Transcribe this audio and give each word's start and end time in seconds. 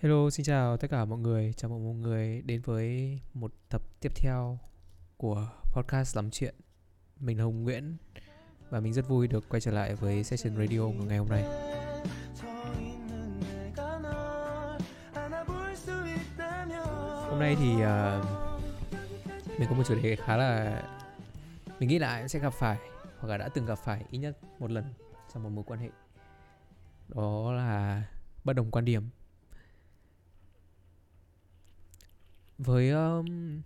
Hello, 0.00 0.30
xin 0.30 0.44
chào 0.44 0.76
tất 0.76 0.90
cả 0.90 1.04
mọi 1.04 1.18
người. 1.18 1.52
Chào 1.56 1.70
mừng 1.70 1.84
mọi 1.84 1.94
người 1.94 2.42
đến 2.42 2.60
với 2.64 3.18
một 3.34 3.52
tập 3.68 3.82
tiếp 4.00 4.12
theo 4.14 4.58
của 5.16 5.48
podcast 5.72 6.16
Lắm 6.16 6.30
Chuyện. 6.30 6.54
Mình 7.20 7.38
là 7.38 7.44
Hùng 7.44 7.64
Nguyễn 7.64 7.96
và 8.70 8.80
mình 8.80 8.92
rất 8.92 9.08
vui 9.08 9.28
được 9.28 9.48
quay 9.48 9.60
trở 9.60 9.70
lại 9.70 9.94
với 9.94 10.24
session 10.24 10.56
radio 10.56 10.78
của 10.78 11.04
ngày 11.04 11.18
hôm 11.18 11.28
nay. 11.28 11.42
Hôm 17.28 17.38
nay 17.38 17.56
thì 17.58 17.72
uh, 17.72 18.24
mình 19.58 19.68
có 19.68 19.76
một 19.76 19.82
chủ 19.88 19.94
đề 20.02 20.16
khá 20.16 20.36
là 20.36 20.82
mình 21.78 21.88
nghĩ 21.88 21.98
là 21.98 22.28
sẽ 22.28 22.38
gặp 22.38 22.52
phải 22.52 22.78
hoặc 23.18 23.28
là 23.28 23.36
đã 23.36 23.48
từng 23.48 23.66
gặp 23.66 23.78
phải 23.84 24.04
ít 24.10 24.18
nhất 24.18 24.38
một 24.58 24.70
lần 24.70 24.84
trong 25.34 25.42
một 25.42 25.50
mối 25.50 25.64
quan 25.66 25.80
hệ. 25.80 25.90
Đó 27.08 27.52
là 27.52 28.02
bất 28.44 28.52
đồng 28.52 28.70
quan 28.70 28.84
điểm 28.84 29.08
với 32.58 32.90
um, 32.90 33.60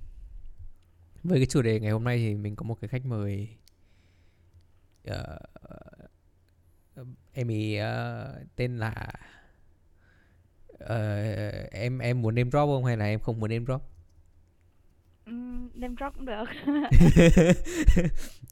với 1.23 1.39
cái 1.39 1.47
chủ 1.47 1.63
đề 1.63 1.81
ngày 1.81 1.91
hôm 1.91 2.05
nay 2.05 2.19
thì 2.19 2.35
mình 2.35 2.57
có 2.57 2.65
một 2.65 2.81
cái 2.81 2.89
khách 2.89 3.07
mời 3.07 3.49
uh, 5.11 5.17
em 7.33 7.49
ý 7.49 7.79
uh, 7.81 8.57
tên 8.57 8.79
là 8.79 9.13
uh, 10.85 11.71
em 11.71 11.99
em 11.99 12.23
muốn 12.23 12.35
name 12.35 12.51
drop 12.51 12.67
không 12.69 12.85
hay 12.85 12.97
là 12.97 13.05
em 13.05 13.21
không 13.21 13.41
muốn 13.41 13.51
name 13.51 13.65
drop? 13.65 13.83
Um, 15.27 15.71
name 15.75 15.95
drop 16.01 16.15
cũng 16.15 16.27
được. 16.27 16.45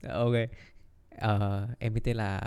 Ok. 0.08 0.34
Uh, 1.14 1.78
em 1.78 1.94
ấy 1.94 2.00
tên 2.04 2.16
là 2.16 2.40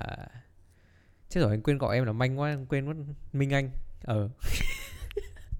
chết 1.29 1.41
rồi 1.41 1.51
anh 1.51 1.61
quên 1.61 1.77
gọi 1.77 1.95
em 1.95 2.05
là 2.05 2.11
manh 2.11 2.39
quá 2.39 2.49
anh 2.49 2.65
quên 2.65 2.85
mất 2.85 2.93
minh 3.33 3.53
anh. 3.53 3.71
Ờ 4.03 4.29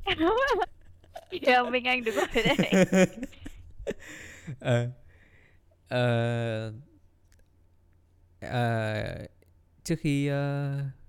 yeah, 1.42 1.72
Minh 1.72 1.88
Anh 1.88 2.04
đúng 2.04 2.16
rồi 2.16 2.44
đấy. 2.44 2.86
Ờ. 4.60 4.90
Ờ. 5.88 6.74
Ờ 8.40 9.28
trước 9.84 9.96
khi 10.00 10.30
uh, 10.32 10.36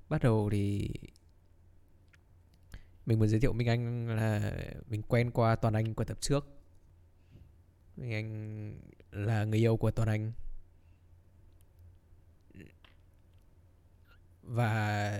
bắt 0.09 0.23
đầu 0.23 0.48
thì 0.53 0.91
mình 3.06 3.19
muốn 3.19 3.28
giới 3.28 3.41
thiệu 3.41 3.53
Minh 3.53 3.69
Anh 3.69 4.09
là 4.17 4.53
mình 4.89 5.03
quen 5.03 5.31
qua 5.31 5.56
Toàn 5.56 5.75
Anh 5.75 5.95
của 5.95 6.05
tập 6.05 6.19
trước. 6.20 6.47
Minh 7.97 8.12
Anh 8.12 8.73
là 9.11 9.45
người 9.45 9.59
yêu 9.59 9.77
của 9.77 9.91
Toàn 9.91 10.09
Anh. 10.09 10.33
Và 14.43 15.19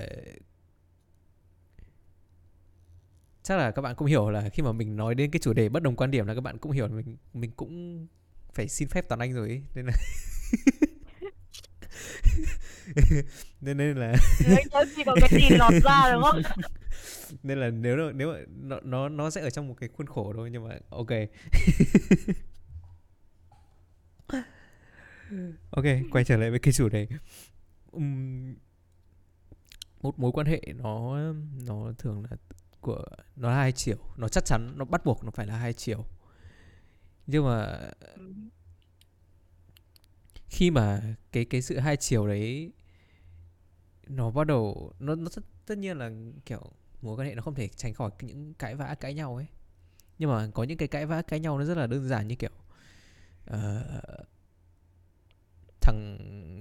chắc 3.53 3.59
là 3.59 3.71
các 3.71 3.83
bạn 3.83 3.95
cũng 3.95 4.09
hiểu 4.09 4.31
là 4.31 4.49
khi 4.49 4.63
mà 4.63 4.73
mình 4.73 4.97
nói 4.97 5.15
đến 5.15 5.31
cái 5.31 5.41
chủ 5.41 5.53
đề 5.53 5.69
bất 5.69 5.83
đồng 5.83 5.97
quan 5.97 6.11
điểm 6.11 6.27
là 6.27 6.35
các 6.35 6.41
bạn 6.41 6.59
cũng 6.59 6.73
hiểu 6.73 6.87
là 6.87 6.95
mình 6.95 7.17
mình 7.33 7.51
cũng 7.51 8.07
phải 8.55 8.69
xin 8.69 8.89
phép 8.89 9.09
toàn 9.09 9.21
anh 9.21 9.33
rồi 9.33 9.49
ấy. 9.49 9.63
nên 9.75 9.87
là 9.87 9.93
nên 13.61 13.77
nên 13.77 13.97
là 13.97 14.15
chỉ 14.97 15.03
có 15.07 15.17
cái 15.21 15.31
gì 15.33 15.49
lọt 15.57 15.73
ra 15.85 16.13
đúng 16.13 16.23
không 16.23 16.43
nên 17.43 17.59
là 17.59 17.71
nếu 17.71 18.13
nếu 18.13 18.33
mà 18.33 18.39
nó 18.49 18.81
nó 18.81 19.09
nó 19.09 19.31
sẽ 19.31 19.41
ở 19.41 19.51
trong 19.51 19.69
một 19.69 19.75
cái 19.81 19.89
khuôn 19.97 20.07
khổ 20.07 20.33
thôi 20.37 20.51
nhưng 20.53 20.69
mà 20.69 20.79
ok 20.89 21.11
ok 25.71 25.85
quay 26.11 26.25
trở 26.25 26.37
lại 26.37 26.51
với 26.51 26.59
cái 26.59 26.73
chủ 26.73 26.89
đề 26.89 27.07
um, 27.91 28.55
một 30.03 30.19
mối 30.19 30.33
quan 30.33 30.47
hệ 30.47 30.61
nó 30.77 31.19
nó 31.67 31.93
thường 31.99 32.25
là 32.31 32.37
của 32.83 33.05
nó 33.37 33.51
là 33.51 33.57
hai 33.57 33.73
chiều 33.73 33.97
nó 34.17 34.29
chắc 34.29 34.45
chắn 34.45 34.73
nó 34.77 34.85
bắt 34.85 35.05
buộc 35.05 35.25
nó 35.25 35.31
phải 35.31 35.47
là 35.47 35.57
hai 35.57 35.73
chiều 35.73 36.05
nhưng 37.27 37.45
mà 37.45 37.91
khi 40.49 40.71
mà 40.71 41.03
cái 41.33 41.45
cái 41.45 41.63
sự 41.63 41.79
hai 41.79 41.97
chiều 41.97 42.27
đấy 42.27 42.73
nó 44.07 44.31
bắt 44.31 44.47
đầu 44.47 44.93
nó 44.99 45.15
nó 45.15 45.31
tất, 45.35 45.43
tất 45.67 45.79
nhiên 45.79 45.99
là 45.99 46.11
kiểu 46.47 46.73
mối 47.03 47.17
quan 47.17 47.29
hệ 47.29 47.35
nó 47.35 47.43
không 47.43 47.55
thể 47.55 47.69
tránh 47.69 47.95
khỏi 47.95 48.11
những 48.21 48.55
cãi 48.55 48.75
vã 48.75 48.95
cãi 49.01 49.15
nhau 49.15 49.37
ấy. 49.37 49.47
Nhưng 50.19 50.31
mà 50.31 50.51
có 50.55 50.65
những 50.65 50.79
cái 50.79 50.89
cãi 50.89 51.07
vã 51.07 51.23
cãi 51.23 51.41
nhau 51.41 51.59
nó 51.59 51.65
rất 51.65 51.77
là 51.77 51.87
đơn 51.87 52.09
giản 52.09 52.29
như 52.29 52.35
kiểu 52.35 52.51
uh, 53.51 54.27
thằng 55.81 56.19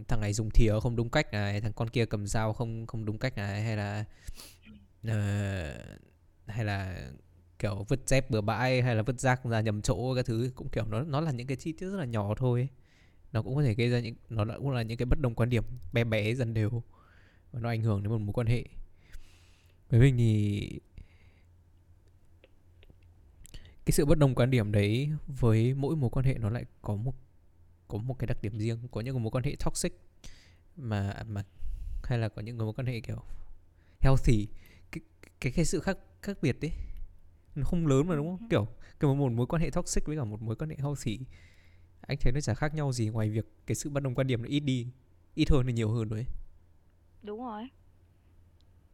thằng 0.07 0.21
này 0.21 0.33
dùng 0.33 0.49
thìa 0.49 0.79
không 0.81 0.95
đúng 0.95 1.09
cách 1.09 1.31
này 1.31 1.61
thằng 1.61 1.73
con 1.73 1.89
kia 1.89 2.05
cầm 2.05 2.27
dao 2.27 2.53
không 2.53 2.87
không 2.87 3.05
đúng 3.05 3.17
cách 3.17 3.37
này 3.37 3.63
hay 3.63 3.77
là 3.77 4.05
uh, 5.07 6.10
hay 6.51 6.65
là, 6.65 7.09
kiểu, 7.59 7.85
vứt 7.89 7.99
dép 8.07 8.29
bừa 8.29 8.41
bãi 8.41 8.81
hay 8.81 8.95
là 8.95 9.01
vứt 9.01 9.19
rác 9.19 9.45
ra 9.45 9.61
nhầm 9.61 9.81
chỗ 9.81 10.15
các 10.15 10.25
thứ, 10.25 10.51
cũng 10.55 10.69
kiểu 10.69 10.85
nó 10.85 11.03
nó 11.03 11.21
là 11.21 11.31
những 11.31 11.47
cái 11.47 11.57
chi 11.57 11.71
tiết 11.71 11.85
rất 11.89 11.97
là 11.97 12.05
nhỏ 12.05 12.35
thôi 12.37 12.69
nó 13.31 13.41
cũng 13.41 13.55
có 13.55 13.63
thể 13.63 13.73
gây 13.73 13.89
ra 13.89 13.99
những, 13.99 14.15
nó 14.29 14.45
cũng 14.57 14.71
là 14.71 14.81
những 14.81 14.97
cái 14.97 15.05
bất 15.05 15.19
đồng 15.21 15.35
quan 15.35 15.49
điểm 15.49 15.63
bé 15.93 16.03
bé 16.03 16.33
dần 16.33 16.53
đều 16.53 16.83
và 17.51 17.59
nó 17.59 17.69
ảnh 17.69 17.81
hưởng 17.81 18.03
đến 18.03 18.11
một 18.11 18.17
mối 18.17 18.33
quan 18.33 18.47
hệ. 18.47 18.63
Với 19.89 19.99
mình 19.99 20.17
thì 20.17 20.79
cái 23.85 23.91
sự 23.91 24.05
bất 24.05 24.17
đồng 24.17 24.35
quan 24.35 24.51
điểm 24.51 24.71
đấy 24.71 25.09
với 25.27 25.73
mỗi 25.73 25.95
mối 25.95 26.09
quan 26.09 26.25
hệ 26.25 26.37
nó 26.37 26.49
lại 26.49 26.65
có 26.81 26.95
một 26.95 27.15
có 27.87 27.97
một 27.97 28.19
cái 28.19 28.27
đặc 28.27 28.41
điểm 28.41 28.57
riêng, 28.57 28.87
có 28.91 29.01
những 29.01 29.23
mối 29.23 29.31
quan 29.31 29.43
hệ 29.43 29.55
toxic 29.65 29.93
mà 30.77 31.23
mà, 31.27 31.43
hay 32.03 32.19
là 32.19 32.29
có 32.29 32.41
những 32.41 32.57
mối 32.57 32.73
quan 32.73 32.87
hệ 32.87 32.99
kiểu 32.99 33.23
healthy 33.99 34.47
cái 35.41 35.53
cái 35.55 35.65
sự 35.65 35.79
khác 35.79 35.97
khác 36.21 36.37
biệt 36.41 36.57
đấy 36.61 36.71
nó 37.55 37.63
không 37.63 37.87
lớn 37.87 38.07
mà 38.07 38.15
đúng 38.15 38.37
không? 38.37 38.49
Kiểu 38.49 38.67
kiểu 38.99 39.15
một 39.15 39.31
mối 39.31 39.47
quan 39.47 39.61
hệ 39.61 39.69
toxic 39.69 40.05
với 40.05 40.17
cả 40.17 40.23
một 40.23 40.41
mối 40.41 40.55
quan 40.55 40.69
hệ 40.69 40.75
healthy 40.79 41.19
anh 42.01 42.17
thấy 42.21 42.33
nó 42.33 42.41
chả 42.41 42.53
khác 42.53 42.73
nhau 42.75 42.91
gì 42.91 43.09
ngoài 43.09 43.29
việc 43.29 43.45
cái 43.65 43.75
sự 43.75 43.89
bất 43.89 44.03
đồng 44.03 44.15
quan 44.15 44.27
điểm 44.27 44.41
nó 44.41 44.47
ít 44.47 44.59
đi 44.59 44.87
ít 45.35 45.49
hơn 45.49 45.63
thì 45.67 45.73
nhiều 45.73 45.91
hơn 45.91 46.09
đấy 46.09 46.25
đúng 47.23 47.45
rồi. 47.45 47.69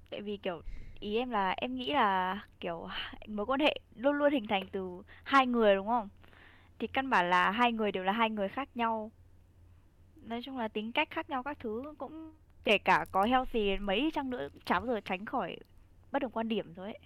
Tại 0.10 0.22
vì 0.22 0.38
kiểu 0.38 0.62
ý 1.00 1.18
em 1.18 1.30
là 1.30 1.52
em 1.58 1.76
nghĩ 1.76 1.94
là 1.94 2.42
kiểu 2.60 2.88
mối 3.28 3.46
quan 3.46 3.60
hệ 3.60 3.80
luôn 3.96 4.16
luôn 4.16 4.32
hình 4.34 4.48
thành 4.48 4.68
từ 4.72 5.02
hai 5.24 5.48
người 5.48 5.76
đúng 5.76 5.88
không? 5.88 6.10
Thì 6.80 6.88
căn 6.88 7.10
bản 7.10 7.30
là 7.30 7.52
hai 7.52 7.72
người 7.74 7.92
đều 7.92 8.04
là 8.04 8.12
hai 8.12 8.30
người 8.30 8.50
khác 8.50 8.70
nhau. 8.76 9.12
Nói 10.16 10.42
chung 10.44 10.58
là 10.58 10.68
tính 10.68 10.92
cách 10.92 11.10
khác 11.12 11.30
nhau 11.30 11.44
các 11.44 11.58
thứ 11.60 11.94
cũng 11.98 12.34
kể 12.64 12.78
cả 12.78 13.06
có 13.12 13.24
healthy 13.24 13.78
mấy 13.78 14.12
chăng 14.14 14.30
nữa 14.30 14.50
chả 14.66 14.80
bao 14.80 14.88
giờ 14.88 15.00
tránh 15.06 15.26
khỏi 15.26 15.58
bất 16.12 16.22
đồng 16.22 16.32
quan 16.32 16.48
điểm 16.48 16.74
rồi 16.74 16.88
ấy. 16.88 17.00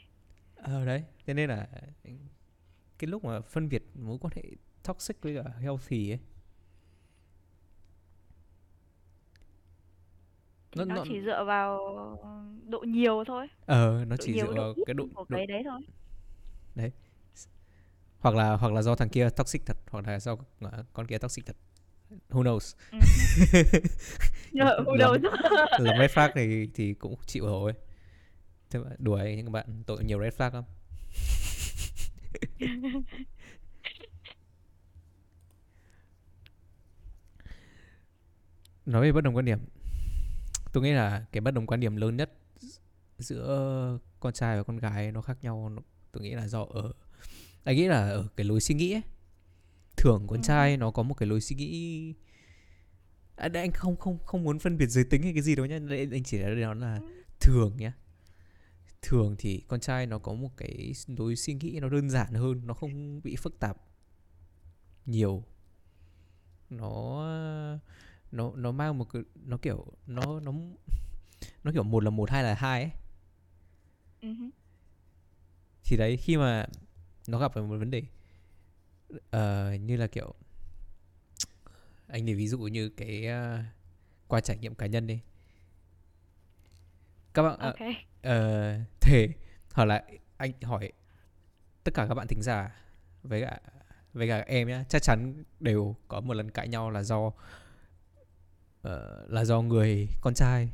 Ờ 0.56 0.86
đấy. 0.86 1.04
Thế 1.26 1.34
nên 1.34 1.50
là 1.50 1.68
cái 3.00 3.08
lúc 3.08 3.24
mà 3.24 3.42
phân 3.42 3.70
biệt 3.70 3.84
mối 3.96 4.18
quan 4.22 4.34
hệ 4.36 4.44
toxic 4.84 5.22
với 5.22 5.36
cả 5.36 5.52
healthy 5.60 6.12
ấy. 6.12 6.20
Nó, 10.76 10.86
nó, 10.86 10.96
nó 10.96 11.04
chỉ 11.08 11.22
dựa 11.22 11.44
vào 11.44 11.80
độ 12.68 12.80
nhiều 12.80 13.24
thôi. 13.28 13.48
Ờ 13.66 14.06
nó 14.08 14.16
độ 14.16 14.26
chỉ 14.26 14.34
dựa 14.34 14.54
vào 14.54 14.74
cái 14.86 14.94
độ 14.94 15.08
của 15.16 15.26
độ... 15.30 15.38
cái 15.38 15.48
đấy 15.48 15.64
thôi. 15.66 15.82
Đấy. 16.76 16.92
Hoặc 18.20 18.36
là 18.36 18.54
hoặc 18.54 18.74
là 18.74 18.82
do 18.82 18.96
thằng 18.96 19.10
kia 19.10 19.30
toxic 19.30 19.66
thật 19.66 19.78
hoặc 19.90 20.08
là 20.08 20.20
do 20.20 20.36
con 20.94 21.08
kia 21.08 21.18
toxic 21.18 21.46
thật. 21.46 21.56
Who 22.30 22.44
knows? 22.44 22.76
Ừ. 22.92 22.98
who 24.86 24.98
knows. 24.98 25.20
làm 25.80 26.00
red 26.00 26.12
flag 26.12 26.30
thì 26.36 26.68
thì 26.74 26.94
cũng 26.94 27.16
chịu 27.26 27.46
rồi 27.46 27.74
Thế 28.72 28.80
đùa 28.98 29.16
ấy, 29.16 29.36
những 29.36 29.52
bạn 29.52 29.84
tội 29.86 30.04
nhiều 30.04 30.20
red 30.22 30.34
flag 30.34 30.54
lắm. 30.54 30.64
Nói 38.86 39.02
về 39.02 39.12
bất 39.12 39.22
đồng 39.22 39.36
quan 39.36 39.46
điểm. 39.46 39.60
Tôi 40.74 40.84
nghĩ 40.84 40.92
là 40.92 41.26
cái 41.32 41.42
bất 41.42 41.52
đồng 41.52 41.68
quan 41.68 41.80
điểm 41.80 41.96
lớn 41.96 42.18
nhất 42.18 42.32
giữa 43.18 44.00
con 44.20 44.34
trai 44.34 44.58
và 44.58 44.64
con 44.64 44.78
gái 44.78 45.12
nó 45.12 45.22
khác 45.22 45.38
nhau 45.42 45.72
tôi 46.12 46.24
nghĩ 46.24 46.32
là 46.32 46.48
do 46.48 46.64
ở 46.64 46.94
anh 47.64 47.76
nghĩ 47.76 47.88
là 47.88 48.10
ở 48.10 48.28
cái 48.36 48.46
lối 48.46 48.62
suy 48.62 48.76
nghĩ 48.76 48.94
ấy. 48.94 49.02
Thường 49.98 50.26
con 50.28 50.40
ừ. 50.40 50.44
trai 50.44 50.78
nó 50.78 50.92
có 50.92 51.04
một 51.04 51.14
cái 51.14 51.28
lối 51.28 51.42
suy 51.42 51.56
nghĩ 51.56 52.14
à, 53.36 53.50
anh 53.54 53.72
không 53.72 53.96
không 53.96 54.18
không 54.26 54.44
muốn 54.44 54.60
phân 54.60 54.78
biệt 54.78 54.88
giới 54.88 55.04
tính 55.04 55.24
hay 55.24 55.34
cái 55.34 55.42
gì 55.42 55.56
đâu 55.56 55.66
nhá. 55.66 55.80
Anh 55.90 56.24
chỉ 56.24 56.38
là 56.38 56.50
nó 56.50 56.74
là 56.74 57.00
ừ. 57.02 57.24
thường 57.40 57.78
nhá 57.78 57.94
thường 59.02 59.36
thì 59.38 59.64
con 59.68 59.80
trai 59.80 60.06
nó 60.08 60.20
có 60.20 60.34
một 60.34 60.58
cái 60.58 60.94
lối 61.08 61.36
suy 61.36 61.54
nghĩ 61.54 61.80
nó 61.82 61.90
đơn 61.90 62.10
giản 62.10 62.34
hơn 62.34 62.62
nó 62.66 62.74
không 62.74 63.22
bị 63.24 63.36
phức 63.36 63.60
tạp 63.60 63.78
nhiều. 65.06 65.44
Nó 66.70 67.24
nó 68.32 68.52
nó 68.56 68.72
mang 68.72 68.98
một 68.98 69.06
cái 69.14 69.22
nó 69.36 69.58
kiểu 69.58 69.86
nó 70.08 70.40
nó 70.40 70.52
nó 71.64 71.72
kiểu 71.72 71.84
một 71.84 72.04
là 72.04 72.10
một 72.10 72.30
hai 72.32 72.44
là 72.44 72.54
hai 72.54 72.82
ấy. 72.84 72.92
Uh-huh. 74.22 74.50
thì 75.84 75.98
đấy 75.98 76.18
khi 76.18 76.38
mà 76.38 76.68
nó 77.28 77.40
gặp 77.40 77.54
phải 77.54 77.64
một 77.64 77.78
vấn 77.78 77.92
đề 77.92 78.04
uh, 79.14 79.82
như 79.82 79.98
là 79.98 80.08
kiểu 80.08 80.34
anh 82.08 82.26
để 82.26 82.34
ví 82.34 82.48
dụ 82.48 82.60
như 82.60 82.90
cái 82.90 83.28
uh, 83.28 83.66
qua 84.28 84.42
trải 84.42 84.58
nghiệm 84.58 84.76
cá 84.76 84.86
nhân 84.86 85.08
đi 85.08 85.20
các 87.34 87.44
bạn 87.44 87.60
okay. 87.60 88.06
uh, 88.28 89.02
thể 89.02 89.30
hoặc 89.74 89.86
là 89.86 90.04
anh 90.38 90.52
hỏi 90.62 90.92
tất 91.84 91.94
cả 91.94 92.06
các 92.08 92.14
bạn 92.14 92.28
thính 92.28 92.42
giả 92.42 92.76
với 93.24 93.42
cả 93.42 93.60
với 94.14 94.28
cả 94.28 94.44
em 94.48 94.68
nhé 94.68 94.84
chắc 94.90 95.02
chắn 95.02 95.44
đều 95.60 95.96
có 96.08 96.22
một 96.22 96.34
lần 96.34 96.52
cãi 96.52 96.68
nhau 96.68 96.90
là 96.90 97.04
do 97.04 97.18
uh, 97.28 97.34
là 99.28 99.46
do 99.46 99.62
người 99.62 100.08
con 100.22 100.34
trai 100.34 100.70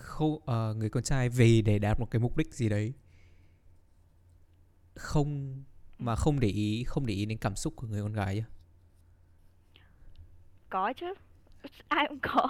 không 0.00 0.32
uh, 0.32 0.76
người 0.76 0.90
con 0.90 1.02
trai 1.02 1.28
về 1.28 1.62
để 1.62 1.78
đạt 1.78 2.00
một 2.00 2.10
cái 2.10 2.20
mục 2.20 2.36
đích 2.36 2.54
gì 2.54 2.68
đấy 2.68 2.92
không 4.94 5.62
mà 5.98 6.16
không 6.16 6.40
để 6.40 6.48
ý 6.48 6.84
không 6.84 7.06
để 7.06 7.14
ý 7.14 7.26
đến 7.26 7.38
cảm 7.38 7.56
xúc 7.56 7.72
của 7.76 7.86
người 7.86 8.02
con 8.02 8.12
gái 8.12 8.36
nhá. 8.36 8.44
Có 10.70 10.92
chứ 10.92 11.14
ai 11.88 12.06
cũng 12.08 12.18
có 12.22 12.48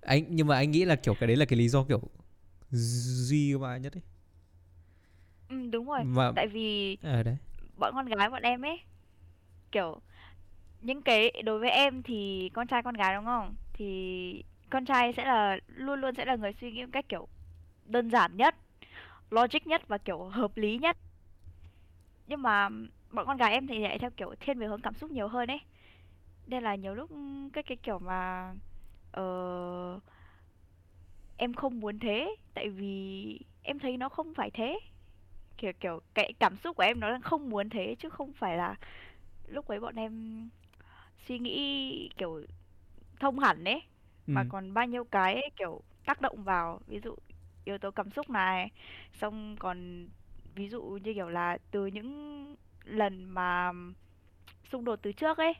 anh 0.00 0.24
nhưng 0.28 0.46
mà 0.46 0.56
anh 0.56 0.70
nghĩ 0.70 0.84
là 0.84 0.96
kiểu 0.96 1.14
cái 1.14 1.26
đấy 1.26 1.36
là 1.36 1.44
cái 1.44 1.58
lý 1.58 1.68
do 1.68 1.84
kiểu 1.84 2.00
duy 2.70 3.56
mà 3.56 3.76
nhất 3.76 3.92
ấy. 3.96 4.02
Ừ, 5.48 5.56
đúng 5.72 5.86
rồi. 5.86 6.04
Mà 6.04 6.32
tại 6.36 6.46
vì 6.46 6.98
à, 7.02 7.22
đấy. 7.22 7.36
bọn 7.78 7.94
con 7.94 8.06
gái 8.06 8.30
bọn 8.30 8.42
em 8.42 8.62
ấy 8.62 8.80
kiểu 9.72 10.00
những 10.80 11.02
cái 11.02 11.42
đối 11.44 11.58
với 11.58 11.70
em 11.70 12.02
thì 12.02 12.50
con 12.54 12.66
trai 12.66 12.82
con 12.82 12.94
gái 12.94 13.14
đúng 13.14 13.24
không? 13.24 13.54
Thì 13.72 14.44
con 14.70 14.84
trai 14.84 15.12
sẽ 15.12 15.24
là 15.24 15.58
luôn 15.66 16.00
luôn 16.00 16.14
sẽ 16.14 16.24
là 16.24 16.36
người 16.36 16.52
suy 16.60 16.72
nghĩ 16.72 16.82
một 16.84 16.90
cách 16.92 17.08
kiểu 17.08 17.28
đơn 17.86 18.10
giản 18.10 18.36
nhất 18.36 18.54
logic 19.30 19.66
nhất 19.66 19.88
và 19.88 19.98
kiểu 19.98 20.24
hợp 20.24 20.56
lý 20.56 20.78
nhất. 20.78 20.96
Nhưng 22.26 22.42
mà 22.42 22.68
bọn 23.10 23.26
con 23.26 23.36
gái 23.36 23.52
em 23.52 23.66
thì 23.66 23.78
lại 23.78 23.98
theo 23.98 24.10
kiểu 24.10 24.34
thiên 24.40 24.58
về 24.58 24.66
hướng 24.66 24.80
cảm 24.80 24.94
xúc 24.94 25.10
nhiều 25.10 25.28
hơn 25.28 25.50
ấy 25.50 25.60
nên 26.46 26.62
là 26.62 26.74
nhiều 26.74 26.94
lúc 26.94 27.10
cái 27.52 27.62
cái 27.62 27.76
kiểu 27.82 27.98
mà 27.98 28.54
ờ, 29.12 30.00
em 31.36 31.54
không 31.54 31.80
muốn 31.80 31.98
thế 31.98 32.36
tại 32.54 32.68
vì 32.68 33.38
em 33.62 33.78
thấy 33.78 33.96
nó 33.96 34.08
không 34.08 34.34
phải 34.34 34.50
thế 34.50 34.78
kiểu 35.56 35.72
kiểu 35.80 36.00
cái 36.14 36.32
cảm 36.40 36.56
xúc 36.56 36.76
của 36.76 36.82
em 36.82 37.00
nó 37.00 37.08
là 37.08 37.18
không 37.22 37.50
muốn 37.50 37.68
thế 37.68 37.96
chứ 37.98 38.08
không 38.10 38.32
phải 38.32 38.56
là 38.56 38.74
lúc 39.46 39.68
ấy 39.68 39.80
bọn 39.80 39.94
em 39.96 40.48
suy 41.28 41.38
nghĩ 41.38 42.10
kiểu 42.16 42.40
thông 43.20 43.38
hẳn 43.38 43.64
ấy 43.64 43.82
ừ. 44.26 44.32
mà 44.32 44.44
còn 44.44 44.74
bao 44.74 44.86
nhiêu 44.86 45.04
cái 45.04 45.34
ấy, 45.34 45.50
kiểu 45.56 45.80
tác 46.06 46.20
động 46.20 46.44
vào 46.44 46.80
ví 46.86 47.00
dụ 47.00 47.14
yếu 47.64 47.78
tố 47.78 47.90
cảm 47.90 48.10
xúc 48.10 48.30
này 48.30 48.70
xong 49.12 49.56
còn 49.58 50.08
ví 50.54 50.68
dụ 50.68 50.82
như 50.82 51.14
kiểu 51.14 51.28
là 51.28 51.58
từ 51.70 51.86
những 51.86 52.56
lần 52.84 53.24
mà 53.24 53.72
xung 54.72 54.84
đột 54.84 54.98
từ 55.02 55.12
trước 55.12 55.38
ấy 55.38 55.54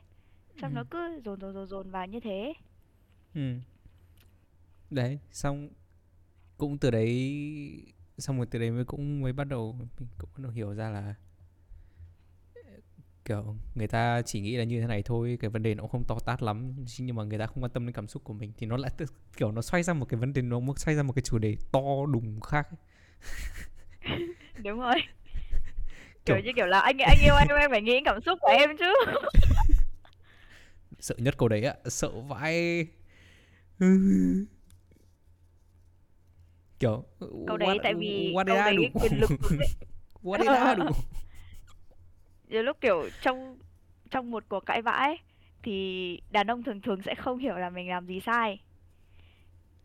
ừ. 0.55 0.59
xong 0.61 0.73
nó 0.73 0.83
cứ 0.91 1.21
dồn 1.25 1.39
dồn 1.41 1.53
dồn 1.53 1.67
dồn 1.67 1.91
vào 1.91 2.07
như 2.07 2.19
thế. 2.19 2.53
Ừ 3.33 3.41
đấy 4.93 5.19
xong 5.31 5.69
cũng 6.57 6.77
từ 6.77 6.91
đấy 6.91 7.85
xong 8.17 8.37
rồi 8.37 8.45
từ 8.51 8.59
đấy 8.59 8.71
mới 8.71 8.85
cũng 8.85 9.21
mới 9.21 9.33
bắt 9.33 9.43
đầu 9.43 9.75
mình 9.79 9.87
cũng 9.97 10.29
bắt 10.33 10.43
đầu 10.43 10.51
hiểu 10.51 10.73
ra 10.73 10.89
là 10.89 11.15
kiểu 13.25 13.55
người 13.75 13.87
ta 13.87 14.21
chỉ 14.21 14.41
nghĩ 14.41 14.57
là 14.57 14.63
như 14.63 14.81
thế 14.81 14.87
này 14.87 15.03
thôi 15.03 15.37
cái 15.41 15.49
vấn 15.49 15.63
đề 15.63 15.75
nó 15.75 15.81
cũng 15.81 15.91
không 15.91 16.03
to 16.07 16.17
tát 16.25 16.43
lắm 16.43 16.75
nhưng 16.99 17.15
mà 17.15 17.23
người 17.23 17.39
ta 17.39 17.45
không 17.45 17.63
quan 17.63 17.71
tâm 17.71 17.85
đến 17.85 17.93
cảm 17.93 18.07
xúc 18.07 18.23
của 18.23 18.33
mình 18.33 18.51
thì 18.57 18.65
nó 18.65 18.77
lại 18.77 18.91
tức, 18.97 19.13
kiểu 19.37 19.51
nó 19.51 19.61
xoay 19.61 19.83
ra 19.83 19.93
một 19.93 20.05
cái 20.09 20.19
vấn 20.19 20.33
đề 20.33 20.41
nó 20.41 20.59
xoay 20.75 20.95
ra 20.95 21.03
một 21.03 21.13
cái 21.13 21.23
chủ 21.23 21.37
đề 21.37 21.55
to 21.71 22.05
đùng 22.13 22.41
khác 22.41 22.67
đúng 24.63 24.79
rồi. 24.79 24.95
Kiểu, 26.25 26.35
kiểu 26.35 26.45
như 26.45 26.51
kiểu 26.55 26.65
là 26.65 26.79
anh 26.79 26.97
anh 26.97 27.17
yêu 27.21 27.35
em 27.35 27.47
em 27.59 27.71
phải 27.71 27.81
nghĩ 27.81 28.01
cảm 28.05 28.21
xúc 28.21 28.39
của 28.41 28.51
em 28.57 28.77
chứ 28.77 28.93
sợ 31.03 31.15
nhất 31.17 31.37
câu 31.37 31.49
đấy 31.49 31.63
ạ. 31.63 31.75
Sợ 31.85 32.09
vãi. 32.09 32.87
Kiểu 36.79 37.03
câu 37.47 37.57
đấy 37.57 37.69
what, 37.69 37.79
tại 37.83 37.93
vì 37.93 38.33
what 38.33 38.45
câu 38.47 38.55
đấy 38.55 38.91
quyền 38.93 39.19
lực 39.19 39.29
what 40.23 40.37
did 40.37 40.51
I 40.51 40.75
do? 40.77 40.85
Nhiều 42.47 42.63
lúc 42.63 42.77
kiểu 42.81 43.09
trong 43.21 43.57
trong 44.11 44.31
một 44.31 44.43
cuộc 44.49 44.59
cãi 44.59 44.81
vã 44.81 45.09
thì 45.63 46.19
đàn 46.29 46.47
ông 46.47 46.63
thường 46.63 46.81
thường 46.81 47.01
sẽ 47.01 47.15
không 47.15 47.37
hiểu 47.37 47.57
là 47.57 47.69
mình 47.69 47.89
làm 47.89 48.07
gì 48.07 48.19
sai. 48.19 48.61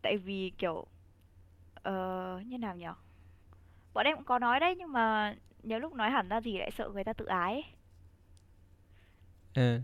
Tại 0.01 0.17
vì 0.17 0.51
kiểu 0.57 0.85
uh, 1.89 2.45
như 2.45 2.57
nào 2.57 2.75
nhỉ? 2.75 2.85
Bọn 3.93 4.05
em 4.05 4.15
cũng 4.15 4.25
có 4.25 4.39
nói 4.39 4.59
đấy 4.59 4.75
nhưng 4.77 4.91
mà 4.91 5.35
nhiều 5.63 5.79
lúc 5.79 5.93
nói 5.93 6.09
hẳn 6.09 6.29
ra 6.29 6.41
gì 6.41 6.57
lại 6.57 6.71
sợ 6.71 6.89
người 6.89 7.03
ta 7.03 7.13
tự 7.13 7.25
ái 7.25 7.53
ấy. 7.53 7.63
ừ 9.53 9.81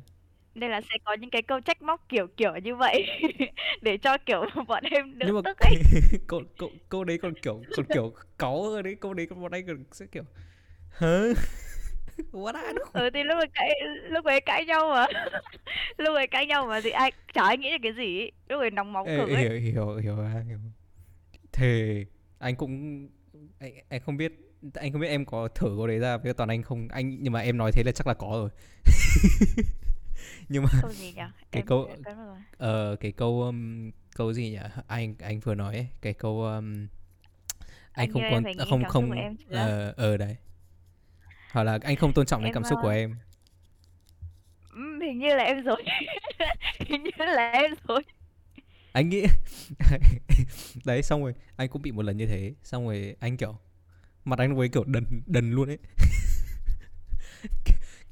nên 0.55 0.71
là 0.71 0.81
sẽ 0.81 0.97
có 1.03 1.13
những 1.13 1.29
cái 1.29 1.41
câu 1.41 1.59
trách 1.59 1.81
móc 1.81 2.05
kiểu 2.09 2.27
kiểu 2.37 2.55
như 2.63 2.75
vậy 2.75 3.07
để 3.81 3.97
cho 3.97 4.17
kiểu 4.17 4.45
bọn 4.67 4.83
em 4.83 5.19
đỡ 5.19 5.25
nhưng 5.27 5.35
mà 5.35 5.41
tức 5.45 5.57
ấy. 5.59 5.75
câu 6.27 6.41
câu 6.57 6.71
câu 6.89 7.03
đấy 7.03 7.17
còn 7.21 7.33
kiểu 7.41 7.61
còn 7.77 7.85
kiểu 7.93 8.13
cáu 8.37 8.63
hơn 8.63 8.83
đấy 8.83 8.95
câu 9.01 9.13
đấy 9.13 9.27
còn 9.29 9.41
bọn 9.41 9.51
anh 9.51 9.67
còn 9.67 9.83
sẽ 9.91 10.05
kiểu 10.11 10.23
hả 10.89 11.19
what 12.31 12.53
do 12.53 12.83
ừ 12.93 13.09
thì 13.13 13.23
lúc 13.23 13.37
ấy 13.37 13.47
cãi 13.53 13.69
lúc 14.09 14.25
ấy 14.25 14.41
cãi 14.41 14.65
nhau 14.65 14.89
mà. 14.89 15.05
Lúc 15.97 16.15
ấy 16.15 16.27
cãi 16.27 16.45
nhau 16.45 16.65
mà 16.65 16.81
thì 16.81 16.89
ai 16.89 17.11
chả 17.33 17.43
ai 17.43 17.57
nghĩ 17.57 17.71
là 17.71 17.77
cái 17.83 17.91
gì 17.93 18.19
ấy. 18.19 18.31
lúc 18.49 18.59
ấy 18.59 18.71
nóng 18.71 18.93
máu 18.93 19.03
ấy. 19.03 19.17
hiểu 19.17 19.59
hiểu 19.59 19.95
hiểu 19.95 20.15
hiểu. 20.47 20.57
Thề 21.51 22.05
anh 22.39 22.55
cũng 22.55 23.07
anh, 23.59 23.73
anh 23.89 24.01
không 24.01 24.17
biết 24.17 24.31
anh 24.73 24.91
không 24.91 25.01
biết 25.01 25.07
em 25.07 25.25
có 25.25 25.47
thử 25.47 25.67
câu 25.77 25.87
đấy 25.87 25.99
ra 25.99 26.17
với 26.17 26.33
toàn 26.33 26.49
anh 26.49 26.63
không? 26.63 26.87
Anh 26.91 27.17
nhưng 27.19 27.33
mà 27.33 27.39
em 27.39 27.57
nói 27.57 27.71
thế 27.71 27.83
là 27.85 27.91
chắc 27.91 28.07
là 28.07 28.13
có 28.13 28.27
rồi 28.31 28.49
nhưng 30.49 30.63
mà 30.63 30.69
câu 30.81 30.91
gì 30.91 31.05
nhỉ? 31.05 31.21
cái 31.51 31.61
em 31.61 31.67
câu 31.67 31.89
ờ 32.57 32.95
cái 32.99 33.11
câu 33.11 33.41
um, 33.41 33.91
câu 34.15 34.33
gì 34.33 34.49
nhỉ? 34.49 34.59
Anh 34.87 35.15
anh 35.19 35.39
vừa 35.39 35.55
nói 35.55 35.75
ấy, 35.75 35.87
cái 36.01 36.13
câu 36.13 36.43
um, 36.43 36.87
anh 37.91 38.07
anh 38.07 38.11
không 38.11 38.23
quan 38.31 38.43
không 38.69 38.83
không 38.85 39.11
ờ 39.49 39.93
ờ 39.97 40.17
đấy. 40.17 40.35
Hoặc 41.51 41.63
là 41.63 41.79
anh 41.83 41.95
không 41.95 42.13
tôn 42.13 42.25
trọng 42.25 42.41
đến 42.41 42.49
em 42.49 42.53
cảm 42.53 42.63
xúc 42.63 42.79
của 42.81 42.87
ờ, 42.87 42.93
em. 42.93 43.15
hình 45.01 45.19
như 45.19 45.35
là 45.35 45.43
em 45.43 45.63
rồi 45.63 45.83
hình 46.79 47.03
như 47.03 47.25
là 47.25 47.51
em 47.51 47.71
rồi 47.87 48.03
anh 48.95 49.09
nghĩ 49.09 49.25
đấy 50.85 51.03
xong 51.03 51.23
rồi 51.23 51.33
anh 51.55 51.69
cũng 51.69 51.81
bị 51.81 51.91
một 51.91 52.01
lần 52.01 52.17
như 52.17 52.25
thế. 52.25 52.53
Xong 52.63 52.85
rồi 52.85 53.15
anh 53.19 53.37
kiểu 53.37 53.57
mặt 54.25 54.39
anh 54.39 54.59
ấy 54.59 54.69
kiểu 54.69 54.83
đần 54.83 55.05
đần 55.25 55.51
luôn 55.51 55.69
ấy 55.69 55.77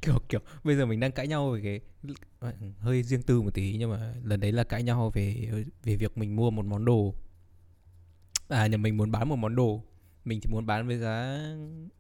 kiểu 0.06 0.20
kiểu 0.30 0.40
bây 0.64 0.76
giờ 0.76 0.86
mình 0.86 1.00
đang 1.00 1.12
cãi 1.12 1.28
nhau 1.28 1.52
về 1.52 1.62
cái 1.64 1.80
hơi 2.80 3.04
riêng 3.04 3.22
tư 3.22 3.42
một 3.42 3.54
tí 3.54 3.76
nhưng 3.80 3.92
mà 3.92 4.14
lần 4.24 4.40
đấy 4.40 4.52
là 4.52 4.64
cãi 4.64 4.84
nhau 4.84 5.12
về 5.14 5.50
về 5.84 5.96
việc 5.96 6.18
mình 6.18 6.36
mua 6.36 6.52
một 6.52 6.66
món 6.66 6.86
đồ. 6.86 7.16
À 8.50 8.68
nhà 8.68 8.78
mình 8.78 8.98
muốn 8.98 9.12
bán 9.12 9.30
một 9.30 9.36
món 9.36 9.56
đồ. 9.56 9.84
Mình 10.26 10.40
thì 10.42 10.48
muốn 10.52 10.66
bán 10.66 10.88
với 10.88 10.98
giá 10.98 11.40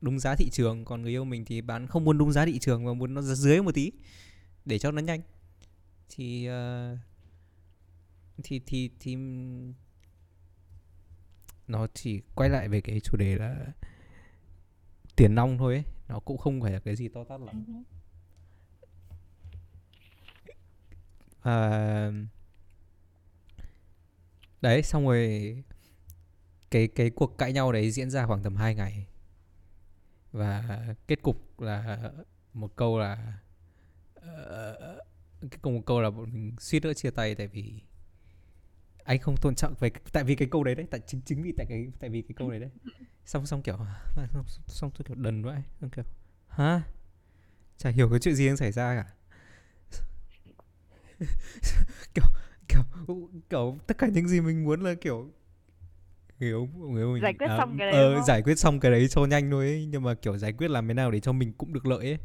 đúng 0.02 0.20
giá 0.20 0.36
thị 0.36 0.50
trường 0.50 0.86
còn 0.86 1.02
người 1.02 1.12
yêu 1.12 1.26
mình 1.26 1.46
thì 1.46 1.62
bán 1.62 1.88
không 1.88 2.06
muốn 2.06 2.18
đúng 2.18 2.32
giá 2.32 2.46
thị 2.46 2.60
trường 2.60 2.86
mà 2.86 2.94
muốn 2.94 3.14
nó 3.14 3.22
dưới 3.22 3.62
một 3.62 3.76
tí 3.76 3.92
để 4.66 4.80
cho 4.80 4.92
nó 4.92 5.02
nhanh. 5.02 5.22
Thì 6.10 6.50
uh, 6.50 7.00
thì 8.44 8.62
thì 8.66 8.90
thì 9.00 9.18
nó 11.68 11.88
chỉ 11.94 12.22
quay 12.36 12.50
lại 12.50 12.70
về 12.70 12.82
cái 12.82 13.00
chủ 13.00 13.18
đề 13.18 13.36
là 13.36 13.56
tiền 15.16 15.36
nong 15.36 15.58
thôi 15.58 15.74
ấy 15.74 15.84
nó 16.14 16.20
cũng 16.20 16.38
không 16.38 16.62
phải 16.62 16.72
là 16.72 16.80
cái 16.80 16.96
gì 16.96 17.08
to 17.08 17.24
tát 17.24 17.42
lắm 17.42 17.66
Ừ. 17.68 17.74
à, 21.52 22.12
đấy 24.62 24.84
xong 24.84 25.06
rồi 25.06 25.64
cái 26.72 26.88
cái 26.88 27.10
cuộc 27.10 27.38
cãi 27.38 27.54
nhau 27.54 27.72
đấy 27.72 27.92
diễn 27.92 28.10
ra 28.10 28.26
khoảng 28.26 28.44
tầm 28.44 28.56
2 28.56 28.76
ngày 28.76 29.08
và 30.32 30.80
kết 31.08 31.22
cục 31.22 31.60
là 31.60 32.12
một 32.54 32.76
câu 32.76 33.00
là 33.00 33.40
uh, 34.20 35.02
cái 35.52 35.60
cùng 35.62 35.76
một 35.76 35.82
câu 35.86 36.02
là 36.02 36.10
bọn 36.10 36.34
mình 36.34 36.56
suýt 36.60 36.84
nữa 36.84 36.94
chia 36.94 37.12
tay 37.12 37.36
tại 37.36 37.48
vì 37.48 37.82
anh 39.04 39.20
không 39.20 39.38
tôn 39.38 39.56
trọng 39.56 39.74
về 39.80 39.92
tại 40.12 40.24
vì 40.24 40.36
cái 40.36 40.48
câu 40.52 40.64
đấy 40.64 40.76
đấy 40.76 40.86
tại 40.92 41.02
chính 41.08 41.22
chính 41.26 41.44
vì 41.44 41.52
tại 41.58 41.66
cái 41.70 41.88
tại 42.00 42.10
vì 42.10 42.22
cái 42.22 42.36
câu 42.36 42.50
đấy 42.52 42.60
đấy. 42.60 42.70
Xong 43.26 43.46
xong 43.46 43.62
kiểu 43.62 43.76
à, 44.16 44.28
xong, 44.34 44.46
xong 44.68 44.92
tôi 44.92 45.04
kiểu 45.08 45.16
đần 45.16 45.44
vậy 45.44 45.62
xong 45.82 45.90
kiểu 45.90 46.06
hả? 46.48 46.82
Chả 47.78 47.90
hiểu 47.90 48.10
cái 48.10 48.20
chuyện 48.20 48.36
gì 48.36 48.48
đang 48.48 48.58
xảy 48.58 48.72
ra 48.72 49.04
cả. 49.04 49.14
Kiểu 52.14 52.26
kiểu 52.68 52.84
kiểu 53.50 53.78
tất 53.88 53.98
cả 53.98 54.08
những 54.08 54.28
gì 54.28 54.42
mình 54.42 54.64
muốn 54.64 54.82
là 54.82 54.94
kiểu 54.94 55.30
hiểu 56.40 56.70
hiểu 56.96 57.14
mình 57.14 57.22
giải 57.24 57.34
quyết 57.34 57.48
à, 57.48 57.58
xong 57.58 57.76
cái 57.78 57.92
đấy 57.92 58.02
ờ, 58.02 58.16
không? 58.16 58.26
giải 58.26 58.42
quyết 58.42 58.60
xong 58.60 58.80
cái 58.80 58.92
đấy 58.92 59.08
cho 59.08 59.26
nhanh 59.26 59.52
thôi 59.52 59.66
ấy. 59.66 59.86
nhưng 59.86 60.04
mà 60.04 60.14
kiểu 60.14 60.38
giải 60.38 60.54
quyết 60.54 60.70
làm 60.70 60.88
thế 60.88 60.94
nào 60.94 61.12
để 61.12 61.20
cho 61.20 61.32
mình 61.32 61.54
cũng 61.54 61.74
được 61.74 61.86
lợi 61.86 62.06
ấy. 62.06 62.18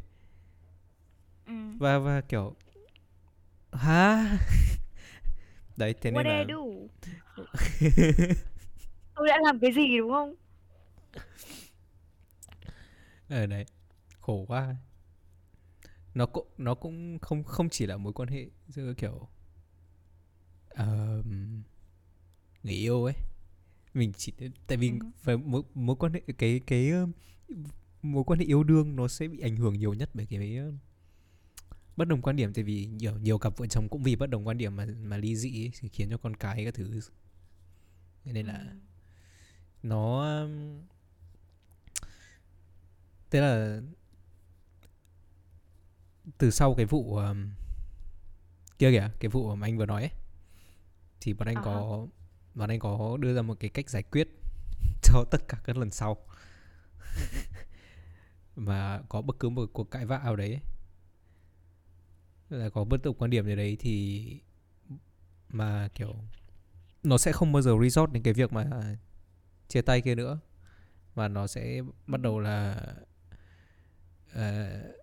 Ừ. 1.47 1.53
và 1.79 1.97
và 1.99 2.21
kiểu 2.21 2.55
hả 3.73 4.37
đấy 5.79 5.93
thế 6.01 6.11
nên 6.11 6.25
what 6.25 6.29
là 6.29 6.43
tôi 9.15 9.27
đã 9.27 9.37
làm 9.43 9.59
cái 9.59 9.71
gì 9.71 9.97
đúng 9.97 10.11
không? 10.11 10.35
Ở 13.29 13.45
đấy. 13.45 13.65
Khổ 14.19 14.45
quá. 14.47 14.75
Nó 16.13 16.25
cũng 16.25 16.47
nó 16.57 16.75
cũng 16.75 17.19
không 17.19 17.43
không 17.43 17.69
chỉ 17.69 17.85
là 17.85 17.97
mối 17.97 18.13
quan 18.13 18.29
hệ 18.29 18.45
giữa 18.67 18.93
kiểu 18.97 19.27
uh, 20.73 21.25
người 22.63 22.73
yêu 22.73 23.03
ấy. 23.03 23.15
Mình 23.93 24.13
chỉ 24.17 24.33
tại 24.67 24.77
vì 24.77 24.89
ừ. 24.89 25.07
về 25.23 25.37
mối, 25.37 25.61
mối 25.73 25.95
quan 25.95 26.13
hệ 26.13 26.21
cái 26.37 26.61
cái 26.67 26.91
mối 28.01 28.23
quan 28.23 28.39
hệ 28.39 28.45
yêu 28.45 28.63
đương 28.63 28.95
nó 28.95 29.07
sẽ 29.07 29.27
bị 29.27 29.39
ảnh 29.39 29.55
hưởng 29.55 29.79
nhiều 29.79 29.93
nhất 29.93 30.09
bởi 30.13 30.25
cái 30.29 30.57
ờ, 30.57 30.71
bất 31.99 32.07
đồng 32.07 32.21
quan 32.21 32.35
điểm 32.35 32.53
tại 32.53 32.63
vì 32.63 32.85
nhiều 32.85 33.17
nhiều 33.17 33.37
cặp 33.37 33.57
vợ 33.57 33.67
chồng 33.67 33.89
cũng 33.89 34.03
vì 34.03 34.15
bất 34.15 34.29
đồng 34.29 34.47
quan 34.47 34.57
điểm 34.57 34.75
mà 34.75 34.85
mà 35.03 35.17
ly 35.17 35.35
dị 35.35 35.63
ấy, 35.63 35.71
thì 35.79 35.89
khiến 35.89 36.09
cho 36.09 36.17
con 36.17 36.35
cái 36.35 36.65
các 36.65 36.73
thứ. 36.73 36.99
Nên 38.25 38.45
là 38.45 38.53
Ừ. 38.53 38.77
nó 39.83 40.31
um, 40.41 40.81
tức 43.29 43.41
là 43.41 43.81
từ 46.37 46.51
sau 46.51 46.75
cái 46.75 46.85
vụ 46.85 47.15
um, 47.15 47.49
kia 48.79 48.91
kìa 48.91 49.09
cái 49.19 49.29
vụ 49.29 49.55
mà 49.55 49.67
anh 49.67 49.77
vừa 49.77 49.85
nói 49.85 50.01
ấy, 50.01 50.11
thì 51.21 51.33
bọn 51.33 51.47
anh 51.47 51.55
À. 51.55 51.61
có 51.65 52.07
bọn 52.55 52.69
anh 52.69 52.79
có 52.79 53.17
đưa 53.19 53.35
ra 53.35 53.41
một 53.41 53.57
cái 53.59 53.69
cách 53.69 53.89
giải 53.89 54.03
quyết 54.03 54.27
cho 55.03 55.23
tất 55.31 55.47
cả 55.47 55.57
các 55.63 55.77
lần 55.77 55.89
sau. 55.91 56.17
Mà 58.55 59.01
có 59.09 59.21
bất 59.21 59.39
cứ 59.39 59.49
một 59.49 59.69
cuộc 59.73 59.91
cãi 59.91 60.05
vã 60.05 60.19
nào 60.23 60.35
đấy. 60.35 60.49
ấy, 60.49 60.59
là 62.49 62.69
có 62.69 62.83
bất 62.83 63.01
đồng 63.03 63.15
quan 63.15 63.31
điểm 63.31 63.45
gì 63.45 63.55
đấy 63.55 63.77
thì 63.79 64.25
mà 65.49 65.89
kiểu 65.95 66.15
nó 67.03 67.17
sẽ 67.17 67.31
không 67.31 67.51
bao 67.51 67.61
giờ 67.61 67.75
resort 67.81 68.11
đến 68.11 68.23
cái 68.23 68.33
việc 68.33 68.53
mà 68.53 68.95
chia 69.67 69.81
tay 69.81 70.01
kia 70.01 70.15
nữa. 70.15 70.39
Và 71.15 71.27
nó 71.27 71.47
sẽ 71.47 71.81
bắt 72.07 72.21
đầu 72.21 72.39
là 72.39 72.85
uh, 74.31 74.95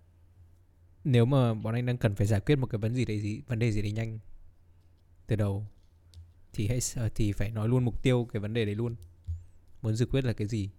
nếu 1.04 1.24
mà 1.24 1.54
bọn 1.54 1.74
anh 1.74 1.86
đang 1.86 1.98
cần 1.98 2.14
phải 2.14 2.26
giải 2.26 2.40
quyết 2.40 2.56
một 2.56 2.66
cái 2.66 2.78
vấn 2.78 2.94
gì 2.94 3.04
đấy 3.04 3.20
gì 3.20 3.40
vấn 3.46 3.58
đề 3.58 3.72
gì 3.72 3.82
đấy 3.82 3.92
nhanh 3.92 4.18
từ 5.26 5.36
đầu 5.36 5.66
thì 6.52 6.68
hãy 6.68 6.78
ờ, 6.96 7.08
thì 7.14 7.32
phải 7.32 7.50
nói 7.50 7.68
luôn 7.68 7.84
mục 7.84 8.02
tiêu 8.02 8.28
cái 8.32 8.40
vấn 8.40 8.54
đề 8.54 8.64
đấy 8.64 8.74
luôn. 8.74 8.94
Muốn 9.82 9.96
giải 9.96 10.06
quyết 10.10 10.24
là 10.24 10.32
cái 10.32 10.48
gì. 10.48 10.70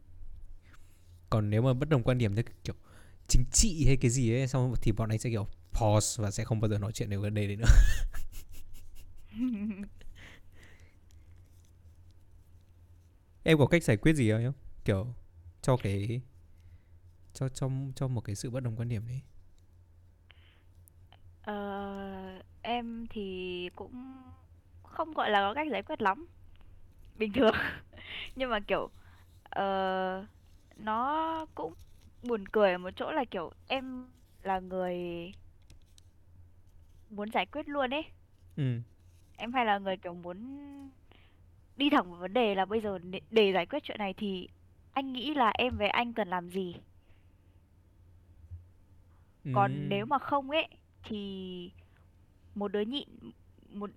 Còn 1.29 1.49
nếu 1.49 1.61
mà 1.61 1.73
bất 1.73 1.89
đồng 1.89 2.03
quan 2.03 2.17
điểm 2.17 2.35
theo 2.35 2.43
kiểu 2.63 2.75
chính 3.27 3.43
trị 3.51 3.83
hay 3.85 3.97
cái 3.97 4.11
gì 4.11 4.33
ấy 4.33 4.47
xong 4.47 4.73
thì 4.81 4.91
bọn 4.91 5.09
anh 5.09 5.19
sẽ 5.19 5.29
kiểu 5.29 5.47
pause 5.79 6.23
và 6.23 6.31
sẽ 6.31 6.43
không 6.43 6.59
bao 6.59 6.69
giờ 6.69 6.77
nói 6.77 6.91
chuyện 6.91 7.09
về 7.09 7.17
vấn 7.17 7.33
đề 7.33 7.47
đấy 7.47 7.55
nữa. 7.55 7.65
Em 13.43 13.57
có 13.57 13.67
cách 13.67 13.83
giải 13.83 13.97
quyết 13.97 14.13
gì 14.13 14.31
không? 14.31 14.53
Kiểu 14.85 15.07
cho 15.61 15.77
cái 15.77 16.21
cho 17.33 17.49
cho 17.49 17.69
cho 17.95 18.07
một 18.07 18.21
cái 18.21 18.35
sự 18.35 18.49
bất 18.49 18.63
đồng 18.63 18.75
quan 18.75 18.89
điểm 18.89 19.07
đấy 19.07 19.21
Ờ, 21.47 22.41
em 22.61 23.07
thì 23.09 23.69
cũng 23.75 24.23
không 24.83 25.13
gọi 25.13 25.29
là 25.29 25.39
có 25.39 25.53
cách 25.53 25.67
giải 25.71 25.83
quyết 25.83 26.01
lắm, 26.01 26.27
bình 27.17 27.33
thường. 27.33 27.55
Nhưng 28.35 28.49
mà 28.49 28.59
kiểu 28.59 28.89
uh, 29.59 30.25
nó 30.77 31.45
cũng 31.55 31.73
buồn 32.23 32.47
cười 32.47 32.71
ở 32.71 32.77
một 32.77 32.89
chỗ 32.95 33.11
là 33.11 33.25
kiểu 33.31 33.51
em 33.67 34.07
là 34.43 34.59
người 34.59 35.31
muốn 37.09 37.31
giải 37.31 37.45
quyết 37.45 37.69
luôn 37.69 37.93
ấy. 37.93 38.03
ừ 38.57 38.81
Em 39.37 39.53
hay 39.53 39.65
là 39.65 39.77
người 39.77 39.97
kiểu 39.97 40.13
muốn 40.13 40.37
đi 41.77 41.89
thẳng 41.89 42.11
vào 42.11 42.19
vấn 42.21 42.33
đề 42.33 42.55
là 42.55 42.65
bây 42.65 42.81
giờ 42.81 42.99
để 43.31 43.51
giải 43.53 43.65
quyết 43.65 43.83
chuyện 43.83 43.97
này 43.99 44.13
thì 44.13 44.47
anh 44.93 45.13
nghĩ 45.13 45.33
là 45.33 45.51
em 45.57 45.77
với 45.77 45.89
anh 45.89 46.13
cần 46.13 46.27
làm 46.27 46.49
gì. 46.49 46.75
Còn 49.51 49.89
nếu 49.89 50.05
ừ 50.05 50.05
mà 50.05 50.19
không 50.19 50.49
ấy 50.51 50.67
thì 51.03 51.71
một 52.55 52.67
đứa 52.71 52.81
nhịn 52.81 53.07
một 53.73 53.89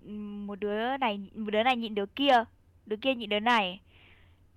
một 0.47 0.59
đứa 0.59 0.97
này 0.97 1.17
một 1.35 1.51
đứa 1.51 1.63
này 1.63 1.77
nhịn 1.77 1.95
đứa 1.95 2.05
kia, 2.05 2.43
đứa 2.85 2.95
kia 2.97 3.15
nhịn 3.15 3.29
đứa 3.29 3.39
này. 3.39 3.81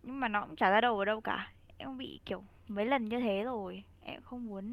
Nhưng 0.03 0.21
mà 0.21 0.29
nó 0.29 0.47
cũng 0.47 0.57
chả 0.57 0.71
ra 0.71 0.81
đâu 0.81 0.97
vào 0.97 1.05
đâu 1.05 1.21
cả. 1.21 1.53
Em 1.79 1.99
bị 1.99 2.21
kiểu 2.27 2.45
mấy 2.69 2.87
lần 2.87 3.09
như 3.09 3.21
thế 3.21 3.43
rồi. 3.45 3.85
Em 4.03 4.23
không 4.23 4.47
muốn 4.47 4.65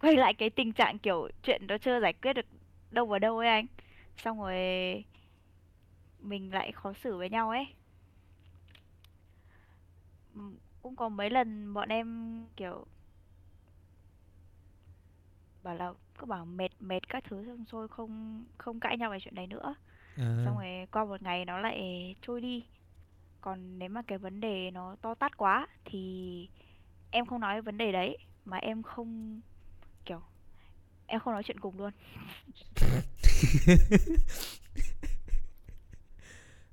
quay 0.00 0.16
lại 0.16 0.34
cái 0.34 0.50
tình 0.50 0.72
trạng 0.72 0.98
kiểu 0.98 1.28
chuyện 1.42 1.66
đó 1.66 1.78
chưa 1.78 2.00
giải 2.00 2.12
quyết 2.12 2.32
được 2.32 2.46
đâu 2.94 3.06
vào 3.06 3.18
đâu 3.18 3.38
ấy 3.38 3.48
anh. 3.48 3.66
Xong 4.16 4.38
rồi 4.40 4.56
mình 6.20 6.52
lại 6.54 6.72
khó 6.72 6.92
xử 6.92 7.16
với 7.16 7.30
nhau 7.30 7.50
ấy. 7.50 7.66
Cũng 10.82 10.96
có 10.96 11.08
mấy 11.08 11.30
lần 11.30 11.74
bọn 11.74 11.88
em 11.88 12.38
kiểu 12.56 12.86
bảo 15.62 15.74
là 15.74 15.92
cứ 16.18 16.26
bảo 16.26 16.44
mệt 16.44 16.68
mệt 16.80 17.08
các 17.08 17.24
thứ 17.24 17.44
xong 17.46 17.64
rồi 17.70 17.88
không 17.88 18.44
không 18.58 18.80
cãi 18.80 18.98
nhau 18.98 19.10
về 19.10 19.18
chuyện 19.20 19.34
đấy 19.34 19.46
nữa. 19.46 19.74
à, 20.16 20.24
Xong 20.44 20.56
rồi 20.58 20.86
qua 20.92 21.04
một 21.04 21.22
ngày 21.22 21.44
nó 21.44 21.58
lại 21.58 22.16
trôi 22.22 22.40
đi. 22.40 22.64
Còn 23.40 23.78
nếu 23.78 23.88
mà 23.88 24.02
cái 24.02 24.18
vấn 24.18 24.40
đề 24.40 24.70
nó 24.70 24.96
to 25.02 25.14
tát 25.14 25.36
quá 25.36 25.68
thì 25.84 26.48
em 27.10 27.26
không 27.26 27.40
nói 27.40 27.62
vấn 27.62 27.78
đề 27.78 27.92
đấy 27.92 28.18
mà 28.44 28.56
em 28.58 28.82
không 28.82 29.40
kiểu 30.06 30.22
em 31.06 31.20
không 31.20 31.32
nói 31.32 31.42
chuyện 31.46 31.60
cùng 31.60 31.78
luôn. 31.78 31.90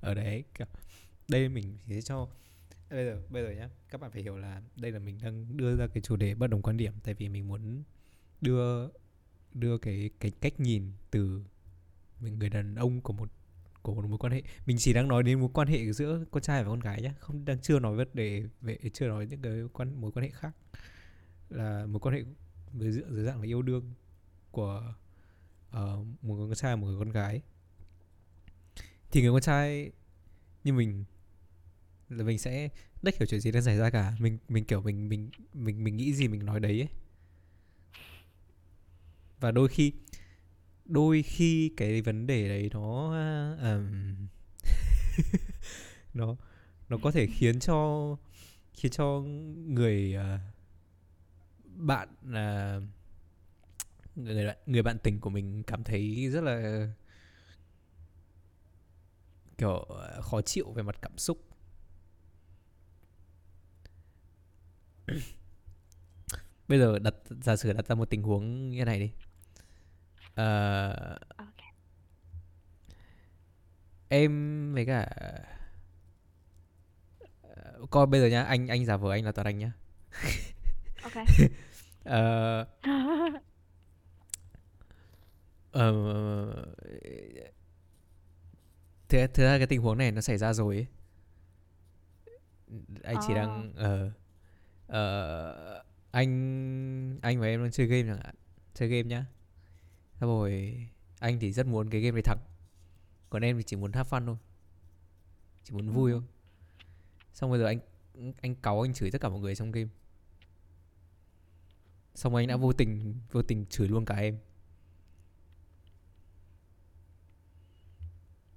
ở 0.00 0.14
đấy 0.14 0.44
đây 1.28 1.48
mình 1.48 1.78
sẽ 1.88 2.00
cho, 2.00 2.28
bây 2.90 3.04
giờ 3.04 3.22
bây 3.28 3.42
giờ 3.42 3.50
nhá, 3.50 3.68
các 3.88 4.00
bạn 4.00 4.10
phải 4.10 4.22
hiểu 4.22 4.36
là 4.36 4.62
đây 4.76 4.92
là 4.92 4.98
mình 4.98 5.18
đang 5.22 5.56
đưa 5.56 5.76
ra 5.76 5.86
cái 5.86 6.02
chủ 6.02 6.16
đề 6.16 6.34
bất 6.34 6.46
đồng 6.46 6.62
quan 6.62 6.76
điểm. 6.76 6.92
Tại 7.04 7.14
vì 7.14 7.28
mình 7.28 7.48
muốn 7.48 7.82
đưa 8.40 8.88
đưa 9.54 9.78
cái 9.78 10.10
cái 10.20 10.30
cách 10.40 10.60
nhìn 10.60 10.92
từ 11.10 11.42
mình, 12.20 12.38
người 12.38 12.48
đàn 12.48 12.74
ông 12.74 13.00
của 13.00 13.12
một 13.12 13.28
của 13.82 13.94
một 13.94 14.04
mối 14.08 14.18
quan 14.18 14.32
hệ. 14.32 14.42
Mình 14.66 14.76
chỉ 14.80 14.92
đang 14.92 15.08
nói 15.08 15.22
đến 15.22 15.40
mối 15.40 15.50
quan 15.54 15.68
hệ 15.68 15.92
giữa 15.92 16.24
con 16.30 16.42
trai 16.42 16.64
và 16.64 16.68
con 16.68 16.80
gái 16.80 17.02
nhé 17.02 17.12
không, 17.18 17.44
đang 17.44 17.60
chưa 17.60 17.78
nói 17.78 17.96
vấn 17.96 18.08
đề 18.14 18.44
về, 18.60 18.78
chưa 18.92 19.08
nói 19.08 19.26
những 19.26 19.42
cái 19.42 19.52
quan, 19.72 20.00
mối 20.00 20.12
quan 20.12 20.24
hệ 20.24 20.30
khác. 20.30 20.56
Là 21.50 21.86
mối 21.86 22.00
quan 22.00 22.14
hệ 22.14 22.22
với, 22.72 22.92
giữa, 22.92 23.06
dưới 23.10 23.24
dạng 23.24 23.40
là 23.40 23.46
yêu 23.46 23.62
đương 23.62 23.92
của 24.52 24.94
uh, 25.68 26.06
một 26.22 26.34
người 26.34 26.46
con 26.46 26.54
trai 26.54 26.72
và 26.72 26.80
một 26.80 26.86
người 26.86 26.98
con 26.98 27.10
gái 27.10 27.40
thì 29.10 29.22
người 29.22 29.32
con 29.32 29.40
trai 29.40 29.90
như 30.64 30.72
mình 30.72 31.04
là 32.08 32.24
mình 32.24 32.38
sẽ 32.38 32.68
đất 33.02 33.18
hiểu 33.18 33.26
chuyện 33.26 33.40
gì 33.40 33.52
đang 33.52 33.62
xảy 33.62 33.76
ra 33.76 33.90
cả 33.90 34.16
mình 34.18 34.38
mình 34.48 34.64
kiểu 34.64 34.80
mình 34.80 35.08
mình 35.08 35.30
mình 35.54 35.84
mình 35.84 35.96
nghĩ 35.96 36.14
gì 36.14 36.28
mình 36.28 36.46
nói 36.46 36.60
đấy 36.60 36.80
ấy. 36.80 36.88
và 39.40 39.50
đôi 39.50 39.68
khi 39.68 39.92
đôi 40.84 41.22
khi 41.22 41.72
cái 41.76 42.02
vấn 42.02 42.26
đề 42.26 42.48
đấy 42.48 42.70
nó 42.72 43.06
um, 43.62 44.14
nó 46.14 46.36
nó 46.88 46.98
có 47.02 47.10
thể 47.10 47.26
khiến 47.26 47.60
cho 47.60 48.16
khiến 48.72 48.92
cho 48.92 49.20
người 49.66 50.16
uh, 50.16 50.40
bạn 51.76 52.08
là 52.22 52.80
người 54.16 54.46
bạn 54.46 54.56
người 54.66 54.82
bạn 54.82 54.98
tình 54.98 55.20
của 55.20 55.30
mình 55.30 55.62
cảm 55.62 55.84
thấy 55.84 56.28
rất 56.32 56.40
là 56.44 56.86
kiểu 59.58 59.76
ờ, 59.78 60.20
khó 60.22 60.40
chịu 60.42 60.72
về 60.72 60.82
mặt 60.82 60.96
cảm 61.02 61.18
xúc 61.18 61.38
bây 66.68 66.78
giờ 66.78 66.98
đặt 66.98 67.14
giả 67.40 67.56
sử 67.56 67.72
đặt 67.72 67.86
ra 67.86 67.94
một 67.94 68.10
tình 68.10 68.22
huống 68.22 68.70
như 68.70 68.84
này 68.84 68.98
đi 69.00 69.10
Ờ, 70.34 71.18
Ok. 71.36 71.56
em 74.08 74.74
với 74.74 74.86
cả 74.86 75.08
ờ, 77.42 77.86
coi 77.90 78.06
bây 78.06 78.20
giờ 78.20 78.26
nhá 78.26 78.42
anh 78.42 78.68
anh 78.68 78.84
giả 78.86 78.96
vờ 78.96 79.10
anh 79.12 79.24
là 79.24 79.32
Toàn 79.32 79.46
Anh 79.46 79.58
nhá 79.58 79.72
Ok. 81.02 81.12
Ờ, 82.04 82.66
ờ, 85.72 86.74
thế 89.08 89.26
thực 89.26 89.42
ra 89.42 89.58
cái 89.58 89.66
tình 89.66 89.80
huống 89.82 89.98
này 89.98 90.12
nó 90.12 90.20
xảy 90.20 90.38
ra 90.38 90.52
rồi 90.52 90.76
ấy. 90.76 90.86
anh 93.02 93.16
chỉ 93.26 93.34
Ờ. 93.34 93.34
đang 93.34 93.72
ờ 93.76 94.10
ờ, 94.86 95.84
anh 96.10 97.18
anh 97.22 97.40
và 97.40 97.46
em 97.46 97.62
đang 97.62 97.70
chơi 97.70 97.86
game 97.86 98.02
chẳng 98.08 98.20
hạn 98.24 98.34
chơi 98.74 98.88
game 98.88 99.02
nhá 99.02 99.26
Xong 100.20 100.28
rồi 100.30 100.76
anh 101.18 101.38
thì 101.40 101.52
rất 101.52 101.66
muốn 101.66 101.90
cái 101.90 102.00
game 102.00 102.12
này 102.12 102.22
thắng 102.22 102.38
còn 103.30 103.42
em 103.44 103.56
thì 103.56 103.62
chỉ 103.62 103.76
muốn 103.76 103.92
have 103.92 104.08
fun 104.10 104.26
thôi 104.26 104.36
chỉ 105.64 105.72
muốn 105.74 105.88
vui 105.90 106.12
Ừ. 106.12 106.18
thôi 106.20 106.28
xong 107.34 107.50
bây 107.50 107.58
giờ 107.60 107.66
anh 107.66 107.78
anh 108.42 108.54
cáu 108.54 108.80
anh 108.86 108.94
chửi 108.94 109.10
tất 109.10 109.20
cả 109.20 109.28
mọi 109.28 109.40
người 109.40 109.54
trong 109.54 109.70
game 109.72 109.88
xong 112.14 112.34
anh 112.34 112.46
đã 112.46 112.54
Ừ. 112.54 112.58
vô 112.58 112.72
tình 112.72 113.14
vô 113.32 113.42
tình 113.42 113.66
chửi 113.66 113.88
luôn 113.88 114.04
cả 114.04 114.14
em 114.14 114.38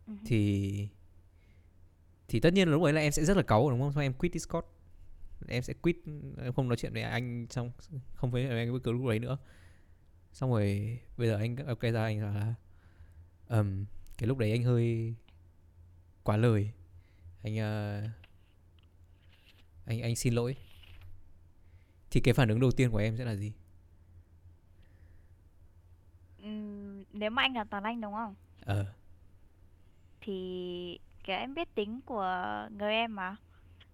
Ừ. 0.07 0.13
thì 0.25 0.88
thì 2.27 2.39
tất 2.39 2.53
nhiên 2.53 2.67
là 2.67 2.71
lúc 2.71 2.83
ấy 2.83 2.93
là 2.93 3.01
em 3.01 3.12
sẽ 3.12 3.25
rất 3.25 3.38
là 3.38 3.43
cáu 3.43 3.69
đúng 3.69 3.79
không? 3.81 3.93
Xong 3.93 4.03
em 4.03 4.13
quit 4.13 4.33
discord. 4.33 4.67
Em 5.47 5.63
sẽ 5.63 5.74
quit 5.74 5.97
em 6.43 6.53
không 6.53 6.67
nói 6.67 6.77
chuyện 6.77 6.93
với 6.93 7.01
anh 7.01 7.47
xong 7.50 7.71
không 8.15 8.31
với 8.31 8.50
anh 8.50 8.71
với 8.71 8.93
lúc 8.93 9.05
đấy 9.07 9.19
nữa. 9.19 9.38
Xong 10.33 10.51
rồi 10.51 11.00
bây 11.17 11.27
giờ 11.27 11.38
anh 11.38 11.55
ok 11.67 11.81
ra 11.81 12.03
anh 12.03 12.21
là 12.21 12.53
ừm, 13.47 13.85
cái 14.17 14.27
lúc 14.27 14.38
đấy 14.38 14.51
anh 14.51 14.63
hơi 14.63 15.15
quá 16.24 16.38
lời. 16.38 16.71
Anh 17.43 17.57
ờ, 17.57 18.01
anh 19.85 20.01
anh 20.01 20.15
xin 20.15 20.33
lỗi. 20.33 20.55
Thì 22.12 22.19
cái 22.21 22.33
phản 22.33 22.50
ứng 22.50 22.59
đầu 22.59 22.71
tiên 22.71 22.91
của 22.91 22.97
em 22.97 23.17
sẽ 23.17 23.25
là 23.25 23.35
gì? 23.35 23.53
Ừm, 26.43 27.03
nếu 27.13 27.29
mà 27.29 27.41
anh 27.41 27.53
là 27.55 27.63
Toàn 27.63 27.83
Anh 27.83 28.01
đúng 28.01 28.13
không? 28.13 28.35
ờ 28.65 28.85
Thì 30.25 31.00
kiểu 31.24 31.38
em 31.38 31.53
biết 31.55 31.75
tính 31.75 32.01
của 32.05 32.25
người 32.79 32.94
em 32.94 33.15
mà 33.15 33.38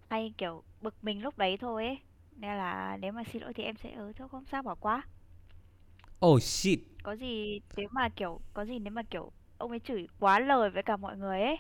hay 0.10 0.34
kiểu 0.40 0.64
bực 0.82 0.96
mình 1.04 1.24
lúc 1.24 1.40
đấy 1.40 1.58
thôi 1.58 1.86
ấy. 1.88 2.00
Nên 2.38 2.58
là 2.58 2.98
nếu 3.02 3.14
mà 3.14 3.24
xin 3.34 3.44
lỗi 3.44 3.54
thì 3.56 3.64
em 3.64 3.78
sẽ 3.78 3.92
ừ 3.94 4.14
thôi 4.18 4.30
không 4.32 4.46
sao 4.52 4.64
bỏ 4.64 4.76
qua. 4.76 5.04
oh 6.22 6.40
shit 6.40 6.82
Có 7.04 7.16
gì 7.16 7.60
nếu 7.76 7.88
mà 7.92 8.10
kiểu 8.10 8.42
có 8.54 8.66
gì 8.66 8.80
nếu 8.80 8.92
mà 8.94 9.04
kiểu 9.04 9.32
ông 9.58 9.70
ấy 9.72 9.80
chửi 9.80 10.08
quá 10.20 10.40
lời 10.40 10.70
với 10.70 10.84
cả 10.84 10.98
mọi 10.98 11.18
người 11.18 11.42
ấy 11.42 11.58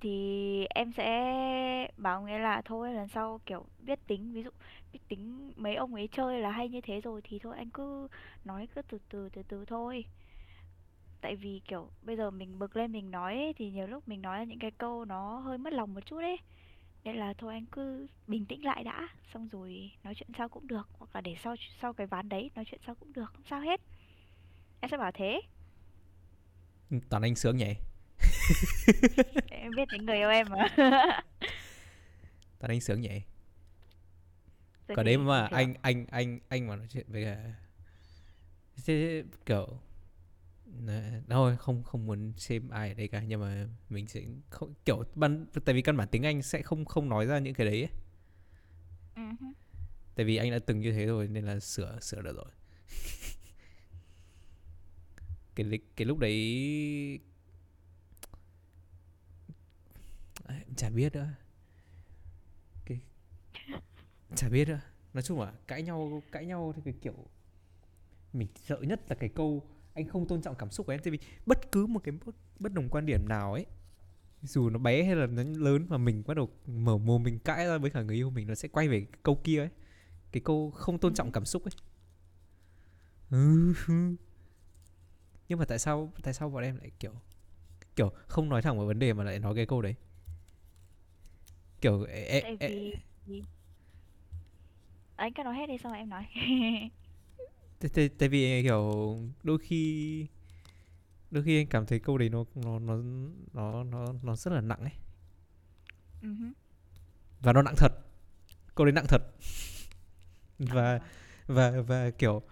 thì 0.00 0.66
em 0.70 0.92
sẽ 0.92 1.04
bảo 1.96 2.16
ông 2.18 2.24
ấy 2.26 2.40
là 2.40 2.62
thôi 2.64 2.94
lần 2.94 3.08
sau 3.08 3.40
kiểu 3.46 3.66
biết 3.80 4.00
tính 4.06 4.32
ví 4.34 4.42
dụ 4.42 4.50
biết 4.92 5.00
tính 5.08 5.52
mấy 5.56 5.74
ông 5.76 5.94
ấy 5.94 6.08
chơi 6.12 6.40
là 6.40 6.50
hay 6.50 6.68
như 6.68 6.80
thế 6.80 7.00
rồi 7.00 7.20
thì 7.24 7.38
thôi 7.38 7.54
anh 7.58 7.70
cứ 7.70 8.08
nói 8.44 8.68
cứ 8.74 8.82
từ 8.82 8.98
từ 9.10 9.28
từ 9.28 9.42
từ 9.48 9.64
thôi 9.64 10.04
tại 11.24 11.36
vì 11.36 11.60
kiểu 11.68 11.90
bây 12.02 12.16
giờ 12.16 12.30
mình 12.30 12.58
bực 12.58 12.76
lên 12.76 12.92
mình 12.92 13.10
nói 13.10 13.34
ấy, 13.34 13.52
thì 13.56 13.70
nhiều 13.70 13.86
lúc 13.86 14.08
mình 14.08 14.22
nói 14.22 14.46
những 14.46 14.58
cái 14.58 14.70
câu 14.70 15.04
nó 15.04 15.38
hơi 15.38 15.58
mất 15.58 15.72
lòng 15.72 15.94
một 15.94 16.00
chút 16.06 16.16
ấy. 16.16 16.38
Nên 17.04 17.16
là 17.16 17.34
thôi 17.38 17.52
anh 17.52 17.66
cứ 17.66 18.06
bình 18.26 18.46
tĩnh 18.46 18.64
lại 18.64 18.84
đã 18.84 19.08
xong 19.32 19.48
rồi 19.48 19.90
nói 20.02 20.14
chuyện 20.14 20.28
sau 20.38 20.48
cũng 20.48 20.66
được 20.66 20.88
hoặc 20.98 21.10
là 21.14 21.20
để 21.20 21.36
sau 21.44 21.56
sau 21.80 21.92
cái 21.92 22.06
ván 22.06 22.28
đấy 22.28 22.50
nói 22.54 22.64
chuyện 22.64 22.80
sau 22.86 22.94
cũng 22.94 23.12
được 23.12 23.24
không 23.32 23.42
sao 23.50 23.60
hết. 23.60 23.80
Em 24.80 24.90
sẽ 24.90 24.96
bảo 24.96 25.12
thế. 25.14 25.40
Toàn 27.08 27.22
anh 27.22 27.34
sướng 27.34 27.56
nhỉ? 27.56 27.74
Em 29.50 29.70
biết 29.76 29.88
tính 29.92 30.06
người 30.06 30.16
yêu 30.16 30.28
em 30.28 30.46
mà. 30.50 30.68
Toàn 32.58 32.70
anh 32.70 32.80
sướng 32.80 33.00
nhỉ? 33.00 33.20
Rồi 34.88 34.96
còn 34.96 35.06
đấy 35.06 35.18
mà 35.18 35.48
thường. 35.48 35.58
anh 35.58 35.74
anh 35.82 36.06
anh 36.10 36.38
anh 36.48 36.68
mà 36.68 36.76
nói 36.76 36.86
chuyện 36.90 37.06
với 37.08 37.24
cả 37.24 37.36
thế 38.86 39.22
kiểu 39.46 39.78
thôi 41.28 41.56
không 41.56 41.82
không 41.82 42.06
muốn 42.06 42.32
xem 42.36 42.68
ai 42.68 42.88
ở 42.88 42.94
đây 42.94 43.08
cả 43.08 43.22
nhưng 43.22 43.40
mà 43.40 43.68
mình 43.88 44.06
sẽ 44.06 44.22
không 44.50 44.74
kiểu 44.84 45.04
ban 45.14 45.46
tại 45.64 45.74
vì 45.74 45.82
căn 45.82 45.96
bản 45.96 46.08
tính 46.08 46.22
anh 46.22 46.42
sẽ 46.42 46.62
không 46.62 46.84
không 46.84 47.08
nói 47.08 47.26
ra 47.26 47.38
những 47.38 47.54
cái 47.54 47.66
đấy 47.66 47.82
ấy. 47.82 47.90
Hứ. 49.16 49.46
tại 50.14 50.26
vì 50.26 50.36
anh 50.36 50.50
đã 50.50 50.58
từng 50.58 50.80
như 50.80 50.92
thế 50.92 51.06
rồi 51.06 51.28
nên 51.28 51.44
là 51.44 51.60
sửa 51.60 51.98
sửa 52.00 52.22
được 52.22 52.36
rồi 52.36 52.50
cái 55.54 55.78
cái 55.96 56.06
lúc 56.06 56.18
đấy 56.18 57.20
à, 60.44 60.60
chả 60.76 60.90
biết 60.90 61.14
nữa 61.14 61.28
cái 62.84 63.00
chả 64.34 64.48
biết 64.48 64.68
nữa 64.68 64.80
nói 65.14 65.22
chung 65.22 65.40
là 65.40 65.52
cãi 65.66 65.82
nhau 65.82 66.22
cãi 66.32 66.46
nhau 66.46 66.72
thì 66.76 66.82
cái 66.84 66.94
kiểu 67.02 67.26
mình 68.32 68.48
sợ 68.56 68.78
nhất 68.80 69.00
là 69.08 69.16
cái 69.20 69.28
câu 69.28 69.73
anh 69.94 70.08
không 70.08 70.26
tôn 70.28 70.42
trọng 70.42 70.54
cảm 70.56 70.70
xúc 70.70 70.86
của 70.86 70.92
em. 70.92 71.00
Tại 71.04 71.10
vì 71.10 71.18
bất 71.46 71.72
cứ 71.72 71.86
một 71.86 72.00
cái 72.04 72.14
bất, 72.26 72.34
bất 72.58 72.72
đồng 72.72 72.88
quan 72.88 73.06
điểm 73.06 73.28
nào 73.28 73.52
ấy 73.52 73.66
dù 74.42 74.70
nó 74.70 74.78
bé 74.78 75.04
hay 75.04 75.16
là 75.16 75.26
nó 75.26 75.42
lớn 75.42 75.86
mà 75.88 75.98
mình 75.98 76.22
bắt 76.26 76.34
đầu 76.36 76.50
mở 76.66 76.98
mồm 76.98 77.22
mình 77.22 77.38
cãi 77.38 77.66
ra 77.66 77.78
với 77.78 77.90
cả 77.90 78.02
người 78.02 78.16
yêu 78.16 78.30
mình 78.30 78.46
nó 78.48 78.54
sẽ 78.54 78.68
quay 78.68 78.88
về 78.88 79.00
cái 79.00 79.20
câu 79.22 79.40
kia 79.44 79.58
ấy. 79.60 79.68
Cái 80.32 80.40
câu 80.44 80.70
không 80.70 80.98
tôn 80.98 81.14
trọng 81.14 81.32
cảm 81.32 81.44
xúc 81.44 81.64
ấy. 81.64 81.72
Ừ. 83.30 83.74
nhưng 85.48 85.58
mà 85.58 85.64
tại 85.64 85.78
sao 85.78 86.12
tại 86.22 86.34
sao 86.34 86.50
bọn 86.50 86.62
em 86.62 86.76
lại 86.76 86.90
kiểu 87.00 87.12
kiểu 87.96 88.12
không 88.28 88.48
nói 88.48 88.62
thẳng 88.62 88.78
vào 88.78 88.86
vấn 88.86 88.98
đề 88.98 89.12
mà 89.12 89.24
lại 89.24 89.38
nói 89.38 89.54
cái 89.54 89.66
câu 89.66 89.82
đấy? 89.82 89.94
Kiểu 91.80 92.04
e, 92.04 92.56
vì 92.60 92.94
vì- 93.26 93.42
anh 95.16 95.32
cứ 95.32 95.42
nói 95.42 95.54
hết 95.56 95.66
đi 95.66 95.78
xong 95.78 95.92
rồi 95.92 95.98
em 95.98 96.08
nói 96.08 96.26
tại, 97.88 98.08
tại, 98.08 98.28
vì 98.28 98.62
kiểu 98.62 99.18
đôi 99.42 99.58
khi 99.58 100.26
đôi 101.30 101.44
khi 101.44 101.60
anh 101.60 101.66
cảm 101.66 101.86
thấy 101.86 101.98
câu 101.98 102.18
đấy 102.18 102.28
nó 102.28 102.44
nó 102.54 102.78
nó 102.78 102.96
nó 103.52 103.84
nó 103.84 104.14
nó 104.22 104.36
rất 104.36 104.52
là 104.52 104.60
nặng 104.60 104.80
ấy. 104.80 104.92
Ừ 106.22 106.28
và 107.40 107.52
nó 107.52 107.62
nặng 107.62 107.74
thật. 107.76 107.92
Câu 108.74 108.86
đấy 108.86 108.92
nặng 108.92 109.06
thật. 109.08 109.22
Và 110.58 110.92
À, 110.92 111.00
và 111.46 111.70
và 111.86 112.10
kiểu 112.10 112.42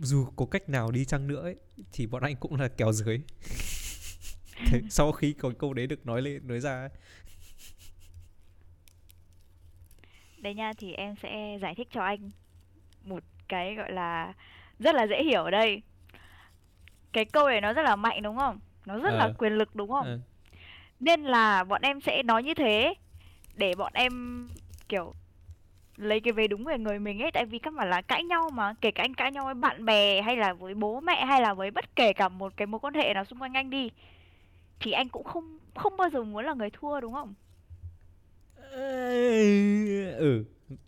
dù 0.00 0.26
có 0.36 0.46
cách 0.46 0.68
nào 0.68 0.90
đi 0.90 1.04
chăng 1.04 1.26
nữa 1.26 1.42
ấy, 1.42 1.56
thì 1.92 2.06
bọn 2.06 2.22
anh 2.22 2.36
cũng 2.36 2.54
là 2.54 2.68
kèo 2.68 2.92
dưới. 2.92 3.20
Thế 4.66 4.82
sau 4.90 5.12
khi 5.12 5.32
có 5.32 5.52
câu 5.58 5.74
đấy 5.74 5.86
được 5.86 6.06
nói 6.06 6.22
lên 6.22 6.46
nói 6.46 6.60
ra 6.60 6.80
ấy, 6.80 6.90
đây 10.38 10.54
nha 10.54 10.72
thì 10.78 10.92
em 10.92 11.14
sẽ 11.22 11.58
giải 11.62 11.74
thích 11.74 11.88
cho 11.90 12.00
anh 12.00 12.30
một 13.04 13.24
cái 13.48 13.74
gọi 13.74 13.92
là 13.92 14.32
rất 14.78 14.94
là 14.94 15.06
dễ 15.06 15.22
hiểu 15.24 15.42
ở 15.42 15.50
đây. 15.50 15.82
Cái 17.12 17.24
câu 17.24 17.48
này 17.48 17.60
nó 17.60 17.72
rất 17.72 17.82
là 17.82 17.96
mạnh 17.96 18.22
đúng 18.22 18.36
không? 18.36 18.58
Nó 18.86 18.98
rất 18.98 19.10
là 19.14 19.24
Ờ. 19.24 19.32
quyền 19.38 19.52
lực 19.52 19.76
đúng 19.76 19.90
không? 19.90 20.06
Ờ, 20.06 20.18
nên 21.00 21.22
là 21.22 21.64
bọn 21.64 21.82
em 21.82 22.00
sẽ 22.00 22.22
nói 22.22 22.42
như 22.42 22.54
thế 22.54 22.94
để 23.54 23.74
bọn 23.74 23.92
em 23.94 24.48
kiểu 24.88 25.12
lấy 25.96 26.20
cái 26.20 26.32
về 26.32 26.46
đúng 26.48 26.64
về 26.64 26.78
người 26.78 26.98
mình 26.98 27.22
ấy. 27.22 27.30
Tại 27.30 27.46
vì 27.46 27.58
các 27.58 27.74
bạn 27.74 27.90
là 27.90 28.02
cãi 28.02 28.24
nhau 28.24 28.50
mà 28.50 28.74
kể 28.80 28.90
cả 28.90 29.02
anh 29.04 29.14
cãi 29.14 29.32
nhau 29.32 29.44
với 29.44 29.54
bạn 29.54 29.84
bè 29.84 30.22
hay 30.22 30.36
là 30.36 30.52
với 30.52 30.74
bố 30.74 31.00
mẹ 31.00 31.24
hay 31.24 31.40
là 31.40 31.54
với 31.54 31.70
bất 31.70 31.96
kể 31.96 32.12
cả 32.12 32.28
một 32.28 32.52
cái 32.56 32.66
mối 32.66 32.78
quan 32.80 32.94
hệ 32.94 33.14
nào 33.14 33.24
xung 33.24 33.42
quanh 33.42 33.56
anh 33.56 33.70
đi 33.70 33.90
thì 34.80 34.92
anh 34.92 35.08
cũng 35.08 35.24
không 35.24 35.58
không 35.74 35.96
bao 35.96 36.10
giờ 36.10 36.24
muốn 36.24 36.44
là 36.44 36.54
người 36.54 36.70
thua 36.70 37.00
đúng 37.00 37.12
không 37.14 37.34
ừ. 40.18 40.44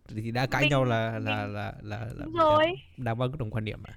Thì 0.09 0.31
đã 0.31 0.47
cãi 0.47 0.63
Mình- 0.63 0.71
nhau 0.71 0.85
là 0.85 1.11
là 1.19 1.19
mình- 1.19 1.55
là 1.55 1.73
là, 1.83 1.99
là 1.99 2.25
Đúng 2.25 2.35
mình 2.35 2.43
rồi. 2.43 2.73
đang, 2.97 3.19
bất 3.19 3.39
đồng 3.39 3.51
quan 3.51 3.65
điểm 3.65 3.79
mà. 3.83 3.91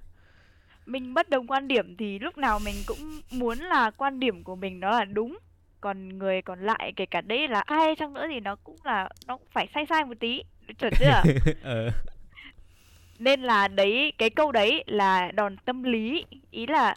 Mình 0.86 1.13
bất 1.13 1.30
đồng 1.30 1.47
quan 1.47 1.67
điểm 1.67 1.97
thì 1.97 2.19
lúc 2.19 2.38
nào 2.38 2.60
mình 2.60 2.75
cũng 2.86 3.21
muốn 3.32 3.60
là 3.60 3.91
quan 3.91 4.19
điểm 4.19 4.43
của 4.43 4.56
mình 4.56 4.80
nó 4.80 4.91
là 4.91 5.06
đúng. 5.06 5.38
Còn 5.82 6.17
người 6.17 6.41
còn 6.41 6.60
lại 6.60 6.93
kể 6.95 7.06
cả 7.06 7.21
đấy 7.21 7.47
là 7.47 7.60
ai 7.60 7.95
chăng 7.95 8.13
nữa 8.13 8.25
thì 8.32 8.39
nó 8.39 8.56
cũng 8.56 8.78
là 8.84 9.10
nó 9.28 9.38
cũng 9.38 9.47
phải 9.52 9.67
sai 9.73 9.86
sai 9.89 10.06
một 10.06 10.13
tí. 10.19 10.43
Chuẩn 10.80 10.93
chưa? 10.99 11.21
Ờ 11.63 11.89
nên 13.19 13.41
là 13.41 13.67
đấy 13.67 14.13
cái 14.17 14.30
câu 14.30 14.52
đấy 14.52 14.84
là 14.88 15.32
đòn 15.32 15.58
tâm 15.58 15.84
lý. 15.84 16.25
Ý 16.52 16.67
là 16.67 16.95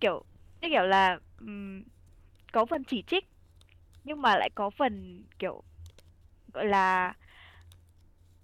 kiểu 0.00 0.24
như 0.60 0.68
kiểu 0.68 0.82
là 0.82 1.18
ừm, 1.40 1.82
có 2.52 2.66
phần 2.66 2.84
chỉ 2.84 3.02
trích 3.06 3.24
nhưng 4.04 4.22
mà 4.22 4.36
lại 4.36 4.50
có 4.54 4.70
phần 4.70 5.22
kiểu 5.38 5.62
gọi 6.54 6.66
là 6.66 7.14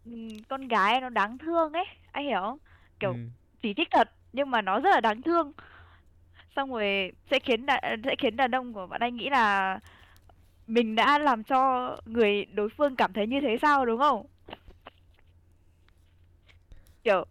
ừm, 0.04 0.28
con 0.48 0.68
gái 0.68 1.00
nó 1.00 1.08
đáng 1.08 1.38
thương 1.38 1.72
ấy 1.72 1.84
anh 2.12 2.24
hiểu 2.24 2.40
không? 2.40 2.58
Kiểu 3.00 3.12
ừ. 3.12 3.18
chỉ 3.62 3.74
trích 3.76 3.88
thật 3.90 4.10
nhưng 4.32 4.50
mà 4.50 4.62
nó 4.62 4.80
rất 4.80 4.90
là 4.90 5.00
đáng 5.00 5.22
thương. 5.22 5.52
Xong 6.56 6.72
rồi 6.72 7.12
sẽ 7.30 7.38
khiến 7.38 7.66
đàn, 7.66 8.02
sẽ 8.04 8.14
khiến 8.18 8.36
đàn 8.36 8.50
ông 8.54 8.72
của 8.72 8.86
bạn 8.86 9.00
anh 9.00 9.16
nghĩ 9.16 9.30
là 9.30 9.78
mình 10.66 10.94
đã 10.94 11.18
làm 11.18 11.44
cho 11.44 11.96
người 12.06 12.44
đối 12.44 12.68
phương 12.68 12.96
cảm 12.96 13.12
thấy 13.12 13.26
như 13.26 13.40
thế 13.40 13.58
sao 13.62 13.86
đúng 13.86 13.98
không? 14.00 14.26
Kiểu 17.04 17.24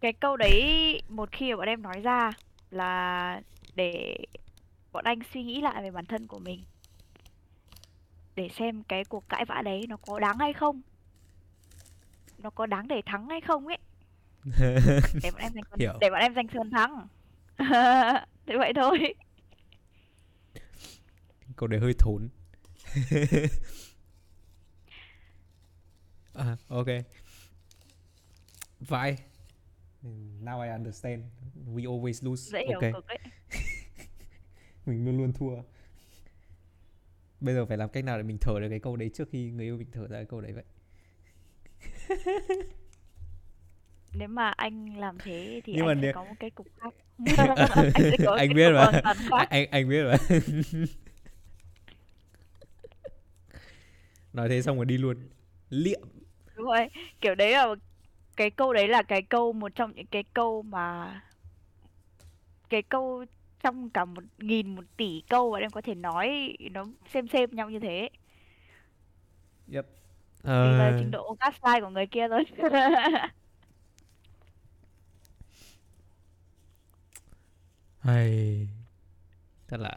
cái 0.00 0.12
câu 0.12 0.36
đấy 0.36 1.02
một 1.08 1.32
khi 1.32 1.50
mà 1.50 1.56
bọn 1.56 1.68
em 1.68 1.82
nói 1.82 2.00
ra 2.00 2.32
là 2.70 3.40
để 3.74 4.16
bọn 4.92 5.04
anh 5.04 5.18
suy 5.34 5.42
nghĩ 5.42 5.60
lại 5.60 5.82
về 5.82 5.90
bản 5.90 6.06
thân 6.06 6.26
của 6.26 6.38
mình 6.38 6.64
để 8.36 8.48
xem 8.48 8.82
cái 8.82 9.04
cuộc 9.04 9.28
cãi 9.28 9.44
vã 9.44 9.62
đấy 9.64 9.86
nó 9.88 9.96
có 9.96 10.20
đáng 10.20 10.38
hay 10.38 10.52
không. 10.52 10.80
Nó 12.38 12.50
có 12.50 12.66
đáng 12.66 12.88
để 12.88 13.02
thắng 13.06 13.28
hay 13.28 13.40
không 13.40 13.66
ấy. 13.66 13.78
Để 15.22 15.30
bọn 15.30 15.40
em 15.40 15.52
giành 15.52 15.64
Hiểu. 15.78 15.92
để 16.00 16.10
bọn 16.10 16.20
em 16.20 16.34
giành 16.34 16.48
phần 16.48 16.70
thắng. 16.70 17.08
Thế 18.46 18.56
vậy 18.58 18.72
thôi. 18.76 19.14
Câu 21.56 21.66
đấy 21.66 21.80
hơi 21.80 21.94
thốn. 21.98 22.28
À, 26.34 26.56
ok. 26.68 26.86
Fine 28.80 29.16
now 30.42 30.62
I 30.62 30.68
understand. 30.68 31.24
We 31.66 31.84
always 31.84 32.28
lose. 32.28 32.50
Dễ 32.52 32.66
hiểu 32.68 32.80
ok. 32.80 32.92
cực 32.94 33.06
ấy. 33.06 33.18
Mình 34.86 35.04
luôn 35.04 35.18
luôn 35.18 35.32
thua 35.32 35.62
bây 37.40 37.54
giờ 37.54 37.66
phải 37.66 37.76
làm 37.76 37.88
cách 37.88 38.04
nào 38.04 38.16
để 38.16 38.22
mình 38.22 38.38
thở 38.40 38.60
được 38.60 38.68
cái 38.70 38.80
câu 38.80 38.96
đấy 38.96 39.10
trước 39.14 39.28
khi 39.32 39.50
người 39.50 39.64
yêu 39.66 39.76
mình 39.76 39.88
thở 39.92 40.00
ra 40.08 40.16
cái 40.16 40.24
câu 40.24 40.40
đấy 40.40 40.52
vậy? 40.52 40.64
Nếu 44.14 44.28
mà 44.28 44.48
anh 44.50 44.96
làm 44.98 45.18
thế 45.18 45.60
thì 45.64 45.72
Nhưng 45.76 45.86
mà 45.86 45.92
anh 45.92 45.98
sẽ 45.98 46.02
nếu- 46.02 46.12
có 46.14 46.24
một 46.24 46.34
cái 46.40 46.50
cục 46.50 46.66
khác. 46.80 46.94
Anh 47.76 47.92
sẽ 47.94 48.16
có 48.26 48.34
Anh 48.34 48.54
biết 48.54 48.66
cục 48.68 48.94
mà. 48.94 49.14
khác. 49.30 49.46
anh 49.50 49.66
anh 49.70 49.88
biết 49.88 50.02
mà. 50.04 50.16
Nói 54.32 54.48
thế 54.48 54.62
xong 54.62 54.76
rồi 54.76 54.84
đi 54.86 54.98
luôn. 54.98 55.16
Liệm. 55.70 56.00
Đúng 56.56 56.66
rồi. 56.66 56.88
Kiểu 57.20 57.34
đấy 57.34 57.52
là 57.52 57.74
cái 58.36 58.50
câu 58.50 58.72
đấy 58.72 58.88
là 58.88 59.02
cái 59.02 59.22
câu 59.22 59.52
một 59.52 59.74
trong 59.74 59.92
những 59.94 60.06
cái 60.06 60.24
câu 60.34 60.62
mà 60.62 61.20
cái 62.70 62.82
câu 62.82 63.24
trong 63.62 63.90
cả 63.90 64.04
một 64.04 64.24
nghìn 64.38 64.74
một 64.74 64.84
tỷ 64.96 65.22
câu 65.28 65.52
mà 65.52 65.58
em 65.58 65.70
có 65.70 65.80
thể 65.80 65.94
nói 65.94 66.56
nó 66.70 66.86
xem 67.12 67.28
xem 67.28 67.50
nhau 67.52 67.70
như 67.70 67.80
thế. 67.80 68.10
Yep. 69.72 69.86
Tùy 70.42 70.78
vào 70.78 70.90
ờ 70.90 70.96
trình 70.98 71.10
độ 71.10 71.36
gaslight 71.40 71.82
của 71.82 71.88
người 71.88 72.06
kia 72.06 72.28
thôi. 72.28 72.44
Hay. 77.98 78.68
Thật 79.68 79.80
là 79.80 79.96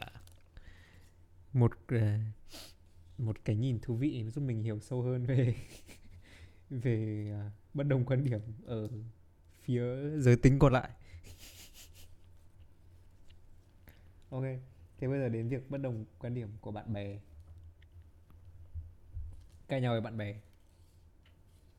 một 1.52 1.72
ờ, 1.88 2.18
một 3.18 3.36
cái 3.44 3.56
nhìn 3.56 3.78
thú 3.82 3.96
vị 3.96 4.24
giúp 4.30 4.40
mình 4.40 4.62
hiểu 4.62 4.80
sâu 4.80 5.02
hơn 5.02 5.26
về 5.26 5.54
về 6.70 7.26
à, 7.32 7.50
bất 7.74 7.84
đồng 7.84 8.04
quan 8.04 8.24
điểm 8.24 8.40
ở 8.64 8.88
phía 9.62 9.82
giới 10.18 10.36
tính 10.36 10.58
còn 10.58 10.72
lại 10.72 10.90
ok 14.30 14.42
thế 14.98 15.08
bây 15.08 15.18
giờ 15.18 15.28
đến 15.28 15.48
việc 15.48 15.70
bất 15.70 15.78
đồng 15.78 16.04
quan 16.18 16.34
điểm 16.34 16.48
của 16.60 16.70
bạn 16.72 16.92
bè. 16.92 17.18
Cãi 19.68 19.80
nhau 19.80 19.92
với 19.92 20.00
bạn 20.00 20.16
bè. 20.16 20.34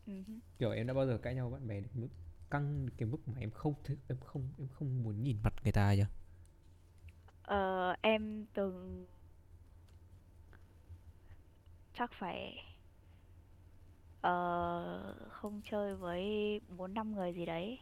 Hứ. 0.05 0.13
kiểu 0.59 0.71
em 0.71 0.87
đã 0.87 0.93
bao 0.93 1.05
giờ 1.07 1.17
cãi 1.17 1.35
nhau 1.35 1.49
với 1.49 1.59
bạn 1.59 1.67
bè 1.67 1.81
mức 1.93 2.07
căng 2.51 2.87
cái 2.97 3.09
mức 3.09 3.27
mà 3.27 3.39
em 3.39 3.51
không 3.51 3.73
thể 3.83 3.95
em 4.07 4.17
không 4.19 4.49
em 4.57 4.67
không 4.67 5.03
muốn 5.03 5.23
nhìn 5.23 5.37
mặt 5.43 5.53
người 5.63 5.71
ta 5.71 5.95
chưa? 5.95 6.07
Ờ, 7.43 7.95
em 8.01 8.45
từng 8.53 9.05
chắc 11.93 12.11
phải 12.13 12.57
ờ, 14.21 15.15
không 15.29 15.61
chơi 15.71 15.95
với 15.95 16.21
bốn 16.77 16.93
năm 16.93 17.15
người 17.15 17.33
gì 17.33 17.45
đấy. 17.45 17.79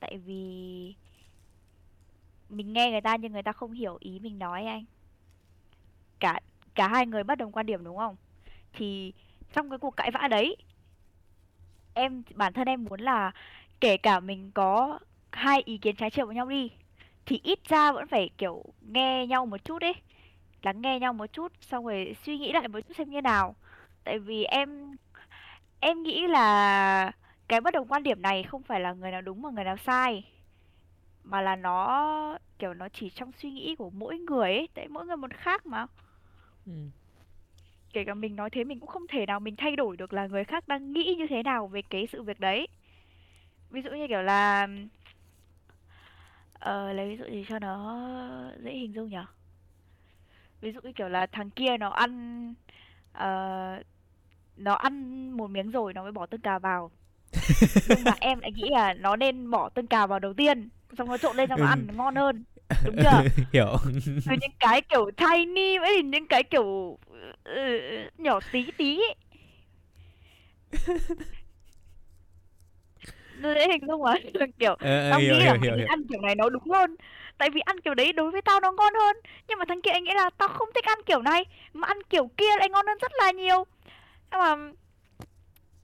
Tại 0.00 0.18
vì 0.18 0.94
mình 2.50 2.72
nghe 2.72 2.90
người 2.90 3.00
ta 3.00 3.16
nhưng 3.16 3.32
người 3.32 3.42
ta 3.42 3.52
không 3.52 3.72
hiểu 3.72 3.96
ý 4.00 4.18
mình 4.18 4.38
nói 4.38 4.66
anh. 4.66 4.84
Cả 6.20 6.40
cả 6.74 6.88
hai 6.88 7.06
người 7.06 7.24
bất 7.24 7.34
đồng 7.38 7.52
quan 7.52 7.66
điểm 7.66 7.84
đúng 7.84 7.96
không? 7.96 8.16
Thì 8.72 9.12
trong 9.54 9.70
cái 9.70 9.78
cuộc 9.78 9.96
cãi 9.96 10.10
vã 10.10 10.28
đấy, 10.30 10.56
em, 11.94 12.22
bản 12.34 12.52
thân 12.52 12.68
em 12.68 12.84
muốn 12.84 13.00
là 13.00 13.32
kể 13.80 13.96
cả 13.96 14.20
mình 14.20 14.50
có 14.54 14.98
hai 15.32 15.62
ý 15.64 15.78
kiến 15.78 15.96
trái 15.96 16.10
chiều 16.10 16.26
với 16.26 16.34
nhau 16.34 16.46
đi, 16.48 16.70
thì 17.26 17.40
ít 17.44 17.58
ra 17.68 17.92
vẫn 17.92 18.08
phải, 18.08 18.30
kiểu, 18.38 18.64
nghe 18.80 19.26
nhau 19.26 19.46
một 19.46 19.64
chút 19.64 19.82
ấy, 19.82 19.94
lắng 20.62 20.82
nghe 20.82 21.00
nhau 21.00 21.12
một 21.12 21.26
chút, 21.32 21.52
xong 21.60 21.86
rồi 21.86 22.16
suy 22.24 22.38
nghĩ 22.38 22.52
lại 22.52 22.68
một 22.68 22.80
chút 22.88 22.94
xem 22.98 23.10
như 23.10 23.22
nào. 23.22 23.56
Tại 24.04 24.18
vì 24.18 24.44
em 24.44 24.96
em 25.80 26.02
nghĩ 26.02 26.28
là 26.28 27.12
cái 27.48 27.60
bất 27.60 27.74
đồng 27.74 27.88
quan 27.88 28.02
điểm 28.02 28.22
này 28.22 28.42
không 28.42 28.62
phải 28.62 28.80
là 28.80 28.92
người 28.92 29.10
nào 29.12 29.22
đúng 29.22 29.42
mà 29.42 29.50
người 29.50 29.64
nào 29.64 29.76
sai 29.76 30.24
mà 31.24 31.40
là 31.42 31.56
nó 31.56 32.38
kiểu 32.58 32.74
nó 32.74 32.88
chỉ 32.88 33.10
trong 33.10 33.32
suy 33.32 33.50
nghĩ 33.50 33.74
của 33.76 33.90
mỗi 33.90 34.18
người 34.18 34.52
ấy 34.56 34.68
tại 34.74 34.88
mỗi 34.88 35.06
người 35.06 35.16
một 35.16 35.30
khác 35.34 35.66
mà. 35.66 35.86
Ừ. 36.66 36.72
kể 37.92 38.04
cả 38.04 38.14
mình 38.14 38.36
nói 38.36 38.50
thế 38.50 38.64
mình 38.64 38.80
cũng 38.80 38.88
không 38.88 39.06
thể 39.08 39.26
nào 39.26 39.40
mình 39.40 39.56
thay 39.56 39.76
đổi 39.76 39.96
được 39.96 40.12
là 40.12 40.26
người 40.26 40.44
khác 40.44 40.68
đang 40.68 40.92
nghĩ 40.92 41.14
như 41.18 41.26
thế 41.30 41.42
nào 41.42 41.66
về 41.66 41.82
cái 41.82 42.08
sự 42.12 42.22
việc 42.22 42.40
đấy. 42.40 42.68
Ví 43.70 43.82
dụ 43.82 43.90
như 43.90 44.08
kiểu 44.08 44.22
là 44.22 44.68
ờ, 46.52 46.92
lấy 46.92 47.08
ví 47.08 47.16
dụ 47.16 47.24
gì 47.24 47.44
cho 47.48 47.58
nó 47.58 48.02
dễ 48.62 48.72
hình 48.72 48.94
dung 48.94 49.08
nhở 49.08 49.24
ví 50.60 50.72
dụ 50.72 50.80
như 50.84 50.92
kiểu 50.92 51.08
là 51.08 51.26
thằng 51.26 51.50
kia 51.50 51.76
nó 51.76 51.88
ăn 51.88 52.54
ờ, 53.12 53.82
nó 54.56 54.74
ăn 54.74 55.30
một 55.32 55.48
miếng 55.50 55.70
rồi 55.70 55.94
nó 55.94 56.02
mới 56.02 56.12
bỏ 56.12 56.26
tương 56.26 56.40
cà 56.40 56.58
vào. 56.58 56.90
Nhưng 57.86 58.04
mà 58.04 58.12
em 58.20 58.40
lại 58.40 58.52
nghĩ 58.52 58.68
là 58.70 58.94
nó 58.94 59.16
nên 59.16 59.50
bỏ 59.50 59.68
tương 59.68 59.86
cà 59.86 60.06
vào 60.06 60.18
đầu 60.18 60.34
tiên 60.34 60.68
xong 60.98 61.08
nó 61.08 61.16
trộn 61.16 61.36
lên 61.36 61.48
xong 61.48 61.60
nó 61.60 61.66
ăn 61.66 61.86
nó 61.86 61.94
ngon 61.94 62.16
hơn. 62.16 62.44
Đúng 62.84 62.96
chưa? 62.96 63.22
hiểu. 63.52 63.76
Từ 64.04 64.36
những 64.40 64.52
cái 64.60 64.80
kiểu 64.80 65.10
tiny 65.16 65.76
ấy 65.76 66.02
những 66.02 66.26
cái 66.26 66.42
kiểu 66.42 66.98
ừ, 67.44 67.80
nhỏ 68.18 68.40
tí 68.52 68.70
tí 68.78 69.00
ấy. 69.00 69.16
dễ 73.54 73.68
hình 73.68 73.86
dung 73.88 74.02
mà. 74.02 74.14
Kiểu 74.58 74.74
ờ, 74.74 75.00
ờ, 75.00 75.10
tao 75.10 75.20
hiểu 75.20 75.34
nghĩ 75.34 75.40
là 75.40 75.44
hiểu 75.44 75.52
mày 75.52 75.60
hiểu 75.60 75.70
nên 75.70 75.78
hiểu. 75.78 75.86
ăn 75.88 76.02
kiểu 76.08 76.20
này 76.20 76.34
nó 76.34 76.48
đúng 76.48 76.70
hơn. 76.70 76.96
Tại 77.38 77.50
vì 77.50 77.60
ăn 77.60 77.80
kiểu 77.80 77.94
đấy 77.94 78.12
đối 78.12 78.30
với 78.30 78.42
tao 78.42 78.60
nó 78.60 78.72
ngon 78.72 78.94
hơn. 78.94 79.16
Nhưng 79.48 79.58
mà 79.58 79.64
thằng 79.68 79.82
kia 79.82 79.90
anh 79.90 80.04
nghĩ 80.04 80.12
là 80.14 80.30
tao 80.38 80.48
không 80.48 80.68
thích 80.74 80.84
ăn 80.84 80.98
kiểu 81.06 81.22
này. 81.22 81.44
Mà 81.72 81.88
ăn 81.88 81.98
kiểu 82.10 82.30
kia 82.36 82.56
lại 82.58 82.68
ngon 82.68 82.86
hơn 82.86 82.98
rất 83.00 83.12
là 83.18 83.30
nhiều. 83.30 83.64
Nhưng 84.30 84.40
mà 84.40 84.56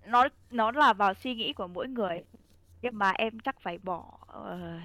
nó 0.07 0.29
nó 0.51 0.73
là 0.73 0.92
vào 0.92 1.14
suy 1.14 1.35
nghĩ 1.35 1.53
của 1.53 1.66
mỗi 1.66 1.88
người 1.88 2.23
nhưng 2.83 2.99
mà 2.99 3.11
em 3.11 3.41
chắc 3.41 3.61
phải 3.61 3.79
bỏ 3.79 4.19
ờ, 4.27 4.81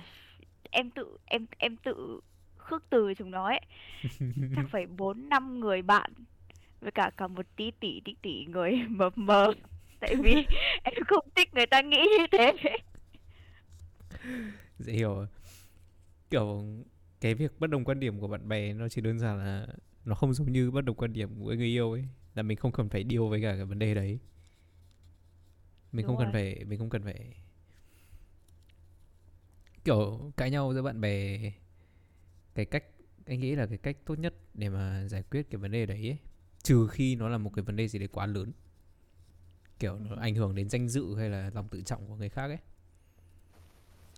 em 0.72 0.92
tự 0.92 1.18
em 1.26 1.46
em 1.58 1.78
tự 1.78 2.20
khước 2.58 2.84
từ 2.90 3.14
chúng 3.18 3.32
nó 3.32 3.46
ấy. 3.46 3.62
Chắc 4.56 4.66
phải 4.72 4.86
bốn 4.88 5.30
năm 5.30 5.60
người 5.60 5.82
bạn 5.82 6.12
với 6.82 6.92
cả 6.92 7.12
cả 7.18 7.28
một 7.28 7.46
tí 7.56 7.72
tỷ 7.72 8.02
tí 8.06 8.16
tỷ 8.22 8.46
người 8.46 8.74
mập 8.90 9.18
mờ. 9.18 9.54
Tại 10.00 10.16
vì 10.16 10.34
em 10.84 11.04
không 11.08 11.30
thích 11.36 11.54
người 11.54 11.66
ta 11.66 11.82
nghĩ 11.82 12.06
như 12.20 12.28
thế. 12.32 12.54
Dễ 14.80 14.94
hiểu. 14.94 15.16
Rồi. 15.16 15.28
kiểu 16.30 16.66
cái 17.22 17.36
việc 17.36 17.60
bất 17.60 17.70
đồng 17.70 17.86
quan 17.86 18.00
điểm 18.00 18.20
của 18.20 18.28
bạn 18.28 18.48
bè 18.48 18.74
nó 18.74 18.90
chỉ 18.90 19.02
đơn 19.02 19.20
giản 19.20 19.38
là 19.38 19.68
nó 20.06 20.16
không 20.16 20.34
giống 20.34 20.52
như 20.52 20.72
bất 20.72 20.82
đồng 20.86 20.96
quan 20.96 21.14
điểm 21.14 21.30
của 21.40 21.54
người 21.54 21.68
yêu 21.68 21.92
ấy 21.92 22.06
là 22.36 22.44
mình 22.44 22.58
không 22.58 22.72
cần 22.72 22.90
phải 22.90 23.06
deal 23.10 23.30
với 23.30 23.42
cả 23.42 23.56
cái 23.56 23.66
vấn 23.66 23.80
đề 23.80 23.94
đấy. 23.96 24.20
Mình 25.92 26.06
đúng 26.06 26.08
không 26.08 26.18
cần 26.18 26.32
rồi. 26.32 26.34
phải 26.34 26.66
mình 26.66 26.80
không 26.80 26.90
cần 26.90 27.04
phải 27.04 27.41
kiểu 29.84 30.32
cãi 30.38 30.52
nhau 30.52 30.74
giữa 30.74 30.82
bạn 30.82 31.02
bè 31.02 31.40
cái 32.56 32.66
cách 32.66 32.84
anh 33.26 33.40
nghĩ 33.40 33.56
là 33.56 33.66
cái 33.66 33.78
cách 33.78 33.98
tốt 34.06 34.20
nhất 34.20 34.34
để 34.54 34.70
mà 34.70 35.08
giải 35.08 35.24
quyết 35.24 35.50
cái 35.50 35.58
vấn 35.58 35.72
đề 35.72 35.86
đấy 35.86 36.08
ấy, 36.10 36.18
trừ 36.64 36.88
khi 36.88 37.16
nó 37.16 37.30
là 37.30 37.38
một 37.38 37.52
cái 37.56 37.64
vấn 37.64 37.76
đề 37.76 37.88
gì 37.88 38.00
đấy 38.00 38.08
quá 38.08 38.26
lớn 38.26 38.52
kiểu 39.80 40.00
nó 40.00 40.16
ảnh 40.16 40.36
hưởng 40.36 40.56
đến 40.56 40.70
danh 40.70 40.90
dự 40.90 41.16
hay 41.16 41.30
là 41.30 41.52
lòng 41.54 41.68
tự 41.68 41.82
trọng 41.82 42.08
của 42.08 42.16
người 42.16 42.30
khác 42.30 42.48
ấy 42.48 42.58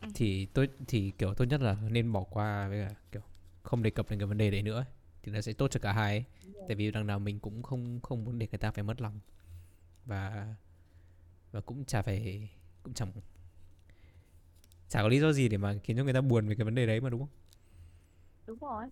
ừ 0.01 0.07
thì 0.13 0.45
tôi 0.45 0.69
thì 0.87 1.11
kiểu 1.17 1.33
tốt 1.33 1.45
nhất 1.45 1.61
là 1.61 1.77
nên 1.89 2.11
bỏ 2.11 2.23
qua 2.23 2.67
với 2.67 2.87
cả 2.87 2.95
kiểu 3.11 3.21
không 3.63 3.83
đề 3.83 3.89
cập 3.89 4.09
đến 4.09 4.19
cái 4.19 4.27
vấn 4.27 4.37
đề 4.37 4.51
đấy 4.51 4.61
nữa 4.63 4.75
ấy. 4.75 4.85
thì 5.23 5.31
nó 5.31 5.41
sẽ 5.41 5.53
tốt 5.53 5.71
cho 5.71 5.79
cả 5.79 5.93
hai 5.93 6.17
ấy. 6.17 6.25
tại 6.67 6.75
vì 6.75 6.91
đằng 6.91 7.07
nào 7.07 7.19
mình 7.19 7.39
cũng 7.39 7.63
không 7.63 7.99
không 8.03 8.25
muốn 8.25 8.39
để 8.39 8.47
người 8.51 8.57
ta 8.57 8.71
phải 8.71 8.83
mất 8.83 9.01
lòng 9.01 9.19
và 10.05 10.55
và 11.51 11.61
cũng 11.61 11.85
chả 11.85 12.01
phải 12.01 12.49
cũng 12.83 12.93
chẳng 12.93 13.11
chả 14.93 15.01
có 15.01 15.07
lý 15.07 15.19
do 15.19 15.31
gì 15.31 15.49
để 15.49 15.57
mà 15.57 15.75
khiến 15.83 15.97
cho 15.97 16.03
người 16.03 16.13
ta 16.13 16.21
buồn 16.21 16.47
về 16.47 16.55
cái 16.55 16.65
vấn 16.65 16.75
đề 16.75 16.85
đấy 16.85 17.01
mà 17.01 17.09
đúng 17.09 17.19
không? 17.19 17.29
Đúng 18.47 18.57
rồi. 18.59 18.85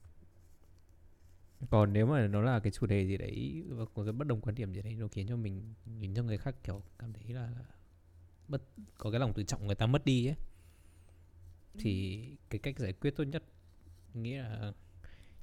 Còn 1.70 1.94
nếu 1.94 2.06
mà 2.06 2.28
nó 2.28 2.42
là 2.42 2.60
cái 2.60 2.72
chủ 2.72 2.86
đề 2.86 3.08
gì 3.08 3.18
đấy 3.18 3.64
và 3.68 3.86
có 3.94 4.04
cái 4.04 4.14
bất 4.14 4.28
đồng 4.28 4.42
quan 4.42 4.56
điểm 4.56 4.74
gì 4.74 4.82
đấy 4.82 4.96
nó 4.96 5.08
khiến 5.08 5.28
cho 5.28 5.36
mình 5.36 5.74
khiến 6.00 6.14
cho 6.16 6.24
người 6.24 6.38
khác 6.38 6.56
kiểu 6.64 6.82
cảm 7.00 7.14
thấy 7.14 7.24
là 7.34 7.50
mất 8.48 8.62
có 8.98 9.12
cái 9.12 9.20
lòng 9.20 9.34
tự 9.34 9.44
trọng 9.44 9.68
người 9.68 9.76
ta 9.76 9.86
mất 9.86 10.06
đi 10.06 10.28
ấy 10.28 10.36
ừ. 11.74 11.80
thì 11.80 12.26
cái 12.50 12.60
cách 12.60 12.80
giải 12.80 12.94
quyết 12.94 13.16
tốt 13.16 13.24
nhất 13.24 13.44
nghĩa 14.14 14.42
là 14.44 14.74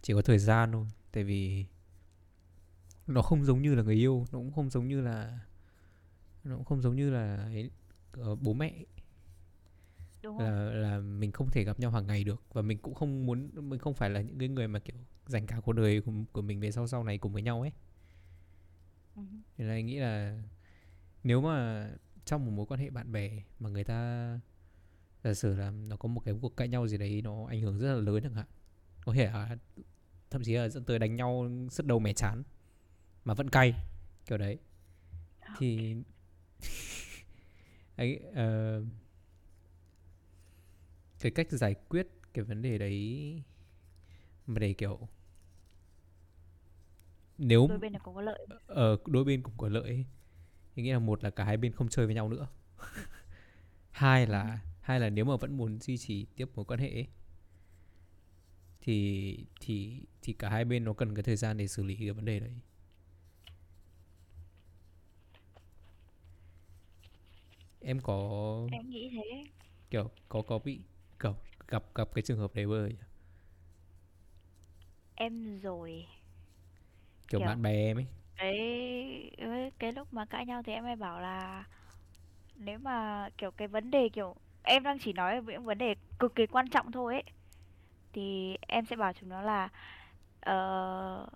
chỉ 0.02 0.14
có 0.14 0.22
thời 0.22 0.38
gian 0.38 0.72
thôi. 0.72 0.86
Tại 1.12 1.24
vì 1.24 1.66
nó 3.06 3.22
không 3.22 3.44
giống 3.44 3.62
như 3.62 3.74
là 3.74 3.82
người 3.82 3.94
yêu 3.94 4.26
nó 4.32 4.38
cũng 4.38 4.52
không 4.52 4.70
giống 4.70 4.88
như 4.88 5.00
là 5.00 5.40
nó 6.44 6.56
cũng 6.56 6.64
không 6.64 6.82
giống 6.82 6.96
như 6.96 7.10
là 7.10 7.36
ấy, 7.36 7.70
ờ, 8.12 8.34
bố 8.36 8.52
mẹ 8.52 8.74
đúng 10.22 10.38
rồi 10.38 10.50
là 10.50 10.70
là 10.70 10.98
mình 10.98 11.32
không 11.32 11.50
thể 11.50 11.64
gặp 11.64 11.80
nhau 11.80 11.90
hàng 11.90 12.06
ngày 12.06 12.24
được. 12.24 12.42
Và 12.52 12.62
mình 12.62 12.78
cũng 12.78 12.94
không 12.94 13.26
muốn 13.26 13.50
mình 13.54 13.78
không 13.80 13.94
phải 13.94 14.10
là 14.10 14.20
những 14.20 14.38
cái 14.38 14.48
người 14.48 14.68
mà 14.68 14.78
kiểu 14.78 14.96
dành 15.26 15.46
cả 15.46 15.60
cuộc 15.60 15.72
đời 15.72 16.00
của, 16.00 16.12
của 16.32 16.42
mình 16.42 16.60
về 16.60 16.70
sau 16.70 16.86
sau 16.86 17.04
này 17.04 17.18
cùng 17.18 17.32
với 17.32 17.42
nhau 17.42 17.60
ấy. 17.60 17.72
Ừ. 19.16 19.22
Nên 19.58 19.68
là 19.68 19.74
anh 19.74 19.86
nghĩ 19.86 19.98
là 19.98 20.42
nếu 21.24 21.40
mà 21.40 21.88
trong 22.24 22.46
một 22.46 22.52
mối 22.52 22.66
quan 22.66 22.80
hệ 22.80 22.90
bạn 22.90 23.12
bè 23.12 23.30
mà 23.58 23.70
người 23.70 23.84
ta 23.84 24.40
giả 25.24 25.34
sử 25.34 25.56
là 25.56 25.70
nó 25.70 25.96
có 25.96 26.08
một 26.08 26.20
cái 26.24 26.34
cuộc 26.40 26.56
cãi 26.56 26.68
nhau 26.68 26.88
gì 26.88 26.98
đấy 26.98 27.22
nó 27.22 27.46
ảnh 27.46 27.60
hưởng 27.60 27.78
rất 27.78 27.94
là 27.94 28.00
lớn 28.00 28.22
chẳng 28.22 28.34
hạn. 28.34 28.46
Có 29.04 29.12
thể 29.12 29.26
là 29.26 29.56
thậm 30.30 30.42
chí 30.44 30.52
là 30.52 30.68
dẫn 30.68 30.84
tới 30.84 30.98
đánh 30.98 31.16
nhau 31.16 31.50
sứt 31.70 31.86
đầu 31.86 31.98
mẻ 31.98 32.12
chán 32.12 32.42
mà 33.24 33.34
vẫn 33.34 33.50
cay 33.50 33.74
kiểu 34.26 34.38
đấy. 34.38 34.58
Thì 35.58 35.96
ấy 37.96 38.20
ờ, 38.34 38.82
cái 41.20 41.32
cách 41.32 41.46
giải 41.50 41.74
quyết 41.88 42.08
cái 42.34 42.44
vấn 42.44 42.62
đề 42.62 42.78
đấy 42.78 43.42
mà 44.46 44.58
để 44.58 44.72
kiểu 44.72 45.08
nếu 47.38 47.66
đôi 47.68 47.78
bên 47.78 47.92
cũng 48.02 48.14
có 48.14 48.20
lợi. 48.20 48.46
Ở 48.66 48.96
đôi 49.06 49.24
bên 49.24 49.42
cũng 49.42 49.54
có 49.56 49.68
lợi 49.68 50.04
thì 50.74 50.82
nghĩa 50.82 50.92
là 50.92 50.98
một 50.98 51.24
là 51.24 51.30
cả 51.30 51.44
hai 51.44 51.56
bên 51.56 51.72
không 51.72 51.88
chơi 51.88 52.06
với 52.06 52.14
nhau 52.14 52.28
nữa. 52.28 52.48
Hai 53.90 54.24
ừ. 54.24 54.30
là 54.30 54.58
hai 54.80 55.00
là 55.00 55.10
nếu 55.10 55.24
mà 55.24 55.36
vẫn 55.36 55.56
muốn 55.56 55.78
duy 55.80 55.98
trì 55.98 56.26
tiếp 56.36 56.48
mối 56.54 56.64
quan 56.64 56.80
hệ 56.80 56.90
ấy, 56.90 57.06
thì 58.80 59.46
thì 59.60 60.02
thì 60.22 60.32
cả 60.32 60.48
hai 60.50 60.64
bên 60.64 60.84
nó 60.84 60.92
cần 60.92 61.14
cái 61.14 61.22
thời 61.22 61.36
gian 61.36 61.56
để 61.56 61.68
xử 61.68 61.82
lý 61.82 61.96
cái 61.96 62.10
vấn 62.10 62.24
đề 62.24 62.40
đấy. 62.40 62.52
Em 67.80 68.00
có 68.00 68.68
em 68.72 68.90
nghĩ 68.90 69.10
thế. 69.12 69.44
kiểu 69.90 70.10
có 70.28 70.42
có 70.42 70.58
bị 70.58 70.80
kiểu 71.20 71.34
gặp 71.68 71.82
gặp 71.94 72.08
cái 72.14 72.22
trường 72.22 72.38
hợp 72.38 72.54
đấy 72.54 72.66
bao 72.66 72.76
giờ 72.76 72.88
em 75.16 75.58
rồi. 75.62 76.06
Kiểu 77.28 77.40
kiểu 77.40 77.48
bạn 77.48 77.62
bè 77.62 77.70
em 77.72 77.96
ấy. 77.98 78.06
Cái 78.36 78.56
cái 79.78 79.92
lúc 79.92 80.12
mà 80.12 80.24
cãi 80.24 80.46
nhau 80.46 80.62
thì 80.62 80.72
em 80.72 80.84
hay 80.84 80.96
bảo 80.96 81.20
là 81.20 81.64
nếu 82.56 82.78
mà 82.78 83.28
kiểu 83.38 83.50
cái 83.50 83.68
vấn 83.68 83.90
đề 83.90 84.08
kiểu 84.08 84.36
em 84.62 84.82
đang 84.82 84.98
chỉ 84.98 85.12
nói 85.12 85.40
về 85.40 85.54
những 85.54 85.64
vấn 85.64 85.78
đề 85.78 85.94
cực 86.18 86.34
kỳ 86.34 86.46
quan 86.46 86.68
trọng 86.70 86.92
thôi 86.92 87.14
ấy 87.14 87.24
thì 88.12 88.56
em 88.68 88.86
sẽ 88.86 88.96
bảo 88.96 89.12
chúng 89.12 89.28
nó 89.28 89.42
là 89.42 89.68
ờ, 90.40 91.26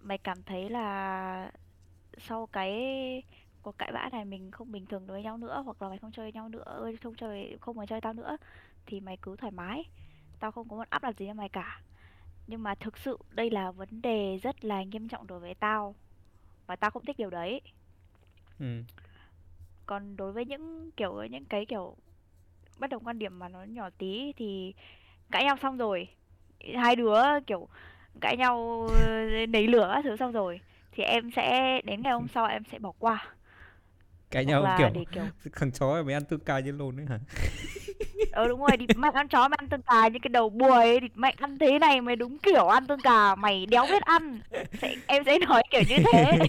mày 0.00 0.18
cảm 0.18 0.42
thấy 0.42 0.70
là 0.70 1.52
sau 2.18 2.46
cái 2.46 2.72
cuộc 3.62 3.78
cãi 3.78 3.92
vã 3.92 4.08
này 4.12 4.24
mình 4.24 4.50
không 4.50 4.72
bình 4.72 4.86
thường 4.86 5.06
đối 5.06 5.14
với 5.16 5.22
nhau 5.24 5.38
nữa 5.38 5.62
hoặc 5.64 5.82
là 5.82 5.88
mày 5.88 5.98
không 5.98 6.12
chơi 6.12 6.32
nhau 6.32 6.48
nữa 6.48 6.92
không 7.02 7.14
chơi 7.14 7.56
không 7.60 7.76
muốn 7.76 7.86
chơi 7.86 8.00
tao 8.00 8.12
nữa 8.12 8.36
thì 8.88 9.00
mày 9.00 9.16
cứ 9.22 9.36
thoải 9.36 9.52
mái. 9.52 9.84
Tao 10.40 10.52
không 10.52 10.68
có 10.68 10.76
một 10.76 10.90
áp 10.90 11.02
đặt 11.02 11.18
gì 11.18 11.26
cho 11.26 11.34
mày 11.34 11.48
cả. 11.48 11.80
Nhưng 12.46 12.62
mà 12.62 12.74
thực 12.74 12.98
sự 12.98 13.18
đây 13.30 13.50
là 13.50 13.70
vấn 13.70 14.02
đề 14.02 14.38
rất 14.42 14.64
là 14.64 14.82
nghiêm 14.82 15.08
trọng 15.08 15.26
đối 15.26 15.40
với 15.40 15.54
tao. 15.54 15.94
Và 16.66 16.76
tao 16.76 16.90
không 16.90 17.04
thích 17.04 17.18
điều 17.18 17.30
đấy. 17.30 17.60
Ừ. 18.58 18.82
còn 19.86 20.16
đối 20.16 20.32
với 20.32 20.44
những 20.44 20.90
kiểu 20.96 21.22
những 21.30 21.44
cái 21.44 21.66
kiểu 21.66 21.96
bất 22.78 22.90
đồng 22.90 23.04
quan 23.06 23.18
điểm 23.18 23.38
mà 23.38 23.48
nó 23.48 23.64
nhỏ 23.64 23.90
tí 23.98 24.32
thì 24.36 24.74
cãi 25.30 25.44
nhau 25.44 25.56
xong 25.62 25.76
rồi. 25.76 26.08
Hai 26.76 26.96
đứa 26.96 27.22
kiểu 27.46 27.68
cãi 28.20 28.36
nhau 28.36 28.88
nấy 29.48 29.66
lửa 29.66 29.90
các 29.94 30.02
thứ 30.04 30.16
xong 30.16 30.32
rồi 30.32 30.60
thì 30.92 31.02
em 31.02 31.30
sẽ 31.36 31.80
đến 31.84 32.02
ngày 32.02 32.12
hôm 32.12 32.26
sau 32.34 32.46
em 32.46 32.62
sẽ 32.72 32.78
bỏ 32.78 32.92
qua. 32.98 33.34
Cãi 34.30 34.44
nhau 34.44 34.74
kiểu 34.78 34.90
để 34.94 35.04
kiểu 35.12 35.24
thằng 35.52 35.72
chó 35.72 36.02
mày 36.02 36.14
ăn 36.14 36.24
tương 36.24 36.40
cay 36.40 36.62
với 36.62 36.72
lồn 36.72 36.96
đấy 36.96 37.06
hả 37.06 37.18
ờ 38.38 38.48
đúng 38.48 38.60
rồi 38.60 38.76
địt 38.76 38.90
mày 38.96 39.10
ăn 39.14 39.28
chó 39.28 39.48
mày 39.48 39.56
ăn 39.60 39.68
tương 39.68 39.82
cà 39.82 40.08
như 40.08 40.18
cái 40.22 40.28
đầu 40.28 40.50
buồi 40.50 40.84
ấy 40.84 41.00
địt 41.00 41.10
mày 41.14 41.34
ăn 41.38 41.58
thế 41.58 41.78
này 41.78 42.00
mày 42.00 42.16
đúng 42.16 42.38
kiểu 42.38 42.66
ăn 42.66 42.86
tương 42.86 43.00
cà 43.00 43.34
mày 43.34 43.66
đéo 43.66 43.86
biết 43.90 44.02
ăn. 44.02 44.40
Sẽ, 44.82 44.94
em 45.06 45.24
sẽ 45.24 45.38
nói 45.38 45.62
kiểu 45.70 45.82
như 45.88 45.96
thế. 46.12 46.38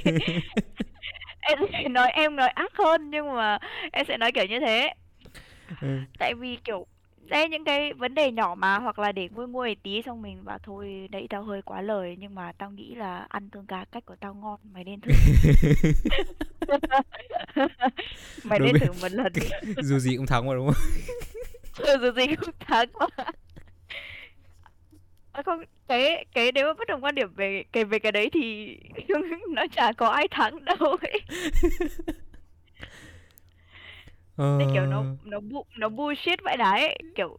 Em 1.41 1.59
sẽ 1.71 1.89
nói 1.89 2.11
em 2.11 2.35
nói 2.35 2.49
ác 2.49 2.71
hơn 2.77 3.09
nhưng 3.11 3.33
mà 3.33 3.57
em 3.91 4.05
sẽ 4.07 4.17
nói 4.17 4.31
kiểu 4.31 4.45
như 4.45 4.59
thế. 4.59 4.93
Ừ. 5.81 5.87
tại 6.19 6.33
vì 6.33 6.57
kiểu 6.63 6.85
đấy 7.29 7.49
những 7.49 7.63
cái 7.63 7.93
vấn 7.93 8.15
đề 8.15 8.31
nhỏ 8.31 8.55
mà 8.57 8.77
hoặc 8.77 8.99
là 8.99 9.11
để 9.11 9.29
nguôi 9.35 9.47
nguôi 9.47 9.75
tí 9.83 10.01
xong 10.05 10.21
mình 10.21 10.45
bảo 10.45 10.57
thôi 10.63 11.07
đấy 11.11 11.27
tao 11.29 11.43
hơi 11.43 11.61
quá 11.61 11.81
lời 11.81 12.15
nhưng 12.19 12.35
mà 12.35 12.51
tao 12.57 12.71
nghĩ 12.71 12.95
là 12.95 13.25
ăn 13.29 13.49
tương 13.49 13.65
cá 13.65 13.85
cách 13.91 14.05
của 14.05 14.15
tao 14.19 14.33
ngon 14.33 14.59
mày 14.73 14.83
nên 14.83 15.01
thử. 15.01 15.11
Mày 18.43 18.59
Đối 18.59 18.73
nên 18.73 18.79
thử 18.81 18.91
một 19.01 19.11
lần 19.11 19.33
dù 19.81 19.99
gì 19.99 20.17
cũng 20.17 20.25
thắng 20.25 20.47
mà 20.47 20.53
đúng 20.53 20.67
không 20.67 20.83
Ừ, 21.79 21.97
dù 22.01 22.11
gì 22.11 22.35
cũng 22.35 22.55
thắng. 22.59 22.87
Mà 22.99 23.05
À, 25.31 25.41
không 25.45 25.63
cái 25.87 26.25
cái 26.33 26.51
nếu 26.51 26.67
mà 26.67 26.73
bất 26.73 26.87
đồng 26.87 27.03
quan 27.03 27.15
điểm 27.15 27.33
về 27.35 27.63
cái 27.71 27.85
về 27.85 27.99
cái 27.99 28.11
đấy 28.11 28.29
thì 28.33 28.77
nó 29.49 29.65
chả 29.75 29.91
có 29.97 30.07
ai 30.07 30.27
thắng 30.31 30.65
đâu 30.65 30.97
ấy. 31.01 31.19
Nên 34.37 34.67
kiểu 34.73 34.85
nó 34.85 34.97
ờ... 34.97 35.15
nó 35.25 35.39
bu 35.39 35.65
nó 35.77 35.89
bullshit 35.89 36.39
vậy 36.43 36.57
đấy 36.57 36.87
ấy. 36.87 36.97
kiểu 37.15 37.37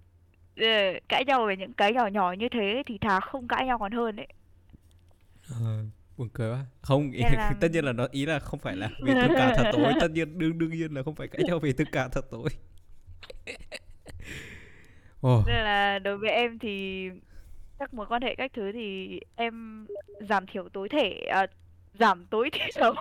ờ, 0.56 0.66
cãi 1.08 1.24
nhau 1.24 1.46
về 1.46 1.56
những 1.56 1.72
cái 1.72 1.92
nhỏ 1.92 2.06
nhỏ 2.06 2.32
như 2.38 2.48
thế 2.48 2.82
thì 2.86 2.98
thà 2.98 3.20
không 3.20 3.48
cãi 3.48 3.66
nhau 3.66 3.78
còn 3.78 3.92
hơn 3.92 4.16
ấy. 4.16 4.26
Ờ, 5.50 5.84
buồn 6.16 6.28
cười 6.32 6.50
quá. 6.52 6.64
Không 6.82 7.10
ý, 7.12 7.22
Nên 7.22 7.32
là- 7.32 7.54
tất 7.60 7.68
nhiên 7.72 7.84
là 7.84 7.92
nó 7.92 8.08
ý 8.10 8.26
là 8.26 8.38
không 8.38 8.60
phải 8.60 8.76
là 8.76 8.88
về 9.06 9.14
tương 9.22 9.34
cả 9.36 9.52
thật 9.56 9.64
tối 9.72 9.92
tất 10.00 10.10
nhiên 10.10 10.38
đương 10.38 10.58
đương 10.58 10.70
nhiên 10.70 10.94
là 10.94 11.02
không 11.02 11.14
phải 11.14 11.28
cãi 11.28 11.42
nhau 11.46 11.58
về 11.58 11.72
tương 11.72 11.90
cả 11.92 12.08
thật 12.08 12.24
tối 12.30 12.48
Ồ, 15.20 15.42
nên 15.46 15.64
là 15.64 15.98
đối 15.98 16.18
với 16.18 16.30
em 16.30 16.58
thì 16.58 17.08
các 17.78 17.94
mối 17.94 18.06
quan 18.06 18.22
hệ 18.22 18.34
các 18.34 18.52
thứ 18.54 18.72
thì 18.72 19.20
em 19.36 19.86
giảm 20.20 20.46
thiểu 20.46 20.68
tối 20.68 20.88
thể 20.88 21.20
à, 21.32 21.46
giảm 21.94 22.26
tối 22.26 22.50
thiểu 22.52 22.94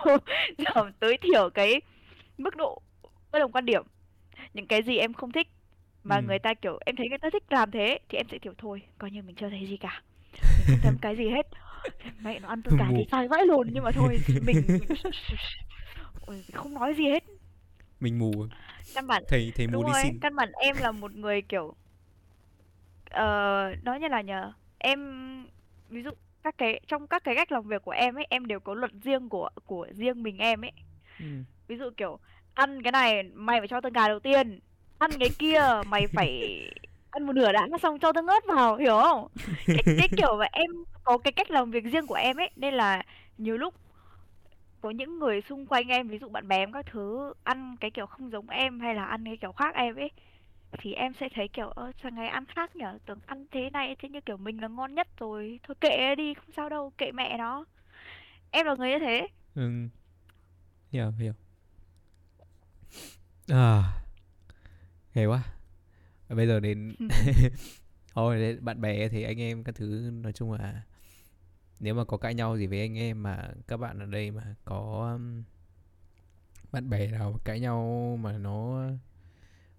giảm 0.58 0.92
tối 1.00 1.18
thiểu 1.22 1.50
cái 1.54 1.80
mức 2.38 2.56
độ 2.56 2.82
bất 3.32 3.38
đồng 3.38 3.52
quan 3.52 3.64
điểm. 3.66 3.82
Những 4.54 4.66
cái 4.66 4.82
gì 4.82 4.96
em 4.96 5.12
không 5.12 5.32
thích 5.32 5.48
mà 6.04 6.16
Ừ. 6.16 6.22
người 6.26 6.38
ta 6.38 6.54
kiểu 6.54 6.78
em 6.86 6.96
thấy 6.96 7.08
người 7.08 7.18
ta 7.18 7.28
thích 7.32 7.42
làm 7.50 7.70
thế 7.70 7.98
thì 8.08 8.18
em 8.18 8.26
sẽ 8.30 8.38
kiểu 8.38 8.52
thôi 8.58 8.82
coi 8.98 9.10
như 9.10 9.22
mình 9.22 9.34
chưa 9.34 9.50
thấy 9.50 9.66
gì 9.66 9.76
cả. 9.76 10.02
Mình 10.32 10.66
không 10.66 10.78
thèm 10.82 10.98
cái 11.02 11.16
gì 11.16 11.28
hết. 11.28 11.46
Mẹ 12.20 12.38
nó 12.40 12.48
ăn 12.48 12.62
tương 12.62 12.78
cả 12.78 12.86
thì 12.96 13.04
sai 13.10 13.28
vãi 13.28 13.46
lồn 13.46 13.68
nhưng 13.72 13.84
mà 13.84 13.90
thôi 13.92 14.18
mình, 14.42 14.62
mình... 16.26 16.42
Không 16.52 16.74
nói 16.74 16.94
gì 16.94 17.04
hết. 17.04 17.24
Mình 18.00 18.18
mù 18.18 18.32
căn 18.94 19.06
bản 19.06 19.22
thầy 19.28 19.52
thầy 19.56 19.66
mù 19.66 19.82
đi 19.84 19.92
xin. 20.02 20.18
căn 20.20 20.36
bản 20.36 20.52
em 20.52 20.76
là 20.76 20.92
một 20.92 21.12
người 21.12 21.42
kiểu 21.42 21.74
ờ, 23.10 23.74
nói 23.82 24.00
như 24.00 24.08
là 24.08 24.20
nhờ 24.20 24.52
em 24.78 25.00
ví 25.88 26.02
dụ 26.02 26.10
các 26.42 26.54
cái 26.58 26.80
trong 26.86 27.06
các 27.06 27.24
cái 27.24 27.34
cách 27.34 27.52
làm 27.52 27.68
việc 27.68 27.82
của 27.82 27.90
em 27.90 28.14
ấy 28.14 28.26
em 28.30 28.46
đều 28.46 28.60
có 28.60 28.74
luật 28.74 28.90
riêng 29.02 29.28
của 29.28 29.50
của 29.66 29.86
riêng 29.90 30.22
mình 30.22 30.38
em 30.38 30.64
ấy 30.64 30.72
ừ. 31.20 31.26
ví 31.68 31.76
dụ 31.76 31.90
kiểu 31.96 32.18
ăn 32.54 32.82
cái 32.82 32.92
này 32.92 33.22
mày 33.22 33.60
phải 33.60 33.68
cho 33.68 33.80
tương 33.80 33.92
cà 33.92 34.08
đầu 34.08 34.20
tiên 34.20 34.60
ăn 34.98 35.10
cái 35.20 35.28
kia 35.38 35.60
mày 35.86 36.06
phải 36.06 36.60
ăn 37.10 37.26
một 37.26 37.32
nửa 37.32 37.52
đã 37.52 37.68
xong 37.82 37.98
cho 37.98 38.12
tương 38.12 38.26
ớt 38.26 38.46
vào 38.46 38.76
hiểu 38.76 39.00
không 39.02 39.28
cái, 39.66 39.82
cái 39.98 40.08
kiểu 40.16 40.36
mà 40.36 40.46
em 40.52 40.70
có 41.04 41.18
cái 41.18 41.32
cách 41.32 41.50
làm 41.50 41.70
việc 41.70 41.84
riêng 41.84 42.06
của 42.06 42.14
em 42.14 42.36
ấy 42.36 42.50
nên 42.56 42.74
là 42.74 43.02
nhiều 43.38 43.56
lúc 43.56 43.74
có 44.80 44.90
những 44.90 45.18
người 45.18 45.40
xung 45.40 45.66
quanh 45.66 45.88
em 45.88 46.08
ví 46.08 46.18
dụ 46.18 46.28
bạn 46.28 46.48
bè 46.48 46.56
em 46.56 46.72
các 46.72 46.86
thứ 46.86 47.32
ăn 47.44 47.76
cái 47.80 47.90
kiểu 47.90 48.06
không 48.06 48.30
giống 48.30 48.48
em 48.48 48.80
hay 48.80 48.94
là 48.94 49.04
ăn 49.04 49.24
cái 49.24 49.36
kiểu 49.36 49.52
khác 49.52 49.74
em 49.74 49.96
ấy 49.96 50.10
thì 50.78 50.92
em 50.92 51.12
sẽ 51.20 51.28
thấy 51.34 51.48
kiểu 51.48 51.68
ơ 51.68 51.92
thằng 52.02 52.14
này 52.14 52.28
ăn 52.28 52.44
khác 52.46 52.76
nhở 52.76 52.98
tưởng 53.06 53.18
ăn 53.26 53.46
thế 53.50 53.70
này 53.70 53.96
thế 53.98 54.08
như 54.08 54.20
kiểu 54.20 54.36
mình 54.36 54.60
là 54.60 54.68
ngon 54.68 54.94
nhất 54.94 55.08
rồi. 55.18 55.60
Thôi 55.62 55.74
kệ 55.80 56.14
đi 56.14 56.34
không 56.34 56.52
sao 56.56 56.68
đâu 56.68 56.92
kệ 56.98 57.12
mẹ 57.12 57.38
nó. 57.38 57.64
Em 58.50 58.66
là 58.66 58.74
người 58.74 58.90
như 58.90 58.98
thế. 58.98 59.28
Ừ. 59.54 59.70
hiểu 60.90 61.10
hiểu. 61.10 61.32
À 63.48 63.82
ghê 65.14 65.26
quá. 65.26 65.42
Và 66.28 66.36
bây 66.36 66.46
giờ 66.46 66.60
đến 66.60 66.94
thôi 68.14 68.38
đến 68.38 68.64
bạn 68.64 68.80
bè 68.80 69.08
thì 69.08 69.22
anh 69.22 69.40
em 69.40 69.64
các 69.64 69.74
thứ 69.74 70.10
nói 70.12 70.32
chung 70.32 70.52
là 70.52 70.82
nếu 71.80 71.94
mà 71.94 72.04
có 72.04 72.16
cãi 72.16 72.34
nhau 72.34 72.56
gì 72.56 72.66
với 72.66 72.80
anh 72.80 72.98
em 72.98 73.22
mà 73.22 73.50
các 73.68 73.76
bạn 73.76 73.98
ở 73.98 74.06
đây 74.06 74.30
mà 74.30 74.54
có 74.64 75.18
bạn 76.72 76.90
bè 76.90 77.06
nào 77.06 77.40
cãi 77.44 77.60
nhau 77.60 78.18
mà 78.22 78.38
nó 78.38 78.86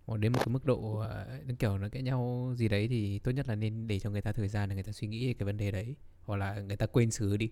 mà 0.07 0.17
đến 0.17 0.31
một 0.31 0.39
cái 0.39 0.53
mức 0.53 0.65
độ 0.65 0.99
à, 0.99 1.25
nó 1.45 1.55
kiểu 1.59 1.77
nó 1.77 1.89
cãi 1.89 2.01
nhau 2.01 2.53
gì 2.55 2.67
đấy 2.67 2.87
thì 2.87 3.19
tốt 3.19 3.31
nhất 3.31 3.47
là 3.47 3.55
nên 3.55 3.87
để 3.87 3.99
cho 3.99 4.09
người 4.09 4.21
ta 4.21 4.31
thời 4.31 4.47
gian 4.47 4.69
để 4.69 4.75
người 4.75 4.83
ta 4.83 4.91
suy 4.91 5.07
nghĩ 5.07 5.27
về 5.27 5.33
cái 5.33 5.45
vấn 5.45 5.57
đề 5.57 5.71
đấy 5.71 5.95
hoặc 6.23 6.35
là 6.35 6.59
người 6.59 6.77
ta 6.77 6.85
quên 6.85 7.11
xử 7.11 7.37
đi. 7.37 7.49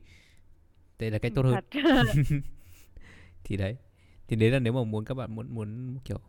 Đây 0.99 1.11
là 1.11 1.17
cách 1.17 1.31
tốt 1.35 1.41
hơn. 1.45 1.63
thì 3.43 3.57
đấy. 3.57 3.75
Thì 4.27 4.35
đấy 4.35 4.51
là 4.51 4.59
nếu 4.59 4.73
mà 4.73 4.83
muốn 4.83 5.05
các 5.05 5.13
bạn 5.13 5.35
muốn 5.35 5.55
muốn 5.55 5.97
kiểu 6.05 6.19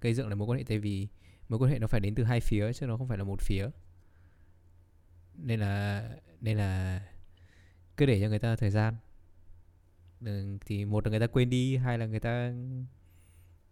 gây 0.00 0.14
dựng 0.14 0.26
lại 0.26 0.36
mối 0.36 0.48
quan 0.48 0.58
hệ 0.58 0.64
tại 0.64 0.78
vì 0.78 1.08
mối 1.48 1.58
quan 1.58 1.70
hệ 1.70 1.78
nó 1.78 1.86
phải 1.86 2.00
đến 2.00 2.14
từ 2.14 2.24
hai 2.24 2.40
phía 2.40 2.72
chứ 2.72 2.86
nó 2.86 2.96
không 2.96 3.08
phải 3.08 3.18
là 3.18 3.24
một 3.24 3.40
phía. 3.40 3.68
Nên 5.34 5.60
là 5.60 6.08
nên 6.40 6.56
là 6.56 7.00
cứ 7.96 8.06
để 8.06 8.20
cho 8.20 8.28
người 8.28 8.38
ta 8.38 8.56
thời 8.56 8.70
gian. 8.70 8.94
Ừ, 10.24 10.58
thì 10.66 10.84
một 10.84 11.06
là 11.06 11.10
người 11.10 11.20
ta 11.20 11.26
quên 11.26 11.50
đi 11.50 11.76
hai 11.76 11.98
là 11.98 12.06
người 12.06 12.20
ta 12.20 12.52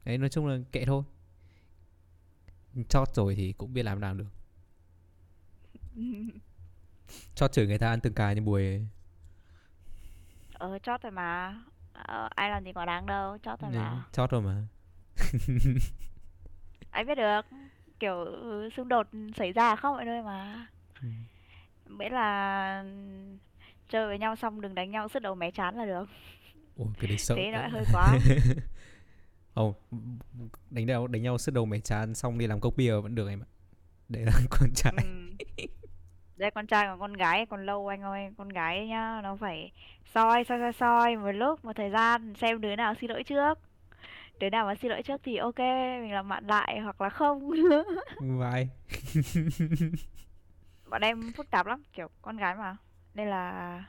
đấy 0.04 0.18
nói 0.18 0.28
chung 0.28 0.46
là 0.46 0.58
kệ 0.72 0.84
thôi 0.84 1.04
chót 2.88 3.14
rồi 3.14 3.34
thì 3.34 3.52
cũng 3.52 3.72
biết 3.72 3.82
làm 3.82 4.00
nào 4.00 4.14
được. 4.14 4.28
Chót 7.34 7.52
chửi 7.52 7.66
người 7.66 7.78
ta 7.78 7.88
ăn 7.88 8.00
từng 8.00 8.14
cà 8.14 8.32
như 8.32 8.40
bùi 8.40 8.62
ấy. 8.62 8.86
ờ 10.52 10.78
chót 10.78 11.02
rồi 11.02 11.12
mà. 11.12 11.56
Ờ, 11.92 12.28
ai 12.34 12.50
làm 12.50 12.64
gì 12.64 12.72
có 12.72 12.84
đáng 12.84 13.06
đâu 13.06 13.38
chót 13.42 13.60
rồi 13.60 13.70
Nên 13.70 13.80
mà 13.80 14.04
chót 14.12 14.30
rồi 14.30 14.42
mà. 14.42 14.66
Ai 16.90 17.04
biết 17.04 17.14
được 17.14 17.40
kiểu 18.00 18.24
ừ, 18.24 18.68
xung 18.76 18.88
đột 18.88 19.06
xảy 19.36 19.52
ra 19.52 19.76
khắp 19.76 19.90
mọi 19.90 20.04
nơi 20.04 20.22
mà. 20.22 20.66
Ừ. 21.02 21.08
miễn 21.86 22.12
là 22.12 22.84
chơi 23.88 24.06
với 24.06 24.18
nhau 24.18 24.36
xong 24.36 24.60
đừng 24.60 24.74
đánh 24.74 24.90
nhau 24.90 25.08
sứt 25.08 25.22
đầu 25.22 25.34
mé 25.34 25.50
chán 25.50 25.76
là 25.76 25.86
được. 25.86 26.04
Ôi 26.76 26.88
cái 27.00 27.08
đấy 27.08 27.18
sợ 27.18 27.34
thế 27.34 27.50
nó 27.52 27.68
hơi 27.68 27.84
quá 27.92 28.18
Ồ, 29.58 29.74
đánh 30.70 30.86
nhau 30.86 31.06
đánh 31.06 31.22
nhau 31.22 31.38
sứt 31.38 31.54
đầu 31.54 31.66
mẻ 31.66 31.78
chán 31.78 32.14
xong 32.14 32.38
đi 32.38 32.46
làm 32.46 32.60
cốc 32.60 32.74
bia 32.76 32.94
vẫn 33.00 33.14
được 33.14 33.28
em 33.28 33.40
ạ. 33.40 33.48
Để 34.08 34.20
là 34.24 34.32
con 34.50 34.70
trai. 34.74 34.92
Ừm. 35.02 35.36
đây 36.36 36.50
con 36.50 36.66
trai 36.66 36.86
còn 36.86 37.00
con 37.00 37.12
gái 37.12 37.46
còn 37.46 37.66
lâu 37.66 37.88
anh 37.88 38.02
ơi 38.02 38.30
con 38.38 38.48
gái 38.48 38.86
nhá 38.86 39.20
nó 39.22 39.36
phải 39.36 39.72
soi 40.14 40.44
soi 40.44 40.58
soi 40.58 40.72
soi 40.72 41.16
một 41.16 41.32
lúc 41.32 41.64
một 41.64 41.72
thời 41.76 41.90
gian 41.90 42.34
xem 42.34 42.60
đứa 42.60 42.76
nào 42.76 42.94
xin 43.00 43.10
lỗi 43.10 43.22
trước 43.22 43.58
đứa 44.40 44.50
nào 44.50 44.66
mà 44.66 44.74
xin 44.74 44.90
lỗi 44.90 45.02
trước 45.02 45.20
thì 45.24 45.36
ok 45.36 45.58
mình 46.02 46.12
làm 46.12 46.28
bạn 46.28 46.46
lại 46.46 46.80
hoặc 46.80 47.00
là 47.00 47.08
không 47.08 47.50
Vai. 48.38 48.68
bọn 50.90 51.02
em 51.02 51.32
phức 51.36 51.50
tạp 51.50 51.66
lắm 51.66 51.82
kiểu 51.92 52.08
con 52.22 52.36
gái 52.36 52.54
mà 52.54 52.76
nên 53.14 53.28
là 53.28 53.84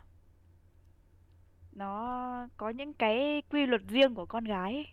nó 1.72 2.48
có 2.58 2.70
những 2.70 2.94
cái 2.94 3.42
quy 3.50 3.66
luật 3.66 3.82
riêng 3.88 4.16
của 4.16 4.26
con 4.26 4.44
gái 4.44 4.74
ấy. 4.74 4.88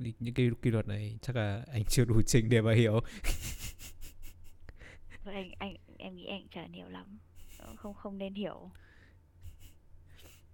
Những 0.00 0.34
cái 0.34 0.50
quy 0.62 0.70
luật 0.70 0.88
này 0.88 1.18
chắc 1.22 1.36
là 1.36 1.64
anh 1.72 1.84
chưa 1.84 2.04
đủ 2.04 2.22
trình 2.26 2.48
để 2.48 2.60
mà 2.60 2.74
hiểu. 2.74 3.00
Anh 5.24 5.50
anh 5.58 5.76
em 5.98 6.16
nghĩ 6.16 6.26
anh 6.26 6.48
chả 6.50 6.62
hiểu 6.72 6.88
lắm. 6.88 7.18
Ờ, 7.58 7.74
không 7.76 7.94
không 7.94 8.18
nên 8.18 8.34
hiểu. 8.34 8.70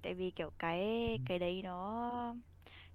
Tại 0.03 0.15
vì 0.15 0.31
kiểu 0.31 0.51
cái 0.59 0.85
cái 1.27 1.39
đấy 1.39 1.61
nó 1.65 2.35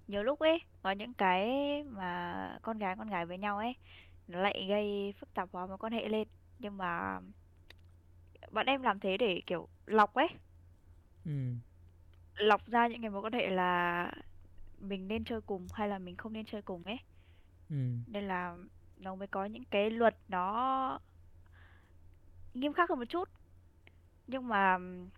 nhiều 0.08 0.22
lúc 0.22 0.38
ấy 0.38 0.58
có 0.82 0.90
những 0.90 1.14
cái 1.14 1.48
mà 1.82 2.58
con 2.62 2.78
gái 2.78 2.96
con 2.98 3.10
gái 3.10 3.26
với 3.26 3.38
nhau 3.38 3.58
ấy 3.58 3.74
nó 4.28 4.40
lại 4.40 4.66
gây 4.68 5.14
phức 5.20 5.34
tạp 5.34 5.48
hóa 5.52 5.66
mối 5.66 5.78
quan 5.78 5.92
hệ 5.92 6.08
lên. 6.08 6.28
Nhưng 6.58 6.76
mà 6.76 7.20
bọn 8.50 8.66
em 8.66 8.82
làm 8.82 9.00
thế 9.00 9.16
để 9.16 9.42
kiểu 9.46 9.68
lọc 9.86 10.14
ấy. 10.14 10.28
Ừ. 11.24 11.54
Lọc 12.36 12.66
ra 12.66 12.88
những 12.88 13.00
cái 13.00 13.10
mối 13.10 13.22
quan 13.22 13.32
hệ 13.32 13.50
là 13.50 14.12
mình 14.82 15.08
nên 15.08 15.24
chơi 15.24 15.40
cùng 15.40 15.66
hay 15.72 15.88
là 15.88 15.98
mình 15.98 16.16
không 16.16 16.32
nên 16.32 16.44
chơi 16.44 16.62
cùng 16.62 16.82
ấy. 16.84 16.98
Ừ. 17.70 17.76
Nên 18.06 18.24
là 18.24 18.56
nó 18.96 19.14
mới 19.14 19.28
có 19.28 19.44
những 19.44 19.64
cái 19.64 19.90
luật 19.90 20.16
nó 20.28 20.98
nghiêm 22.54 22.72
khắc 22.72 22.90
hơn 22.90 22.98
một 22.98 23.04
chút. 23.08 23.28
Nhưng 24.26 24.48
mà 24.48 24.78
một 24.78 25.08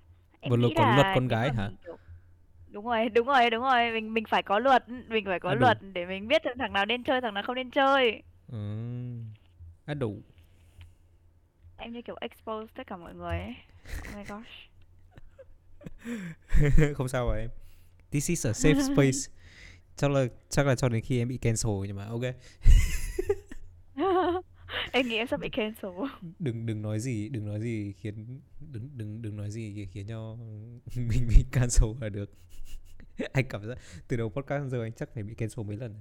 em 0.40 0.52
luật 0.52 0.60
nghĩ 0.60 0.74
có 0.76 0.94
luật 0.94 1.06
con 1.14 1.28
gái 1.28 1.50
hả? 1.52 1.70
kiểu 1.84 1.98
đúng 2.68 2.84
rồi 2.84 3.08
đúng 3.08 3.26
rồi 3.26 3.50
đúng 3.50 3.62
rồi. 3.62 3.92
Mình 3.92 4.14
mình 4.14 4.24
phải 4.28 4.42
có 4.42 4.58
luật 4.58 4.88
mình 4.88 5.24
phải 5.24 5.40
có 5.40 5.50
à 5.50 5.54
đủ 5.54 5.60
luật 5.60 5.78
để 5.92 6.06
mình 6.06 6.28
biết 6.28 6.42
thằng 6.58 6.72
nào 6.72 6.86
nên 6.86 7.04
chơi 7.04 7.20
thằng 7.20 7.34
nào 7.34 7.42
không 7.46 7.56
nên 7.56 7.70
chơi. 7.70 8.22
Ừ. 8.48 8.58
À 9.84 9.94
đủ. 9.94 10.22
Em 11.76 11.92
như 11.92 12.02
kiểu 12.02 12.16
expose 12.20 12.72
tất 12.76 12.86
cả 12.86 12.96
mọi 12.96 13.14
người 13.14 13.38
ấy. 13.38 13.54
Oh 14.08 14.16
my 14.16 14.24
gosh. 14.24 14.48
Không 16.96 17.08
sao 17.08 17.26
rồi 17.26 17.40
em. 17.40 17.50
This 18.10 18.30
is 18.30 18.46
a 18.46 18.50
safe 18.50 18.94
space 18.94 19.30
chắc 19.96 20.10
là 20.10 20.26
chắc 20.48 20.66
là 20.66 20.74
cho 20.74 20.88
đến 20.88 21.04
khi 21.04 21.18
em 21.18 21.28
bị 21.28 21.36
cancel 21.36 21.72
nhưng 21.86 21.96
mà 21.96 22.04
ok. 22.04 22.22
Em 24.92 25.08
nghĩ 25.08 25.16
em 25.16 25.26
sắp 25.26 25.40
bị 25.40 25.48
cancel. 25.48 25.90
Đừng 26.38 26.66
đừng 26.66 26.82
nói 26.82 27.00
gì 27.00 27.28
đừng 27.28 27.46
nói 27.46 27.60
gì 27.60 27.92
khiến 27.92 28.40
đừng 28.60 28.90
đừng 28.94 29.22
đừng 29.22 29.36
nói 29.36 29.50
gì 29.50 29.88
khiến 29.92 30.06
cho 30.06 30.36
mình 30.96 31.26
bị 31.28 31.44
cancel 31.52 31.88
là 32.00 32.08
được. 32.08 32.30
Anh 33.32 33.44
cảm 33.48 33.68
giác 33.68 33.78
từ 34.08 34.16
đầu 34.16 34.28
podcast 34.28 34.70
giờ 34.70 34.82
anh 34.82 34.92
chắc 34.92 35.08
phải 35.14 35.22
bị 35.22 35.34
cancel 35.34 35.66
mấy 35.66 35.76
lần. 35.76 36.00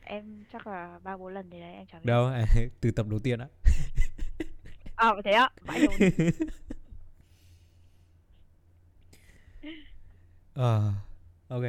Em 0.00 0.44
chắc 0.52 0.66
là 0.66 0.98
ba 1.02 1.16
bốn 1.16 1.34
lần 1.34 1.50
thì 1.50 1.60
đấy 1.60 1.72
em 1.72 1.86
chả 1.86 1.98
biết. 1.98 2.06
Đâu 2.06 2.30
từ 2.80 2.90
tập 2.90 3.06
đầu 3.10 3.18
tiên 3.18 3.38
á. 3.38 3.46
À 4.96 5.08
thế 5.24 5.30
á? 5.30 5.50
Ờ, 10.54 10.92
ok. 11.50 11.62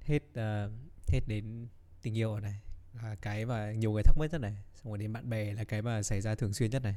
Hết 0.00 0.22
ờ, 0.34 0.70
hết 1.08 1.20
đến 1.26 1.66
tình 2.02 2.16
yêu 2.18 2.30
rồi 2.30 2.40
này. 2.40 2.60
Là 3.02 3.14
cái 3.14 3.46
mà 3.46 3.72
nhiều 3.72 3.92
người 3.92 4.02
thắc 4.02 4.18
mắc 4.18 4.26
nhất 4.32 4.40
này. 4.40 4.56
Xong 4.74 4.92
rồi 4.92 4.98
đến 4.98 5.12
bạn 5.12 5.30
bè 5.30 5.52
là 5.52 5.64
cái 5.64 5.82
mà 5.82 6.02
xảy 6.02 6.20
ra 6.20 6.34
thường 6.34 6.52
xuyên 6.54 6.70
nhất 6.70 6.82
này. 6.82 6.96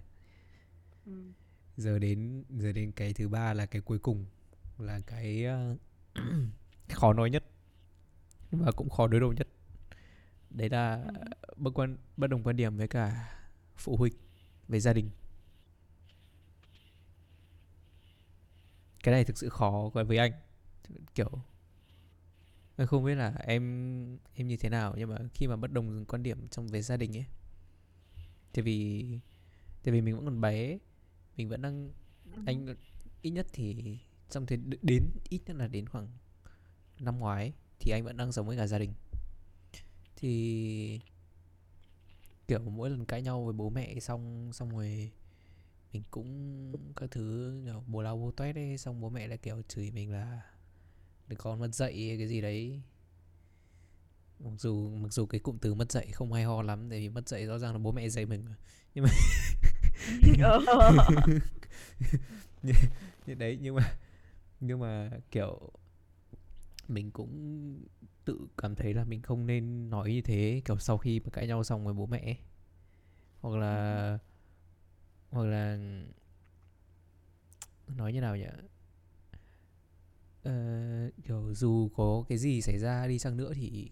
Ừ. 1.06 1.32
giờ 1.78 2.00
đến 2.00 2.44
giờ 2.50 2.72
đến 2.72 2.92
cái 2.92 3.14
thứ 3.14 3.30
ba 3.30 3.54
là 3.54 3.66
cái 3.66 3.82
cuối 3.82 4.00
cùng. 4.00 4.26
Là 4.78 5.00
cái 5.00 5.46
ờ, 5.46 5.76
khó 6.92 7.14
nói 7.14 7.30
nhất. 7.30 7.44
Và 8.52 8.72
cũng 8.72 8.90
khó 8.90 9.08
đối 9.08 9.22
đầu 9.22 9.34
nhất. 9.34 9.48
Đấy 10.50 10.70
là 10.70 11.04
Ừ. 11.04 11.14
bất 11.58 11.72
quan 11.74 11.98
bất 12.18 12.28
đồng 12.28 12.44
quan 12.44 12.56
điểm 12.56 12.78
với 12.78 12.88
cả 12.88 13.30
phụ 13.78 13.98
huynh 13.98 14.14
về 14.68 14.80
gia 14.80 14.94
đình. 14.94 15.10
Cái 19.04 19.14
này 19.14 19.24
thực 19.24 19.38
sự 19.38 19.50
khó 19.50 19.90
với 19.94 20.18
anh 20.18 20.32
kiểu 21.16 21.30
anh 22.78 22.88
không 22.88 23.04
biết 23.04 23.16
là 23.16 23.34
em 23.44 24.18
em 24.34 24.48
như 24.48 24.58
thế 24.58 24.70
nào 24.70 24.94
nhưng 24.98 25.10
mà 25.10 25.18
khi 25.34 25.48
mà 25.48 25.56
bất 25.56 25.72
đồng 25.72 26.06
quan 26.06 26.24
điểm 26.24 26.48
trong 26.48 26.68
về 26.68 26.82
gia 26.82 26.98
đình 26.98 27.18
ấy 27.18 27.26
tại 28.54 28.64
vì 28.64 29.06
tại 29.84 29.92
vì 29.94 30.02
mình 30.02 30.16
vẫn 30.16 30.26
còn 30.26 30.42
bé 30.42 30.78
mình 31.38 31.50
vẫn 31.50 31.62
đang 31.62 31.92
Ừ. 32.36 32.42
anh 32.46 32.76
ít 33.22 33.30
nhất 33.32 33.48
thì 33.54 33.98
trong 34.30 34.46
thế 34.46 34.58
đến 34.82 35.04
ít 35.30 35.42
nhất 35.46 35.56
là 35.56 35.68
đến 35.68 35.90
khoảng 35.90 36.08
năm 37.00 37.20
ngoái 37.20 37.54
thì 37.80 37.92
anh 37.92 38.04
vẫn 38.04 38.18
đang 38.18 38.32
sống 38.32 38.48
với 38.48 38.58
cả 38.58 38.68
gia 38.68 38.80
đình 38.80 38.94
thì 40.16 41.00
kiểu 42.48 42.60
mỗi 42.60 42.90
lần 42.90 43.06
cãi 43.06 43.22
nhau 43.22 43.44
với 43.44 43.54
bố 43.54 43.70
mẹ 43.70 44.00
xong 44.00 44.54
xong 44.54 44.70
rồi 44.70 45.12
mình 45.94 46.04
cũng 46.12 46.72
các 46.96 47.12
thứ 47.12 47.54
kiểu 47.66 47.84
bố 47.88 48.02
lau 48.02 48.18
bố 48.18 48.32
toét 48.32 48.56
ấy 48.56 48.78
xong 48.78 49.02
bố 49.02 49.10
mẹ 49.10 49.28
lại 49.28 49.38
kiểu 49.38 49.62
chửi 49.68 49.92
mình 49.92 50.12
là 50.12 50.42
đứa 51.32 51.38
con 51.40 51.60
mất 51.60 51.76
dạy 51.76 52.16
cái 52.18 52.28
gì 52.28 52.42
đấy 52.42 52.82
mặc 54.40 54.52
dù 54.60 54.90
mặc 54.96 55.14
dù 55.14 55.26
cái 55.26 55.40
cụm 55.40 55.58
từ 55.58 55.74
mất 55.74 55.92
dạy 55.92 56.08
không 56.12 56.34
hay 56.34 56.44
ho 56.44 56.62
lắm 56.62 56.90
tại 56.90 57.00
vì 57.00 57.10
mất 57.10 57.30
dạy 57.30 57.46
rõ 57.46 57.58
ràng 57.58 57.72
là 57.74 57.80
bố 57.80 57.92
mẹ 57.92 58.10
dạy 58.10 58.26
mình 58.26 58.46
mà. 58.46 58.56
nhưng 58.96 59.04
mà 59.06 59.10
Ờ. 60.44 60.62
như, 62.64 62.74
như 63.26 63.34
đấy 63.36 63.58
nhưng 63.62 63.76
mà 63.76 63.98
nhưng 64.60 64.80
mà 64.80 65.10
kiểu 65.32 65.72
mình 66.88 67.12
cũng 67.12 67.32
tự 68.26 68.48
cảm 68.58 68.76
thấy 68.76 68.94
là 68.94 69.04
mình 69.04 69.22
không 69.22 69.48
nên 69.48 69.90
nói 69.90 70.12
như 70.12 70.22
thế 70.22 70.62
kiểu 70.66 70.80
sau 70.80 70.98
khi 70.98 71.20
mà 71.20 71.30
cãi 71.34 71.48
nhau 71.48 71.64
xong 71.64 71.86
với 71.86 71.94
bố 71.94 72.06
mẹ 72.06 72.38
hoặc 73.42 73.52
Ừ. 73.52 73.58
là 73.60 74.18
hoặc 75.32 75.44
là 75.46 75.78
nói 77.88 78.14
như 78.14 78.22
nào 78.22 78.38
nhỉ 78.38 78.46
ờ, 80.44 80.52
kiểu 81.24 81.54
dù 81.54 81.90
có 81.96 82.24
cái 82.30 82.38
gì 82.38 82.62
xảy 82.62 82.80
ra 82.80 83.08
đi 83.08 83.20
chăng 83.20 83.38
nữa 83.38 83.54
thì 83.56 83.92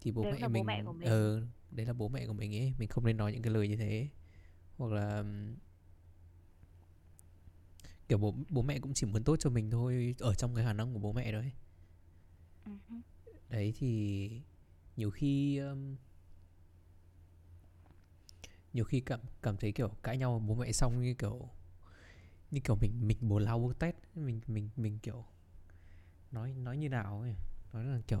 thì 0.00 0.10
bố 0.12 0.22
đấy 0.22 0.32
mẹ 0.32 0.38
là 0.40 0.48
bố 0.48 0.62
mẹ 0.62 0.76
mình 0.76 0.86
của 0.86 0.92
mình. 0.92 1.08
ờ 1.08 1.42
đấy 1.70 1.86
là 1.86 1.92
bố 1.92 2.08
mẹ 2.08 2.26
của 2.26 2.32
mình 2.32 2.54
ấy 2.56 2.74
mình 2.78 2.88
không 2.88 3.04
nên 3.06 3.16
nói 3.16 3.32
những 3.32 3.42
cái 3.42 3.52
lời 3.52 3.68
như 3.68 3.76
thế. 3.76 4.08
Hoặc 4.78 4.92
là 4.92 5.24
kiểu 8.08 8.18
bố 8.18 8.34
bố 8.48 8.62
mẹ 8.62 8.78
cũng 8.78 8.94
chỉ 8.94 9.06
muốn 9.06 9.24
tốt 9.24 9.36
cho 9.40 9.50
mình 9.50 9.70
thôi 9.70 10.14
ở 10.18 10.34
trong 10.34 10.54
cái 10.54 10.64
khả 10.64 10.72
năng 10.72 10.92
của 10.92 10.98
bố 10.98 11.12
mẹ 11.12 11.32
đấy 11.32 11.52
Ừ. 12.64 12.72
đấy 13.48 13.74
thì 13.78 14.30
nhiều 14.96 15.10
khi 15.10 15.58
um, 15.58 15.96
nhiều 18.72 18.84
khi 18.84 19.00
cảm 19.00 19.20
cảm 19.42 19.56
thấy 19.56 19.72
kiểu 19.72 19.88
cãi 20.02 20.18
nhau 20.18 20.42
bố 20.46 20.54
mẹ 20.54 20.72
xong 20.72 21.02
như 21.02 21.14
kiểu 21.14 21.48
như 22.50 22.60
kiểu 22.64 22.76
mình 22.76 23.08
mình 23.08 23.18
bố 23.20 23.38
lao 23.38 23.58
bố 23.58 23.72
tét 23.72 23.94
mình 24.14 24.40
mình 24.46 24.68
mình 24.76 24.98
kiểu 25.02 25.24
nói 26.34 26.52
nói 26.52 26.76
như 26.76 26.88
nào 26.88 27.20
ấy. 27.20 27.34
Nói 27.72 27.84
là 27.84 27.98
kiểu 28.08 28.20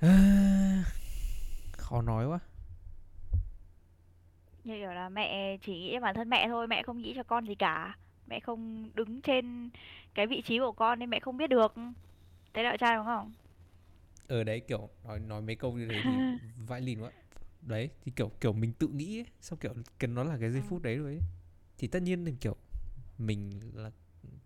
à, 0.00 0.84
khó 1.72 2.02
nói 2.02 2.26
quá. 2.26 2.38
Như 4.64 4.74
kiểu 4.78 4.90
là 4.90 5.08
mẹ 5.08 5.56
chỉ 5.62 5.72
nghĩ 5.72 5.98
bản 5.98 6.14
thân 6.14 6.30
mẹ 6.30 6.48
thôi 6.48 6.66
mẹ 6.68 6.82
không 6.82 6.98
nghĩ 6.98 7.12
cho 7.16 7.22
con 7.22 7.46
gì 7.46 7.54
cả. 7.54 7.96
Mẹ 8.26 8.40
không 8.40 8.90
đứng 8.94 9.20
trên 9.22 9.70
cái 10.14 10.26
vị 10.26 10.42
trí 10.46 10.58
của 10.58 10.72
con 10.72 10.98
nên 10.98 11.10
mẹ 11.10 11.20
không 11.20 11.36
biết 11.36 11.46
được. 11.50 11.74
Đấy 12.54 12.64
là 12.64 12.76
trai 12.76 12.96
đúng 12.96 13.06
không? 13.06 13.32
Ở 14.28 14.44
đấy 14.44 14.60
kiểu 14.60 14.88
nói 15.04 15.18
nói 15.20 15.42
mấy 15.42 15.56
câu 15.56 15.72
như 15.72 15.86
thế 15.88 16.02
thì 16.02 16.22
vãi 16.66 16.80
lìn 16.80 17.00
quá. 17.00 17.10
Đấy 17.62 17.90
thì 18.04 18.12
kiểu 18.16 18.28
kiểu 18.40 18.52
mình 18.52 18.72
tự 18.72 18.88
nghĩ 18.88 19.18
ấy, 19.18 19.26
xong 19.40 19.58
kiểu 19.58 19.72
cái 19.98 20.08
nó 20.08 20.24
là 20.24 20.36
cái 20.40 20.50
giây 20.50 20.60
Ừ. 20.60 20.66
phút 20.68 20.82
đấy 20.82 20.96
rồi 20.96 21.12
ấy. 21.12 21.20
thì 21.78 21.88
tất 21.88 22.02
nhiên 22.02 22.24
là 22.24 22.30
kiểu 22.40 22.56
mình 23.18 23.50
là 23.74 23.90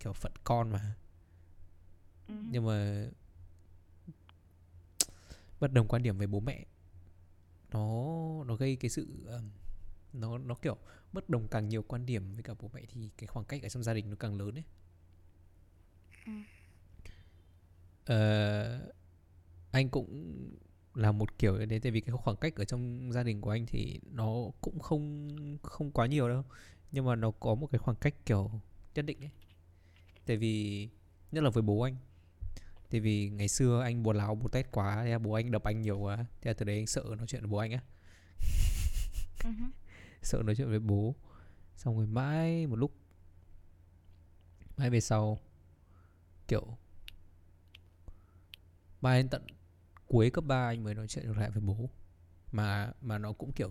kiểu 0.01 0.13
phận 0.13 0.33
con 0.45 0.71
mà 0.73 0.81
Ừ. 2.29 2.35
nhưng 2.51 2.67
mà 2.67 3.07
bất 5.61 5.73
đồng 5.73 5.89
quan 5.89 6.03
điểm 6.03 6.19
với 6.19 6.27
bố 6.27 6.41
mẹ 6.41 6.65
nó 7.71 8.05
nó 8.45 8.57
gây 8.57 8.77
cái 8.77 8.91
sự 8.91 9.07
ừm, 9.27 9.51
nó 10.13 10.39
nó 10.39 10.55
kiểu 10.55 10.77
bất 11.13 11.29
đồng 11.31 11.49
càng 11.49 11.69
nhiều 11.69 11.83
quan 11.83 12.07
điểm 12.07 12.33
với 12.35 12.43
cả 12.43 12.55
bố 12.61 12.71
mẹ 12.75 12.83
thì 12.89 13.11
cái 13.17 13.27
khoảng 13.27 13.45
cách 13.47 13.63
ở 13.63 13.69
trong 13.69 13.83
gia 13.83 13.95
đình 13.95 14.11
nó 14.11 14.17
càng 14.17 14.37
lớn 14.39 14.55
ấy 14.55 14.65
Ừ. 16.27 16.33
Ờ, 18.07 18.91
anh 19.71 19.89
cũng 19.91 20.35
là 20.95 21.13
một 21.13 21.39
kiểu 21.39 21.59
thế 21.71 21.79
tại 21.79 21.93
vì 21.93 22.01
cái 22.01 22.17
khoảng 22.17 22.37
cách 22.37 22.57
ở 22.57 22.65
trong 22.65 23.13
gia 23.13 23.23
đình 23.23 23.41
của 23.41 23.51
anh 23.51 23.67
thì 23.67 24.01
nó 24.13 24.35
cũng 24.61 24.79
không 24.81 25.29
không 25.63 25.91
quá 25.91 26.07
nhiều 26.07 26.29
đâu 26.29 26.45
nhưng 26.93 27.05
mà 27.05 27.17
nó 27.17 27.31
có 27.31 27.55
một 27.55 27.67
cái 27.67 27.79
khoảng 27.79 27.97
cách 27.97 28.15
kiểu 28.27 28.51
nhất 28.95 29.03
định 29.07 29.21
ấy 29.25 29.31
tại 30.27 30.37
vì 30.37 30.89
nhất 31.33 31.45
là 31.45 31.51
với 31.51 31.63
bố 31.63 31.81
anh 31.83 31.97
tại 32.95 33.01
vì 33.01 33.31
ngày 33.31 33.49
xưa 33.49 33.83
anh 33.83 34.03
bố 34.03 34.13
láo 34.13 34.35
bố 34.35 34.49
tét 34.49 34.71
quá 34.71 35.03
thế 35.05 35.19
bố 35.19 35.33
anh 35.33 35.51
đập 35.51 35.63
anh 35.65 35.83
nhiều 35.83 35.99
quá. 35.99 36.17
Thế 36.17 36.51
là 36.51 36.55
từ 36.55 36.65
đấy 36.65 36.77
anh 36.77 36.87
sợ 36.87 37.03
nói 37.19 37.27
chuyện 37.27 37.43
với 37.43 37.51
bố 37.51 37.59
anh 37.59 37.73
á. 37.73 37.83
Ừ. 39.45 39.51
sợ 40.23 40.43
nói 40.45 40.55
chuyện 40.55 40.69
với 40.69 40.79
bố. 40.79 41.15
Xong 41.77 41.97
rồi 41.97 42.07
mãi 42.07 42.67
một 42.67 42.77
lúc 42.77 42.93
mãi 44.77 44.91
về 44.91 45.01
sau 45.01 45.39
kiểu 46.49 46.77
mãi 49.01 49.19
đến 49.19 49.29
tận 49.29 49.47
cuối 50.07 50.31
cấp 50.31 50.45
3 50.45 50.67
anh 50.67 50.85
mới 50.85 50.95
nói 50.95 51.09
chuyện 51.09 51.27
được 51.27 51.37
lại 51.37 51.51
với 51.51 51.61
bố. 51.61 51.91
Mà 52.53 52.93
mà 53.01 53.19
nó 53.19 53.33
cũng 53.33 53.53
kiểu 53.53 53.71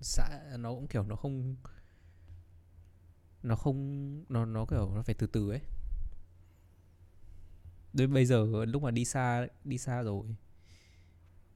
xã 0.00 0.56
nó 0.58 0.70
cũng 0.70 0.86
kiểu 0.86 1.02
nó 1.02 1.16
không 1.16 1.56
nó 3.42 3.56
không 3.56 4.24
nó 4.28 4.44
nó 4.44 4.66
kiểu 4.66 4.94
nó 4.94 5.02
phải 5.02 5.14
từ 5.14 5.26
từ 5.26 5.50
ấy 5.50 5.60
đến 7.92 8.12
bây 8.12 8.26
giờ 8.26 8.64
lúc 8.64 8.82
mà 8.82 8.90
đi 8.90 9.04
xa 9.04 9.46
đi 9.64 9.78
xa 9.78 10.02
rồi 10.02 10.24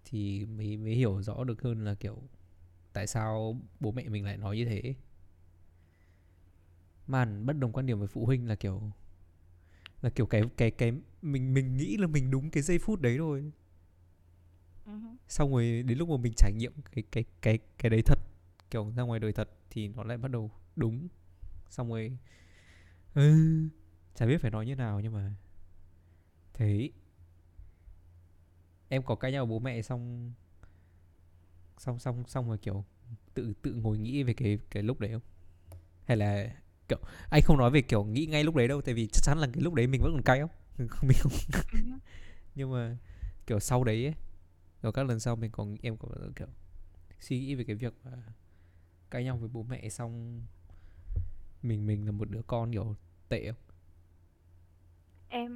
thì 0.05 0.47
mới 0.47 0.76
mới 0.76 0.95
hiểu 0.95 1.22
rõ 1.22 1.45
được 1.45 1.62
hơn 1.62 1.85
là 1.85 1.95
kiểu 1.95 2.22
tại 2.93 3.07
sao 3.07 3.61
bố 3.80 3.93
mẹ 3.93 4.09
mình 4.09 4.24
lại 4.24 4.37
nói 4.37 4.57
như 4.57 4.64
thế. 4.64 4.95
Màn 7.07 7.47
bất 7.47 7.53
đồng 7.59 7.72
quan 7.72 7.87
điểm 7.87 7.99
với 7.99 8.09
phụ 8.09 8.26
huynh 8.26 8.49
là 8.49 8.55
kiểu 8.55 8.93
là 10.03 10.11
kiểu 10.11 10.26
cái 10.26 10.43
cái 10.57 10.70
cái 10.70 10.93
mình 11.22 11.55
mình 11.55 11.76
nghĩ 11.76 11.97
là 11.97 12.07
mình 12.07 12.30
đúng 12.30 12.51
cái 12.51 12.62
giây 12.62 12.78
phút 12.78 13.01
đấy 13.01 13.18
thôi. 13.18 13.53
Ừ 14.87 14.93
hứ. 14.93 15.09
xong 15.28 15.53
rồi 15.53 15.82
đến 15.87 15.99
lúc 15.99 16.09
mà 16.09 16.16
mình 16.16 16.32
trải 16.37 16.53
nghiệm 16.53 16.72
cái 16.93 17.05
cái 17.12 17.24
cái 17.43 17.59
cái 17.78 17.91
đấy 17.91 18.03
thật 18.03 18.18
kiểu 18.70 18.93
ra 18.97 19.03
ngoài 19.03 19.20
đời 19.20 19.32
thật 19.32 19.51
thì 19.70 19.89
nó 19.89 20.05
lại 20.05 20.16
bắt 20.18 20.30
đầu 20.30 20.51
đúng. 20.76 21.09
Xong 21.70 21.89
rồi 21.89 22.18
ừ, 23.14 23.35
chả 24.14 24.26
biết 24.26 24.41
phải 24.41 24.51
nói 24.51 24.66
như 24.66 24.74
nào 24.76 25.01
nhưng 25.01 25.12
mà 25.12 25.35
thế 26.55 26.91
em 28.89 29.03
có 29.03 29.15
cãi 29.15 29.33
nhau 29.33 29.47
bố 29.47 29.59
mẹ 29.59 29.83
xong 29.83 30.33
xong 31.79 31.99
xong 31.99 32.25
xong 32.27 32.49
rồi 32.49 32.59
kiểu 32.59 32.85
tự 33.35 33.53
tự 33.63 33.75
ngồi 33.75 33.99
nghĩ 33.99 34.23
về 34.23 34.35
cái 34.35 34.59
cái 34.71 34.83
lúc 34.83 35.01
đấy 35.01 35.13
không? 35.13 35.23
Hay 36.05 36.17
là 36.17 36.55
kiểu 36.89 36.99
anh 37.31 37.43
không 37.43 37.59
nói 37.59 37.71
về 37.71 37.83
kiểu 37.83 38.05
nghĩ 38.05 38.27
ngay 38.27 38.45
lúc 38.45 38.55
đấy 38.55 38.69
đâu 38.69 38.83
tại 38.83 38.95
vì 38.95 39.07
chắc 39.13 39.23
chắn 39.23 39.39
là 39.39 39.47
cái 39.53 39.63
lúc 39.63 39.75
đấy 39.75 39.87
mình 39.87 40.01
vẫn 40.03 40.13
còn 40.13 40.23
cay 40.23 40.41
không? 40.41 40.51
Mình 40.79 41.17
không 41.21 41.33
nhưng 42.55 42.73
mà 42.73 42.97
kiểu 43.47 43.61
sau 43.61 43.85
đấy 43.85 44.05
ấy 44.07 44.15
rồi 44.83 44.93
các 44.93 45.07
lần 45.07 45.21
sau 45.21 45.37
mình 45.37 45.51
còn 45.51 45.77
em 45.83 45.97
có 45.97 46.09
kiểu 46.37 46.47
suy 47.21 47.39
nghĩ 47.41 47.55
về 47.55 47.65
cái 47.65 47.77
việc 47.77 47.95
mà 48.05 48.11
cãi 49.11 49.25
nhau 49.25 49.37
với 49.37 49.49
bố 49.53 49.63
mẹ 49.63 49.89
xong 49.89 50.43
mình 51.63 51.87
mình 51.87 52.07
là 52.07 52.13
một 52.13 52.31
đứa 52.31 52.43
con 52.47 52.73
kiểu 52.73 52.97
tệ 53.29 53.47
không? 53.47 53.61
Em 55.29 55.51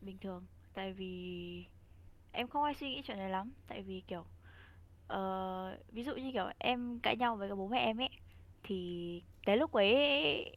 bình 0.00 0.18
thường. 0.18 0.46
Tại 0.72 0.92
vì 0.92 1.06
em 2.30 2.48
không 2.48 2.64
hay 2.64 2.74
suy 2.74 2.90
nghĩ 2.90 3.02
chuyện 3.04 3.18
này 3.18 3.30
lắm. 3.30 3.54
Tại 3.66 3.82
vì 3.82 4.02
kiểu 4.08 4.24
ờ, 5.06 5.78
ví 5.92 6.04
dụ 6.04 6.14
như 6.16 6.30
kiểu 6.32 6.46
em 6.58 7.00
cãi 7.02 7.16
nhau 7.16 7.36
với 7.36 7.48
cả 7.48 7.54
bố 7.54 7.68
mẹ 7.68 7.78
em 7.80 8.00
ấy 8.00 8.08
thì 8.62 9.22
cái 9.46 9.56
lúc 9.56 9.72
ấy 9.72 9.94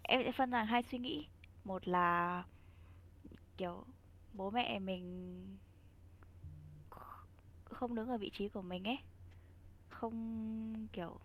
em 0.04 0.22
sẽ 0.26 0.32
phân 0.38 0.52
thành 0.52 0.68
hai 0.68 0.84
suy 0.84 1.00
nghĩ. 1.00 1.30
Một 1.64 1.88
là 1.88 2.44
kiểu 3.58 3.86
bố 4.34 4.52
mẹ 4.52 4.80
mình 4.80 5.60
không 7.66 7.96
đứng 7.96 8.10
ở 8.10 8.18
vị 8.18 8.30
trí 8.34 8.50
của 8.50 8.62
mình 8.62 8.84
ấy 8.88 8.98
không 9.89 10.88
kiểu 10.94 11.20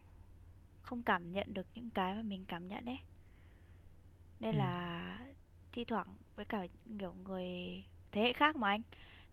không 0.82 1.02
cảm 1.04 1.32
nhận 1.32 1.54
được 1.54 1.68
những 1.74 1.90
cái 1.90 2.14
mà 2.14 2.22
mình 2.22 2.46
cảm 2.48 2.68
nhận 2.68 2.86
ấy. 2.86 2.98
Nên 4.40 4.54
ừ. 4.54 4.56
là 4.56 5.18
thi 5.72 5.84
thoảng 5.84 6.16
với 6.36 6.44
cả 6.46 6.66
kiểu 7.00 7.14
người 7.14 7.46
thế 8.12 8.22
hệ 8.22 8.32
khác 8.32 8.56
mà 8.56 8.68
anh. 8.68 8.82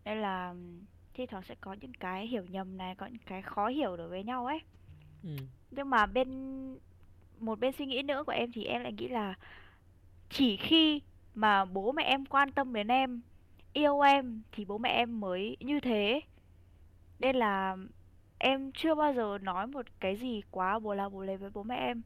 Nên 0.06 0.18
là 0.18 0.56
thi 1.14 1.26
thoảng 1.26 1.44
sẽ 1.44 1.56
có 1.62 1.74
những 1.74 1.94
cái 1.94 2.28
hiểu 2.28 2.44
nhầm 2.50 2.78
này 2.78 2.96
có 2.96 3.06
những 3.06 3.22
cái 3.26 3.42
khó 3.42 3.68
hiểu 3.68 3.98
đối 3.98 4.10
với 4.10 4.24
nhau 4.24 4.46
ấy. 4.46 4.60
Ừ. 5.24 5.30
Nhưng 5.72 5.90
mà 5.90 6.06
bên 6.06 6.30
một 7.40 7.60
bên 7.60 7.74
suy 7.78 7.86
nghĩ 7.86 8.02
nữa 8.02 8.24
của 8.26 8.32
em 8.32 8.52
thì 8.52 8.66
em 8.66 8.82
lại 8.82 8.94
nghĩ 8.94 9.08
là 9.08 9.36
chỉ 10.30 10.58
khi 10.58 11.02
mà 11.36 11.66
bố 11.66 11.92
mẹ 11.92 12.04
em 12.04 12.26
quan 12.26 12.52
tâm 12.52 12.74
đến 12.74 12.88
em 12.88 13.22
yêu 13.74 14.00
em 14.00 14.42
thì 14.52 14.66
bố 14.66 14.78
mẹ 14.78 14.90
em 14.90 15.20
mới 15.20 15.58
như 15.60 15.80
thế. 15.80 16.22
Nên 17.20 17.36
là 17.36 17.78
em 18.38 18.72
chưa 18.72 18.96
bao 18.96 19.14
giờ 19.14 19.38
nói 19.42 19.68
một 19.68 19.86
cái 20.00 20.16
gì 20.16 20.42
quá 20.52 20.80
bồ 20.80 20.94
la 20.94 21.10
bồ 21.10 21.24
lề 21.24 21.38
với 21.38 21.50
bố 21.50 21.64
mẹ 21.64 21.76
em. 21.76 22.02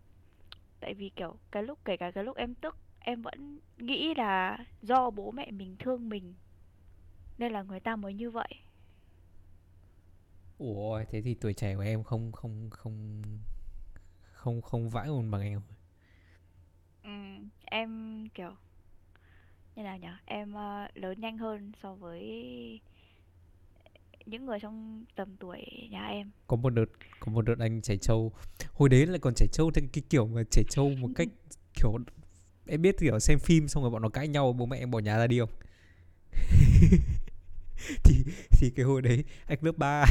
Tại 0.80 0.94
vì 0.94 1.10
kiểu 1.10 1.36
cái 1.52 1.64
lúc 1.64 1.80
kể 1.86 1.98
cả 1.98 2.12
cái 2.12 2.24
lúc 2.24 2.38
em 2.38 2.54
tức 2.54 2.78
em 3.00 3.22
vẫn 3.22 3.60
nghĩ 3.78 4.14
là 4.14 4.58
do 4.82 5.10
bố 5.10 5.32
mẹ 5.32 5.52
mình 5.52 5.76
thương 5.80 6.10
mình 6.10 6.34
nên 7.40 7.52
là 7.52 7.62
người 7.64 7.80
ta 7.80 7.96
mới 7.96 8.14
như 8.14 8.32
vậy. 8.32 8.50
Ủa 10.58 11.04
thế 11.12 11.22
thì 11.22 11.34
tuổi 11.34 11.54
trẻ 11.54 11.76
của 11.76 11.82
em 11.82 12.04
không 12.04 12.32
không 12.32 12.70
không 12.70 13.22
không 14.34 14.62
không 14.62 14.90
vãi 14.90 15.08
hồn 15.08 15.32
bằng 15.32 15.42
em 15.42 15.62
ừ, 17.04 17.10
em 17.66 18.28
kiểu 18.34 18.56
như 19.76 19.84
nào 19.84 19.98
nhỉ 19.98 20.08
em 20.26 20.54
ờ, 20.54 20.88
lớn 20.96 21.20
nhanh 21.22 21.38
hơn 21.38 21.72
so 21.84 21.94
với 21.96 22.22
những 24.26 24.46
người 24.46 24.60
trong 24.60 25.06
tầm 25.16 25.38
tuổi 25.38 25.88
nhà 25.92 26.08
em. 26.08 26.32
Có 26.48 26.56
một 26.56 26.70
đợt 26.70 26.86
có 27.20 27.32
một 27.32 27.42
đợt 27.42 27.60
anh 27.60 27.82
chảy 27.82 27.98
trâu. 27.98 28.32
Hồi 28.74 28.90
đấy 28.90 29.06
lại 29.06 29.20
còn 29.20 29.34
chảy 29.36 29.48
trâu 29.52 29.72
theo 29.72 29.86
cái 29.94 30.04
kiểu 30.10 30.28
mà 30.28 30.44
chảy 30.52 30.64
trâu 30.70 30.90
một 30.90 31.10
cách 31.16 31.28
kiểu 31.76 31.98
em 32.68 32.82
biết 32.82 32.96
kiểu 33.00 33.20
xem 33.20 33.40
phim 33.40 33.68
xong 33.68 33.84
rồi 33.84 33.92
bọn 33.92 34.02
nó 34.02 34.10
cãi 34.10 34.28
nhau 34.28 34.54
bố 34.54 34.66
mẹ 34.66 34.78
em 34.80 34.92
bỏ 34.92 35.00
nhà 35.00 35.18
ra 35.18 35.28
đi 35.28 35.40
không 35.40 35.50
thì 38.04 38.24
thì 38.52 38.70
cái 38.70 38.86
hồi 38.86 39.02
đấy 39.02 39.24
anh 39.48 39.58
lớp 39.62 39.78
3 39.78 40.06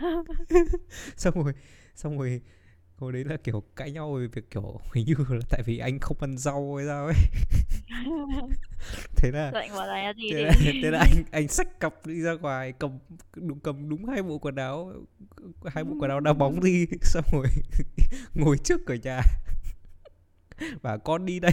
xong 1.16 1.44
rồi 1.44 1.52
xong 1.94 2.18
rồi 2.18 2.40
hồi 2.96 3.12
đấy 3.12 3.24
là 3.24 3.36
kiểu 3.36 3.62
cãi 3.76 3.90
nhau 3.90 4.14
về 4.14 4.26
việc 4.26 4.50
kiểu 4.50 4.80
hình 4.94 5.06
như 5.06 5.14
là 5.28 5.40
tại 5.50 5.62
vì 5.66 5.78
anh 5.78 5.98
không 5.98 6.16
ăn 6.20 6.38
rau 6.38 6.74
hay 6.76 6.86
sao 6.86 7.06
ấy. 7.06 7.14
Thế 9.16 9.30
là 9.30 9.52
thế 10.30 10.42
là, 10.42 10.52
thế 10.82 10.90
là 10.90 10.98
anh 10.98 11.24
anh 11.30 11.48
xách 11.48 11.80
cặp 11.80 12.06
đi 12.06 12.20
ra 12.22 12.32
ngoài 12.32 12.72
cầm 12.72 12.98
đúng 13.34 13.60
cầm 13.60 13.88
đúng 13.88 14.06
hai 14.06 14.22
bộ 14.22 14.38
quần 14.38 14.56
áo 14.56 14.92
hai 15.64 15.84
bộ 15.84 15.96
quần 16.00 16.10
áo 16.10 16.20
đá 16.20 16.32
bóng 16.32 16.60
đi. 16.64 16.86
Xong 17.02 17.24
rồi 17.32 17.46
ngồi 18.34 18.58
trước 18.58 18.80
cửa 18.86 18.94
nhà. 18.94 19.22
Và 20.82 20.96
con 20.96 21.26
đi 21.26 21.40
đây 21.40 21.52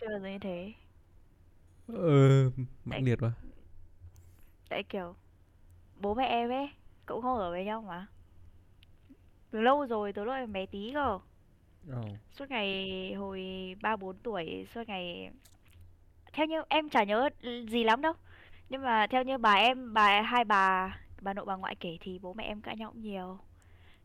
Bao 0.00 0.10
giờ 0.20 0.28
như 0.28 0.38
thế. 0.38 0.72
Ờ 1.88 2.50
tại, 2.50 2.66
mãnh 2.84 3.04
liệt 3.04 3.20
quá. 3.20 3.32
tại 4.68 4.82
kiểu 4.82 5.14
bố 6.00 6.14
mẹ 6.14 6.26
em 6.26 6.50
ấy 6.50 6.70
cũng 7.06 7.22
không 7.22 7.38
ở 7.38 7.50
với 7.50 7.64
nhau 7.64 7.82
mà. 7.82 8.06
Từ 9.50 9.60
lâu 9.60 9.86
rồi 9.86 10.12
từ 10.12 10.24
lúc 10.24 10.34
em 10.34 10.52
bé 10.52 10.66
tí 10.66 10.90
cơ. 10.94 11.18
Ồ. 11.92 12.02
suốt 12.32 12.50
ngày 12.50 13.14
hồi 13.14 13.42
ba 13.82 13.96
bốn 13.96 14.16
tuổi 14.18 14.66
suốt 14.74 14.88
ngày 14.88 15.30
theo 16.32 16.46
như 16.46 16.62
em 16.68 16.88
chả 16.90 17.04
nhớ 17.04 17.28
gì 17.70 17.84
lắm 17.84 18.02
đâu. 18.02 18.12
Nhưng 18.68 18.82
mà 18.82 19.06
theo 19.06 19.22
như 19.22 19.38
bà 19.38 19.54
em 19.54 19.94
bà 19.94 20.22
hai 20.22 20.44
bà 20.44 20.96
bà 21.20 21.34
nội 21.34 21.44
bà 21.44 21.56
ngoại 21.56 21.76
kể 21.80 21.96
thì 22.00 22.18
bố 22.18 22.34
mẹ 22.34 22.44
em 22.44 22.60
cãi 22.60 22.76
nhau 22.76 22.90
cũng 22.90 23.02
nhiều. 23.02 23.38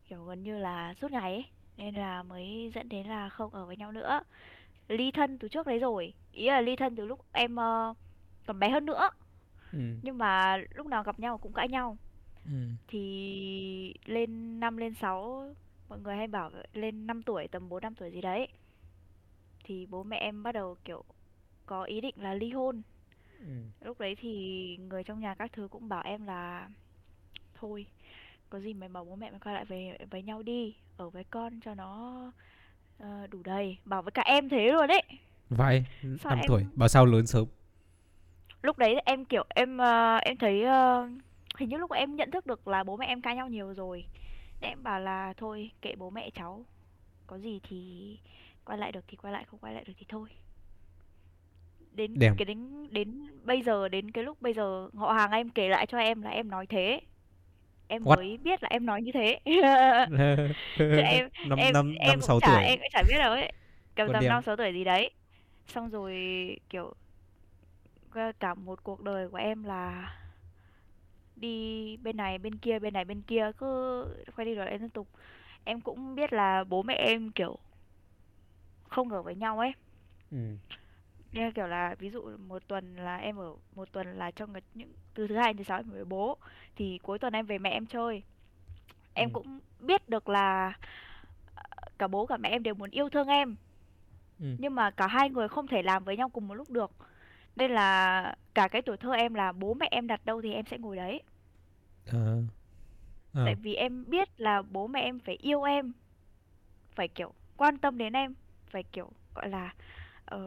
Kiểu 0.08 0.24
gần 0.24 0.42
như 0.42 0.58
là 0.58 0.94
suốt 0.94 1.10
ngày 1.12 1.32
ấy 1.32 1.44
nên 1.76 1.94
là 1.94 2.22
mới 2.22 2.72
dẫn 2.74 2.88
đến 2.88 3.06
là 3.06 3.28
không 3.28 3.54
ở 3.54 3.66
với 3.66 3.76
nhau 3.76 3.92
nữa 3.92 4.20
ly 4.88 5.10
thân 5.10 5.38
từ 5.38 5.48
trước 5.48 5.66
đấy 5.66 5.78
rồi. 5.78 6.14
Ý 6.32 6.46
là 6.46 6.60
ly 6.60 6.76
thân 6.76 6.96
từ 6.96 7.06
lúc 7.06 7.24
em 7.32 7.56
ờ, 7.56 7.94
còn 8.46 8.58
bé 8.58 8.68
hơn 8.70 8.86
nữa. 8.86 9.10
Ừ. 9.72 9.78
Nhưng 10.02 10.18
mà 10.18 10.56
lúc 10.74 10.86
nào 10.86 11.02
gặp 11.02 11.20
nhau 11.20 11.38
cũng 11.38 11.52
cãi 11.52 11.68
nhau. 11.68 11.96
Ừ. 12.44 12.68
Thì 12.88 13.94
lên 14.04 14.60
năm 14.60 14.76
lên 14.76 14.94
sáu 14.94 15.48
mọi 15.88 15.98
người 16.00 16.16
hay 16.16 16.26
bảo 16.26 16.50
lên 16.72 17.06
5 17.06 17.22
tuổi 17.22 17.48
tầm 17.48 17.68
4 17.68 17.82
5 17.82 17.94
tuổi 17.94 18.10
gì 18.10 18.20
đấy 18.20 18.48
thì 19.64 19.86
bố 19.86 20.02
mẹ 20.02 20.16
em 20.16 20.42
bắt 20.42 20.52
đầu 20.52 20.76
kiểu 20.84 21.04
có 21.66 21.84
ý 21.84 22.00
định 22.00 22.14
là 22.18 22.34
ly 22.34 22.50
hôn. 22.50 22.82
Ừ. 23.38 23.46
Lúc 23.80 24.00
đấy 24.00 24.16
thì 24.20 24.76
người 24.76 25.04
trong 25.04 25.20
nhà 25.20 25.34
các 25.34 25.52
thứ 25.52 25.68
cũng 25.70 25.88
bảo 25.88 26.02
em 26.02 26.26
là 26.26 26.68
thôi 27.54 27.86
có 28.50 28.60
gì 28.60 28.74
mày 28.74 28.88
bảo 28.88 29.04
bố 29.04 29.16
mẹ 29.16 29.30
mày 29.30 29.40
quay 29.40 29.54
lại 29.54 29.64
về 29.64 29.98
với 30.10 30.22
nhau 30.22 30.42
đi 30.42 30.74
ở 30.96 31.10
với 31.10 31.24
con 31.24 31.60
cho 31.60 31.74
nó 31.74 32.32
ờ, 33.04 33.26
đủ 33.26 33.38
đầy. 33.44 33.76
Bảo 33.84 34.02
với 34.02 34.12
cả 34.12 34.22
em 34.26 34.48
thế 34.48 34.72
luôn 34.72 34.86
đấy 34.86 35.02
vai 35.50 35.84
sao 36.20 36.36
5 36.36 36.44
tuổi. 36.46 36.60
Em 36.60 36.70
bảo 36.74 36.88
sao 36.88 37.06
lớn 37.06 37.26
sớm? 37.26 37.46
Lúc 38.62 38.78
đấy 38.78 38.94
em 39.04 39.24
kiểu 39.24 39.44
em 39.48 39.78
ờ, 39.78 40.16
em 40.16 40.36
thấy 40.36 40.62
ờ, 40.62 41.08
hình 41.56 41.68
như 41.68 41.76
lúc 41.76 41.90
em 41.90 42.16
nhận 42.16 42.30
thức 42.30 42.46
được 42.46 42.68
là 42.68 42.84
bố 42.84 42.96
mẹ 42.96 43.06
em 43.06 43.20
cãi 43.20 43.36
nhau 43.36 43.48
nhiều 43.48 43.74
rồi. 43.74 44.04
Nên 44.60 44.70
em 44.70 44.82
bảo 44.82 45.00
là 45.00 45.32
thôi 45.36 45.70
kệ 45.82 45.94
bố 45.96 46.10
mẹ 46.10 46.30
cháu. 46.34 46.64
Có 47.26 47.38
gì 47.38 47.60
thì 47.68 48.18
quay 48.64 48.78
lại 48.78 48.92
được 48.92 49.04
thì 49.08 49.16
quay 49.16 49.32
lại 49.32 49.44
không 49.44 49.60
quay 49.60 49.74
lại 49.74 49.84
được 49.86 49.92
thì 49.98 50.06
thôi. 50.08 50.28
Đến 51.92 52.14
đẹp. 52.18 52.34
cái 52.38 52.44
đến 52.44 52.88
đến 52.90 53.26
bây 53.44 53.62
giờ 53.62 53.88
đến 53.88 54.10
cái 54.10 54.24
lúc 54.24 54.42
bây 54.42 54.54
giờ 54.54 54.88
họ 54.94 55.12
hàng 55.12 55.30
em 55.30 55.48
kể 55.48 55.68
lại 55.68 55.86
cho 55.86 55.98
em 55.98 56.22
là 56.22 56.30
em 56.30 56.50
nói 56.50 56.66
thế 56.66 57.00
em 57.88 58.02
what? 58.02 58.16
mới 58.16 58.36
biết 58.36 58.62
là 58.62 58.68
em 58.68 58.86
nói 58.86 59.02
như 59.02 59.12
thế. 59.14 59.40
Chứ 60.78 61.00
em 61.08 61.28
năm 61.46 61.58
em 61.58 61.72
năm 61.72 61.94
em 61.94 62.08
năm 62.08 62.20
cũng 62.20 62.20
sáu 62.20 62.40
chả 62.40 62.46
tuổi. 62.46 62.64
em 62.64 62.78
cũng 62.78 62.88
chả 62.92 63.02
biết 63.08 63.18
đâu 63.18 63.32
ấy. 63.32 63.52
Tầm 63.94 64.06
còn 64.06 64.12
tầm 64.12 64.24
năm 64.28 64.42
sáu 64.42 64.56
tuổi 64.56 64.72
gì 64.72 64.84
đấy. 64.84 65.10
Xong 65.66 65.90
rồi 65.90 66.16
kiểu 66.70 66.94
cả 68.14 68.32
cả 68.40 68.54
một 68.54 68.84
cuộc 68.84 69.02
đời 69.02 69.28
của 69.28 69.36
em 69.36 69.64
là 69.64 70.12
đi 71.36 71.96
bên 71.96 72.16
này 72.16 72.38
bên 72.38 72.56
kia 72.56 72.78
bên 72.78 72.92
này 72.92 73.04
bên 73.04 73.22
kia 73.22 73.50
cứ 73.58 74.04
quay 74.36 74.46
đi 74.46 74.54
rồi 74.54 74.68
em 74.68 74.80
liên 74.80 74.90
tục. 74.90 75.08
Em 75.64 75.80
cũng 75.80 76.14
biết 76.14 76.32
là 76.32 76.64
bố 76.64 76.82
mẹ 76.82 76.94
em 76.94 77.30
kiểu 77.30 77.58
không 78.88 79.10
ở 79.10 79.22
với 79.22 79.34
nhau 79.34 79.58
ấy. 79.58 79.72
Ừ 80.30 80.38
nên 81.34 81.52
kiểu 81.52 81.66
là 81.66 81.94
ví 81.98 82.10
dụ 82.10 82.22
một 82.48 82.62
tuần 82.68 82.96
là 82.96 83.16
em 83.16 83.36
ở 83.36 83.54
một 83.74 83.92
tuần 83.92 84.18
là 84.18 84.30
trong 84.30 84.52
những 84.74 84.92
từ 85.14 85.28
thứ 85.28 85.36
hai 85.36 85.52
đến 85.52 85.56
thứ 85.56 85.64
sáu 85.64 85.78
em 85.78 85.90
ở 85.90 85.94
với 85.94 86.04
bố 86.04 86.36
thì 86.76 86.98
cuối 87.02 87.18
tuần 87.18 87.32
em 87.32 87.46
về 87.46 87.58
mẹ 87.58 87.70
em 87.70 87.86
chơi. 87.86 88.22
Ừ. 88.96 89.02
em 89.14 89.30
cũng 89.30 89.60
biết 89.80 90.08
được 90.08 90.28
là 90.28 90.72
cả 91.98 92.06
bố 92.06 92.26
cả 92.26 92.36
mẹ 92.36 92.48
em 92.48 92.62
đều 92.62 92.74
muốn 92.74 92.90
yêu 92.90 93.08
thương 93.08 93.28
em. 93.28 93.56
Ừ. 94.40 94.46
Nhưng 94.58 94.74
mà 94.74 94.90
cả 94.90 95.06
hai 95.06 95.30
người 95.30 95.48
không 95.48 95.66
thể 95.66 95.82
làm 95.82 96.04
với 96.04 96.16
nhau 96.16 96.28
cùng 96.28 96.48
một 96.48 96.54
lúc 96.54 96.70
được. 96.70 96.90
Nên 97.56 97.70
là 97.70 98.34
cả 98.54 98.68
cái 98.68 98.82
tuổi 98.82 98.96
thơ 98.96 99.12
em 99.12 99.34
là 99.34 99.52
bố 99.52 99.74
mẹ 99.74 99.88
em 99.90 100.06
đặt 100.06 100.24
đâu 100.24 100.42
thì 100.42 100.52
em 100.52 100.66
sẽ 100.66 100.78
ngồi 100.78 100.96
đấy. 100.96 101.22
Ờ. 102.06 102.42
ờ 103.32 103.44
tại 103.44 103.54
vì 103.54 103.74
em 103.74 104.04
biết 104.08 104.40
là 104.40 104.62
bố 104.62 104.86
mẹ 104.86 105.00
em 105.00 105.18
phải 105.18 105.36
yêu 105.40 105.62
em 105.62 105.92
phải 106.94 107.08
kiểu 107.08 107.32
quan 107.56 107.78
tâm 107.78 107.98
đến 107.98 108.12
em 108.12 108.34
phải 108.66 108.82
kiểu 108.82 109.10
gọi 109.34 109.48
là 109.48 109.74
ờ, 110.24 110.38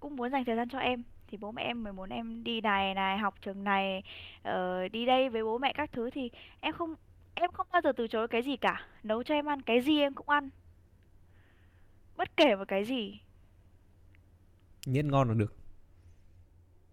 cũng 0.00 0.16
muốn 0.16 0.30
dành 0.30 0.44
thời 0.44 0.56
gian 0.56 0.68
cho 0.68 0.78
em. 0.78 1.02
Thì 1.28 1.38
bố 1.38 1.52
mẹ 1.52 1.62
em 1.62 1.82
mới 1.82 1.92
muốn 1.92 2.08
em 2.10 2.44
đi 2.44 2.60
này 2.60 2.94
này 2.94 3.18
học 3.18 3.34
trường 3.42 3.64
này 3.64 4.02
ờ, 4.42 4.88
đi 4.88 5.06
đây 5.06 5.28
với 5.28 5.44
bố 5.44 5.58
mẹ 5.58 5.72
các 5.72 5.92
thứ. 5.92 6.10
Thì 6.10 6.30
em 6.60 6.74
không 6.74 6.94
em 7.34 7.52
không 7.52 7.66
bao 7.72 7.82
giờ 7.84 7.92
từ 7.92 8.08
chối 8.08 8.28
cái 8.28 8.42
gì 8.42 8.56
cả. 8.56 8.86
Nấu 9.02 9.22
cho 9.22 9.34
em 9.34 9.48
ăn 9.48 9.62
cái 9.62 9.80
gì 9.80 10.00
em 10.00 10.14
cũng 10.14 10.28
ăn. 10.28 10.50
Bất 12.16 12.36
kể 12.36 12.56
một 12.56 12.64
cái 12.68 12.84
gì. 12.84 13.20
Miễn 14.86 15.10
ngon 15.10 15.28
là 15.28 15.34
được. 15.34 15.54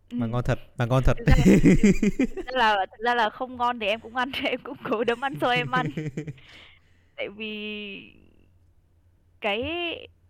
Ừ. 0.10 0.18
mà 0.18 0.28
ngon 0.28 0.44
thật 0.44 0.60
mà 0.78 0.86
ngon 0.86 1.04
thật. 1.06 1.18
Thực 1.18 1.26
ra 1.28 1.36
là 1.36 1.46
thực 2.36 2.46
ra 2.46 2.58
là 2.58 2.86
thực 2.86 3.04
ra 3.04 3.16
là 3.16 3.30
không 3.30 3.58
ngon 3.58 3.80
thì 3.80 3.88
em 3.88 4.00
cũng 4.00 4.16
ăn 4.16 4.32
em 4.44 4.60
cũng 4.64 4.78
cố 4.84 5.04
đấm 5.04 5.26
ăn 5.26 5.36
xôi 5.42 5.56
em 5.56 5.72
ăn. 5.72 5.88
Tại 7.16 7.30
vì 7.30 8.14
cái 9.42 9.64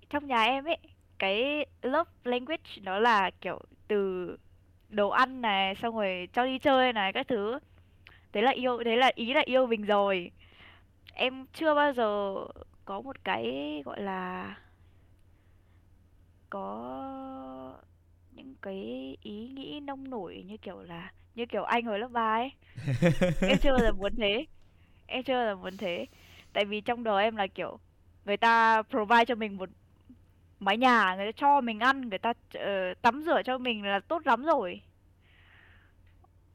trong 0.10 0.28
nhà 0.28 0.44
em 0.44 0.66
ấy 0.66 0.78
cái 1.20 1.66
love 1.82 2.12
language 2.24 2.82
nó 2.82 3.00
là 3.00 3.32
kiểu 3.42 3.62
từ 3.88 4.38
đồ 4.90 5.10
ăn 5.10 5.42
này 5.42 5.76
xong 5.76 5.96
rồi 5.96 6.30
cho 6.34 6.46
đi 6.46 6.60
chơi 6.60 6.94
này 6.94 7.14
các 7.14 7.28
thứ. 7.28 7.60
Đấy 8.34 8.44
là 8.44 8.52
yêu 8.52 8.84
đấy 8.84 8.98
là 8.98 9.12
ý 9.16 9.34
là 9.34 9.42
yêu 9.46 9.68
mình 9.68 9.86
rồi. 9.86 10.32
Em 11.14 11.46
chưa 11.54 11.76
bao 11.76 11.94
giờ 11.94 12.36
có 12.86 13.02
một 13.02 13.24
cái 13.24 13.82
gọi 13.86 14.02
là 14.02 14.56
có 16.50 17.76
những 18.32 18.56
cái 18.62 19.18
ý 19.24 19.50
nghĩ 19.50 19.80
nông 19.80 20.10
nổi 20.10 20.44
như 20.48 20.58
kiểu 20.58 20.82
là 20.82 21.12
như 21.36 21.46
kiểu 21.46 21.64
anh 21.64 21.86
hồi 21.86 22.00
lớp 22.00 22.08
3 22.08 22.34
ấy. 22.34 22.52
Em 23.48 23.58
chưa 23.60 23.72
bao 23.72 23.82
giờ 23.82 23.92
muốn 23.92 24.16
thế. 24.16 24.46
Em 25.08 25.24
chưa 25.24 25.34
bao 25.34 25.46
giờ 25.46 25.56
muốn 25.56 25.78
thế. 25.78 26.06
Tại 26.54 26.66
vì 26.66 26.82
trong 26.82 27.04
đầu 27.04 27.18
em 27.18 27.36
là 27.36 27.48
kiểu 27.48 27.80
người 28.26 28.38
ta 28.38 28.84
provide 28.84 29.26
cho 29.26 29.36
mình 29.36 29.58
một 29.58 29.70
mái 30.60 30.78
nhà 30.78 31.16
người 31.16 31.26
ta 31.26 31.32
cho 31.38 31.62
mình 31.62 31.80
ăn 31.80 32.10
người 32.10 32.20
ta 32.20 32.34
ờ, 32.54 32.94
tắm 33.02 33.22
rửa 33.26 33.42
cho 33.46 33.58
mình 33.58 33.86
là 33.86 34.00
tốt 34.00 34.28
lắm 34.28 34.44
rồi. 34.46 34.82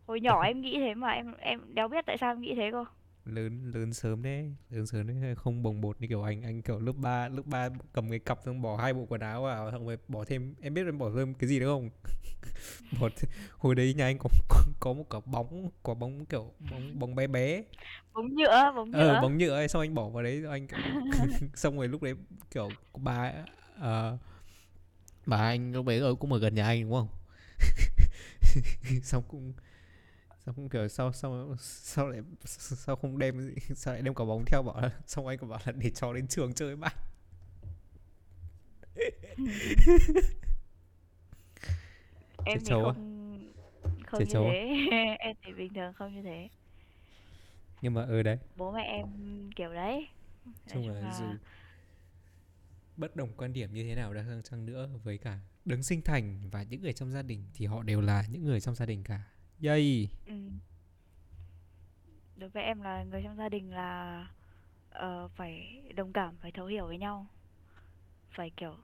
Hồi 0.07 0.21
nhỏ 0.21 0.43
em 0.45 0.61
nghĩ 0.61 0.79
thế 0.79 0.95
mà 0.95 1.11
em 1.11 1.35
em 1.39 1.75
đéo 1.75 1.89
biết 1.89 2.07
tại 2.07 2.19
sao 2.19 2.31
em 2.33 2.41
nghĩ 2.41 2.55
thế 2.55 2.71
cơ. 2.73 2.85
Lớn 3.25 3.71
lớn 3.75 3.93
sớm 3.95 4.23
đấy 4.23 4.55
lớn 4.71 4.87
sớm 4.87 5.07
đấy 5.07 5.35
không 5.35 5.63
bồng 5.63 5.81
bột 5.81 6.01
như 6.01 6.09
kiểu 6.09 6.23
anh 6.23 6.43
anh 6.43 6.63
kiểu 6.63 6.79
lớp 6.81 6.93
3 6.97 7.29
lớp 7.29 7.43
3 7.47 7.69
cầm 7.93 8.11
cái 8.11 8.19
cặp 8.19 8.39
xong 8.45 8.63
bỏ 8.63 8.77
hai 8.77 8.93
bộ 8.95 9.07
quần 9.09 9.21
áo 9.21 9.43
vào 9.43 9.71
xong 9.71 9.87
rồi 9.87 9.97
bỏ 10.09 10.25
thêm 10.25 10.55
em 10.61 10.75
biết 10.75 10.83
em 10.87 10.99
bỏ 10.99 11.11
thêm 11.17 11.35
cái 11.35 11.49
gì 11.49 11.61
nữa 11.61 11.67
không? 11.67 11.91
Bỏ 13.01 13.09
thêm, 13.17 13.31
hồi 13.59 13.75
đấy 13.75 13.95
nhà 13.95 14.05
anh 14.05 14.19
có 14.19 14.31
có, 14.81 14.93
một 14.93 15.05
quả 15.11 15.21
bóng 15.27 15.71
quả 15.83 15.95
bóng 15.95 16.27
kiểu 16.27 16.53
bóng 16.71 16.99
bóng 16.99 17.15
bé 17.15 17.27
bé. 17.27 17.63
Bóng 18.13 18.35
nhựa 18.35 18.73
bóng 18.77 18.91
ờ 18.91 18.99
nhựa. 18.99 19.21
bóng 19.23 19.39
nhựa 19.39 19.55
ấy 19.55 19.69
xong 19.69 19.83
anh 19.83 19.95
bỏ 19.95 20.09
vào 20.09 20.23
đấy 20.23 20.43
anh 20.51 20.67
xong 21.55 21.77
rồi 21.77 21.89
lúc 21.89 22.03
đấy 22.03 22.15
kiểu 22.51 22.77
bà 22.95 23.33
uh, 23.79 24.21
bà 25.27 25.37
anh 25.37 25.73
lúc 25.73 25.87
đấy 25.87 26.01
rồi 26.01 26.17
cũng 26.17 26.33
ở 26.33 26.39
gần 26.39 26.55
nhà 26.55 26.67
anh 26.67 26.83
đúng 26.83 26.93
không? 26.93 27.09
Xong 29.03 29.23
cũng 29.29 29.53
xong 30.47 30.55
cũng 30.55 30.69
kiểu 30.69 30.89
sao 30.89 31.13
sao 31.13 31.57
sao 31.59 32.09
lại 32.09 32.21
sao 32.57 32.97
không 32.97 33.19
đem 33.19 33.55
sao 33.75 33.95
lại 33.95 34.03
đem 34.03 34.15
quả 34.15 34.27
bóng 34.27 34.45
theo 34.47 34.63
bảo 34.63 34.81
là 34.81 34.91
xong 35.07 35.27
anh 35.27 35.39
còn 35.39 35.51
bảo 35.51 35.61
là 35.65 35.73
để 35.73 35.91
cho 35.91 36.13
đến 36.13 36.27
trường 36.27 36.55
chơi 36.55 36.77
bạn. 36.77 36.93
Em 42.45 42.59
thì 42.59 42.65
trâu 42.65 42.87
á 42.87 42.93
không 42.93 43.45
không 44.07 44.21
trẻ 44.21 44.25
như 44.27 44.33
trâu 44.33 44.45
á 44.45 44.51
thế. 44.53 45.17
Em 45.19 45.37
thì 45.43 45.53
bình 45.53 45.75
thường 45.75 45.93
không 45.93 46.15
như 46.15 46.23
thế. 46.23 46.49
Nhưng 47.83 47.95
mà 47.95 48.03
ở 48.03 48.23
đấy. 48.23 48.39
Bố 48.57 48.73
mẹ 48.73 48.83
em 48.83 49.07
kiểu 49.57 49.75
đấy. 49.75 50.09
Chung 50.73 50.89
là 50.89 51.01
là 51.01 51.37
bất 52.97 53.17
đồng 53.17 53.33
quan 53.37 53.53
điểm 53.53 53.73
như 53.73 53.85
thế 53.85 53.95
nào 53.95 54.15
đã 54.15 54.25
chăng 54.45 54.67
nữa 54.67 54.89
với 55.03 55.19
cả 55.19 55.39
đấng 55.65 55.83
sinh 55.83 56.03
thành 56.03 56.51
và 56.51 56.63
những 56.63 56.83
người 56.83 56.93
trong 56.93 57.11
gia 57.11 57.23
đình 57.23 57.45
thì 57.55 57.67
họ 57.67 57.83
đều 57.83 58.01
là 58.01 58.25
những 58.31 58.45
người 58.45 58.61
trong 58.61 58.75
gia 58.75 58.87
đình 58.87 59.05
cả? 59.05 59.23
Yay. 59.63 60.09
Ừ, 60.27 60.35
đối 62.37 62.51
với 62.51 62.63
em 62.63 62.81
là 62.81 63.05
người 63.05 63.23
trong 63.25 63.37
gia 63.37 63.49
đình 63.49 63.71
là 63.71 64.27
ờ, 64.91 65.29
phải 65.29 65.83
đồng 65.95 66.13
cảm 66.13 66.37
phải 66.37 66.53
thấu 66.53 66.67
hiểu 66.67 66.87
với 66.87 66.99
nhau. 66.99 67.27
Phải 68.31 68.51
kiểu 68.57 68.77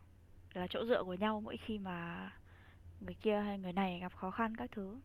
là 0.53 0.67
chỗ 0.71 0.87
dựa 0.87 1.05
của 1.05 1.15
nhau 1.15 1.41
mỗi 1.41 1.57
khi 1.57 1.79
mà 1.79 2.31
người 3.01 3.15
kia 3.15 3.41
hay 3.41 3.59
người 3.59 3.73
này 3.73 4.01
gặp 4.01 4.13
khó 4.17 4.31
khăn 4.31 4.57
các 4.57 4.71
thứ. 4.73 5.01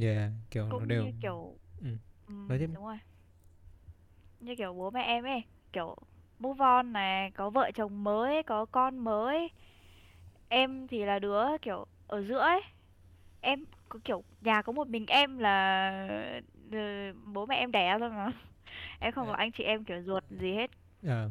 Yeah 0.00 0.32
kiểu 0.50 0.64
nó 0.64 0.70
cũng 0.70 0.88
đều 0.88 1.04
như 1.04 1.12
kiểu 1.22 1.58
ừ. 1.80 1.96
nói 2.26 2.58
tiếp. 2.58 2.66
đi. 2.66 2.74
đúng 2.74 2.84
rồi. 2.84 2.98
Như 4.40 4.54
kiểu 4.56 4.74
bố 4.74 4.90
mẹ 4.90 5.02
em 5.02 5.24
ấy 5.24 5.42
kiểu 5.72 5.96
move 6.38 6.64
on 6.64 6.92
này 6.92 7.30
có 7.30 7.50
vợ 7.50 7.70
chồng 7.74 8.04
mới 8.04 8.42
có 8.42 8.64
con 8.64 8.98
mới. 8.98 9.48
Em 10.48 10.86
thì 10.88 11.04
là 11.04 11.18
đứa 11.18 11.58
kiểu 11.62 11.86
ở 12.06 12.22
giữa 12.28 12.38
ấy. 12.38 12.60
Em 13.40 13.64
có 13.88 13.98
kiểu 14.04 14.24
nhà 14.40 14.62
có 14.62 14.72
một 14.72 14.88
mình 14.88 15.06
em 15.06 15.38
là 15.38 15.90
ờ, 16.72 17.12
bố 17.26 17.46
mẹ 17.46 17.56
em 17.56 17.72
đẻ 17.72 17.96
thôi 18.00 18.10
mà. 18.10 18.30
Em 19.00 19.12
không 19.12 19.26
có 19.26 19.32
Ờ, 19.32 19.36
anh 19.38 19.52
chị 19.52 19.64
em 19.64 19.84
kiểu 19.84 20.02
ruột 20.06 20.24
gì 20.30 20.54
hết. 20.54 20.70
Ờ. 21.06 21.30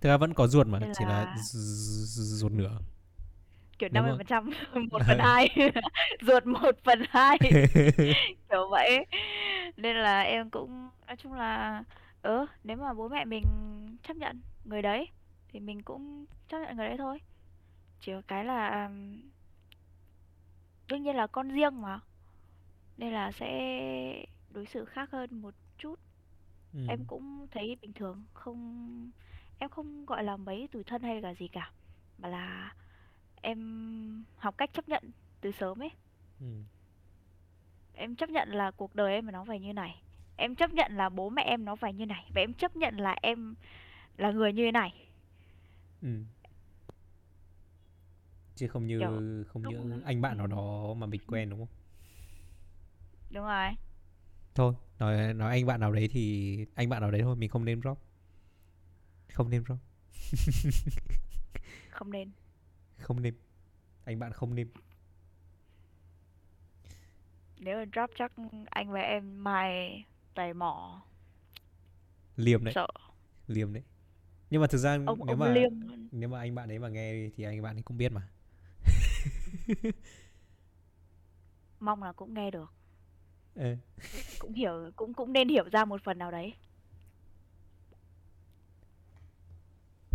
thực 0.00 0.08
ra 0.08 0.16
vẫn 0.16 0.34
có 0.34 0.46
ruột 0.46 0.66
mà 0.66 0.78
nên 0.78 0.88
chỉ 0.98 1.04
là 1.04 1.26
ruột 2.14 2.52
nửa. 2.52 2.78
Kiểu 3.78 3.88
năm 3.92 4.04
mươi 4.04 4.14
phần 4.18 4.26
trăm 4.26 4.50
một 4.90 5.02
phần 5.06 5.18
hai. 5.18 5.48
Ruột 6.26 6.46
một 6.46 6.76
phần 6.84 7.02
hai. 7.10 7.38
Kiểu 8.50 8.68
vậy 8.70 9.06
nên 9.76 9.96
là 9.96 10.20
em 10.20 10.50
cũng 10.50 10.88
nói 11.06 11.16
chung 11.16 11.32
là 11.32 11.82
ừ 12.26 12.46
nếu 12.64 12.76
mà 12.76 12.94
bố 12.94 13.08
mẹ 13.08 13.24
mình 13.24 13.44
chấp 14.02 14.16
nhận 14.16 14.40
người 14.64 14.82
đấy 14.82 15.08
thì 15.48 15.60
mình 15.60 15.82
cũng 15.82 16.26
chấp 16.48 16.58
nhận 16.58 16.76
người 16.76 16.88
đấy 16.88 16.96
thôi. 16.98 17.20
Chỉ 18.00 18.12
có 18.12 18.22
cái 18.28 18.44
là 18.44 18.90
đương 20.88 21.02
nhiên 21.02 21.16
là 21.16 21.26
con 21.26 21.48
riêng 21.48 21.82
mà. 21.82 22.00
Nên 22.96 23.12
là 23.12 23.32
sẽ 23.32 24.26
đối 24.50 24.66
xử 24.66 24.84
khác 24.84 25.10
hơn 25.10 25.40
một 25.40 25.54
chút. 25.78 26.00
Ừ. 26.72 26.80
em 26.88 27.04
cũng 27.06 27.46
thấy 27.50 27.76
bình 27.82 27.92
thường 27.92 28.24
không 28.34 29.10
em 29.58 29.70
không 29.70 30.06
gọi 30.06 30.24
là 30.24 30.36
mấy 30.36 30.68
tủi 30.72 30.84
thân 30.84 31.02
hay 31.02 31.20
là 31.20 31.34
gì 31.34 31.48
cả 31.48 31.70
mà 32.18 32.28
là 32.28 32.74
em 33.42 34.24
học 34.36 34.58
cách 34.58 34.70
chấp 34.72 34.88
nhận 34.88 35.10
từ 35.40 35.52
sớm 35.52 35.82
ấy. 35.82 35.90
Ừ. 36.40 36.46
em 37.94 38.16
chấp 38.16 38.30
nhận 38.30 38.48
là 38.48 38.70
cuộc 38.70 38.94
đời 38.94 39.12
em 39.14 39.32
nó 39.32 39.44
phải 39.44 39.60
như 39.60 39.72
này 39.72 40.02
em 40.36 40.54
chấp 40.54 40.72
nhận 40.72 40.96
là 40.96 41.08
bố 41.08 41.30
mẹ 41.30 41.42
em 41.42 41.64
nó 41.64 41.76
phải 41.76 41.92
như 41.92 42.06
này 42.06 42.30
và 42.34 42.40
em 42.40 42.52
chấp 42.54 42.76
nhận 42.76 42.96
là 42.96 43.16
em 43.22 43.54
là 44.16 44.30
người 44.30 44.52
như 44.52 44.64
thế 44.64 44.72
này. 44.72 44.94
Ừ. 46.02 46.08
chứ 48.54 48.68
không 48.68 48.88
kiểu 48.88 49.00
như 49.00 49.44
không 49.44 49.62
lúc 49.62 49.74
như 49.74 50.00
anh 50.04 50.20
bạn 50.20 50.38
nào 50.38 50.46
đó 50.46 50.94
mà 50.94 51.06
mình 51.06 51.20
quen 51.26 51.50
đúng 51.50 51.58
không? 51.58 51.76
Đúng 53.30 53.44
rồi. 53.44 53.68
Thôi 54.54 54.74
nói 54.98 55.34
nói 55.34 55.50
anh 55.50 55.66
bạn 55.66 55.80
nào 55.80 55.92
đấy 55.92 56.08
thì 56.12 56.56
anh 56.74 56.88
bạn 56.88 57.00
nào 57.00 57.10
đấy 57.10 57.20
thôi 57.22 57.36
mình 57.36 57.50
không 57.50 57.64
nên 57.64 57.80
drop. 57.82 57.98
Không 59.32 59.50
nên 59.50 59.64
drop. 59.64 59.78
Không 61.90 62.12
nên. 62.12 62.30
Không 62.98 63.22
nên 63.22 63.34
anh 64.04 64.18
bạn 64.18 64.32
không 64.32 64.54
nên 64.54 64.68
nếu 67.58 67.78
mà 67.78 67.84
drop 67.92 68.10
chắc 68.18 68.32
anh 68.70 68.90
và 68.90 69.00
em 69.00 69.44
mai 69.44 70.04
tày 70.36 70.54
mỏ 70.54 71.02
liềm 72.36 72.64
đấy. 72.64 72.74
Sợ. 72.74 72.86
Liềm 73.46 73.72
đấy. 73.72 73.82
Nhưng 74.50 74.60
mà 74.60 74.66
thực 74.66 74.78
ra 74.78 74.98
ông 75.06 75.18
nếu 75.18 75.34
ông 75.34 75.38
mà 75.38 75.48
liêm. 75.48 75.72
nếu 76.12 76.28
mà 76.28 76.38
anh 76.38 76.54
bạn 76.54 76.68
ấy 76.68 76.78
mà 76.78 76.88
nghe 76.88 77.30
thì 77.36 77.44
anh 77.44 77.62
bạn 77.62 77.76
ấy 77.76 77.82
cũng 77.82 77.96
biết 77.96 78.12
mà. 78.12 78.28
Mong 81.80 82.02
là 82.02 82.12
cũng 82.12 82.34
nghe 82.34 82.50
được. 82.50 82.72
Ờ. 83.54 83.76
cũng 84.38 84.54
hiểu 84.54 84.90
cũng 84.96 85.14
cũng 85.14 85.32
nên 85.32 85.48
hiểu 85.48 85.64
ra 85.72 85.84
một 85.84 86.02
phần 86.04 86.18
nào 86.18 86.30
đấy. 86.30 86.54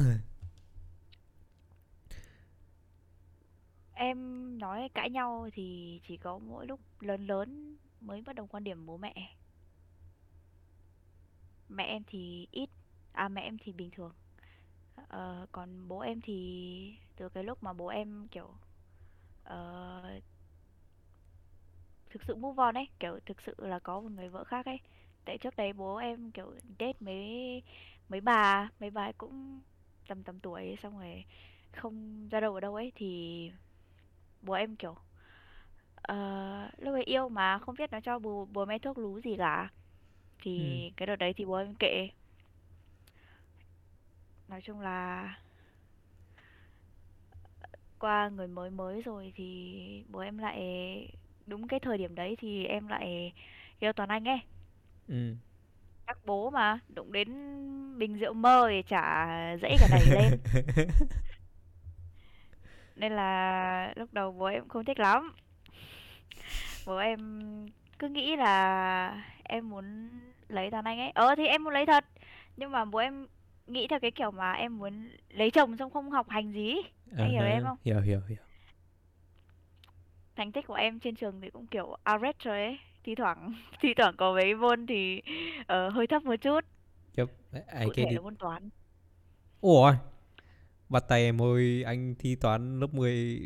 Em 3.93 4.60
nói 4.60 4.89
cãi 4.93 5.10
nhau 5.10 5.49
thì 5.53 5.99
chỉ 6.08 6.18
có 6.18 6.38
mỗi 6.39 6.68
lúc 6.68 6.80
lớn 6.99 7.28
lớn 7.28 7.78
mới 8.01 8.22
bất 8.22 8.36
đồng 8.36 8.47
quan 8.47 8.64
điểm 8.64 8.86
bố 8.86 8.97
mẹ 8.97 9.36
mẹ 11.70 11.84
em 11.84 12.03
thì 12.07 12.47
ít 12.51 12.70
à 13.11 13.28
mẹ 13.28 13.41
em 13.41 13.57
thì 13.59 13.74
bình 13.74 13.91
thường. 13.91 14.13
Ờ, 15.07 15.45
còn 15.51 15.88
bố 15.88 15.99
em 15.99 16.22
thì 16.22 16.95
từ 17.18 17.30
cái 17.30 17.43
lúc 17.43 17.63
mà 17.63 17.74
bố 17.74 17.88
em 17.88 18.28
kiểu 18.32 18.49
uh, 19.53 20.24
thực 22.09 22.24
sự 22.24 22.36
move 22.36 22.63
on 22.63 22.78
ấy 22.78 22.88
kiểu 22.99 23.20
thực 23.26 23.41
sự 23.41 23.55
là 23.57 23.80
có 23.80 23.99
một 24.01 24.11
người 24.11 24.30
vợ 24.30 24.43
khác 24.43 24.66
ấy. 24.66 24.80
Tại 25.26 25.38
trước 25.38 25.55
đấy 25.55 25.74
bố 25.74 25.95
em 25.95 26.32
kiểu 26.32 26.53
date 26.80 26.93
mấy 26.99 27.63
mấy 28.09 28.22
bà 28.22 28.70
mấy 28.80 28.89
bà 28.89 29.03
ấy 29.03 29.13
cũng 29.13 29.61
tầm 30.07 30.24
tầm 30.24 30.39
tuổi 30.39 30.61
ấy, 30.61 30.78
xong 30.84 30.99
rồi 30.99 31.26
không 31.72 32.28
ra 32.30 32.39
đâu 32.39 32.53
ở 32.53 32.59
đâu 32.59 32.76
ấy 32.76 32.91
thì 32.95 33.51
bố 34.41 34.53
em 34.53 34.76
kiểu 34.76 34.95
uh, 36.11 36.80
lúc 36.80 36.93
ấy 36.93 37.03
yêu 37.03 37.30
mà 37.30 37.59
không 37.59 37.76
biết 37.78 37.91
nó 37.91 37.99
cho 38.01 38.20
bố 38.20 38.47
bố 38.53 38.66
mẹ 38.66 38.80
thuốc 38.80 38.97
lú 38.97 39.20
gì 39.22 39.36
cả 39.38 39.70
thì 40.42 40.58
ừ 40.58 40.64
cái 40.98 41.08
đợt 41.08 41.16
đấy 41.16 41.34
thì 41.38 41.46
bố 41.46 41.56
em 41.56 41.76
kệ 41.76 42.10
nói 44.48 44.62
chung 44.62 44.80
là 44.80 45.30
qua 48.00 48.30
người 48.30 48.48
mới 48.48 48.70
mới 48.70 49.02
rồi 49.02 49.34
thì 49.36 50.04
bố 50.10 50.20
em 50.20 50.38
lại 50.38 50.60
đúng 51.48 51.68
cái 51.68 51.80
thời 51.80 51.98
điểm 51.98 52.16
đấy 52.16 52.36
thì 52.40 52.66
em 52.66 52.88
lại 52.88 53.34
yêu 53.80 53.94
Toàn 53.94 54.10
Anh 54.10 54.28
ấy 54.28 54.40
ừ 55.08 55.36
Chắc 56.08 56.26
bố 56.26 56.50
mà, 56.50 56.80
đụng 56.96 57.12
đến 57.12 57.30
bình 57.98 58.20
rượu 58.20 58.34
mơ 58.34 58.68
thì 58.70 58.82
chả 58.82 59.28
dễ 59.62 59.78
cả 59.80 59.88
đẩy 59.92 60.10
lên. 60.10 60.34
Nên 62.96 63.12
là 63.12 63.94
lúc 63.96 64.14
đầu 64.14 64.32
bố 64.32 64.46
em 64.46 64.68
không 64.68 64.86
thích 64.86 65.00
lắm. 65.00 65.34
Bố 66.86 66.98
em 66.98 67.42
cứ 68.00 68.10
nghĩ 68.10 68.36
là 68.36 69.35
em 69.50 69.70
muốn 69.70 70.10
lấy 70.48 70.72
thằng 70.72 70.86
anh 70.86 71.00
ấy. 71.00 71.12
Ờ 71.12 71.36
thì 71.36 71.46
em 71.48 71.64
muốn 71.64 71.74
lấy 71.74 71.86
thật. 71.86 72.06
Nhưng 72.58 72.72
mà 72.72 72.86
bố 72.86 73.00
em 73.00 73.28
nghĩ 73.68 73.88
theo 73.88 74.00
cái 74.00 74.12
kiểu 74.12 74.32
mà 74.32 74.54
em 74.54 74.78
muốn 74.78 75.10
lấy 75.30 75.52
chồng 75.52 75.78
xong 75.78 75.91
không 75.91 76.12
học 76.12 76.30
hành 76.30 76.52
gì. 76.54 76.76
ờ 77.18 77.24
Anh 77.24 77.32
hiểu 77.32 77.41
em 77.43 77.64
không? 77.64 77.78
hiểu 77.84 78.02
hiểu 78.02 78.22
hiểu 78.28 78.38
Thành 80.36 80.52
tích 80.52 80.68
của 80.68 80.74
em 80.74 81.00
trên 81.00 81.16
trường 81.16 81.41
thì 81.41 81.50
cũng 81.50 81.68
kiểu 81.68 81.98
average 82.04 82.38
rồi 82.43 82.62
ấy. 82.62 82.78
Thi 83.04 83.16
thoảng 83.16 83.54
thi 83.82 83.93
thoảng 83.93 84.16
có 84.18 84.34
mấy 84.34 84.56
môn 84.56 84.88
thì 84.88 85.22
ờ, 85.68 85.89
hơi 85.89 86.08
thấp 86.08 86.24
một 86.24 86.36
chút. 86.41 86.60
Yep, 87.18 87.28
Cụ 87.86 87.93
thể 87.93 88.12
là 88.12 88.22
môn 88.22 88.36
toán. 88.36 88.70
Ủa, 89.62 89.93
bắt 90.89 91.04
tay 91.08 91.22
em 91.24 91.41
ơi, 91.41 91.84
anh 91.84 92.16
thi 92.20 92.36
toán 92.36 92.80
lớp 92.80 92.93
10 92.93 93.39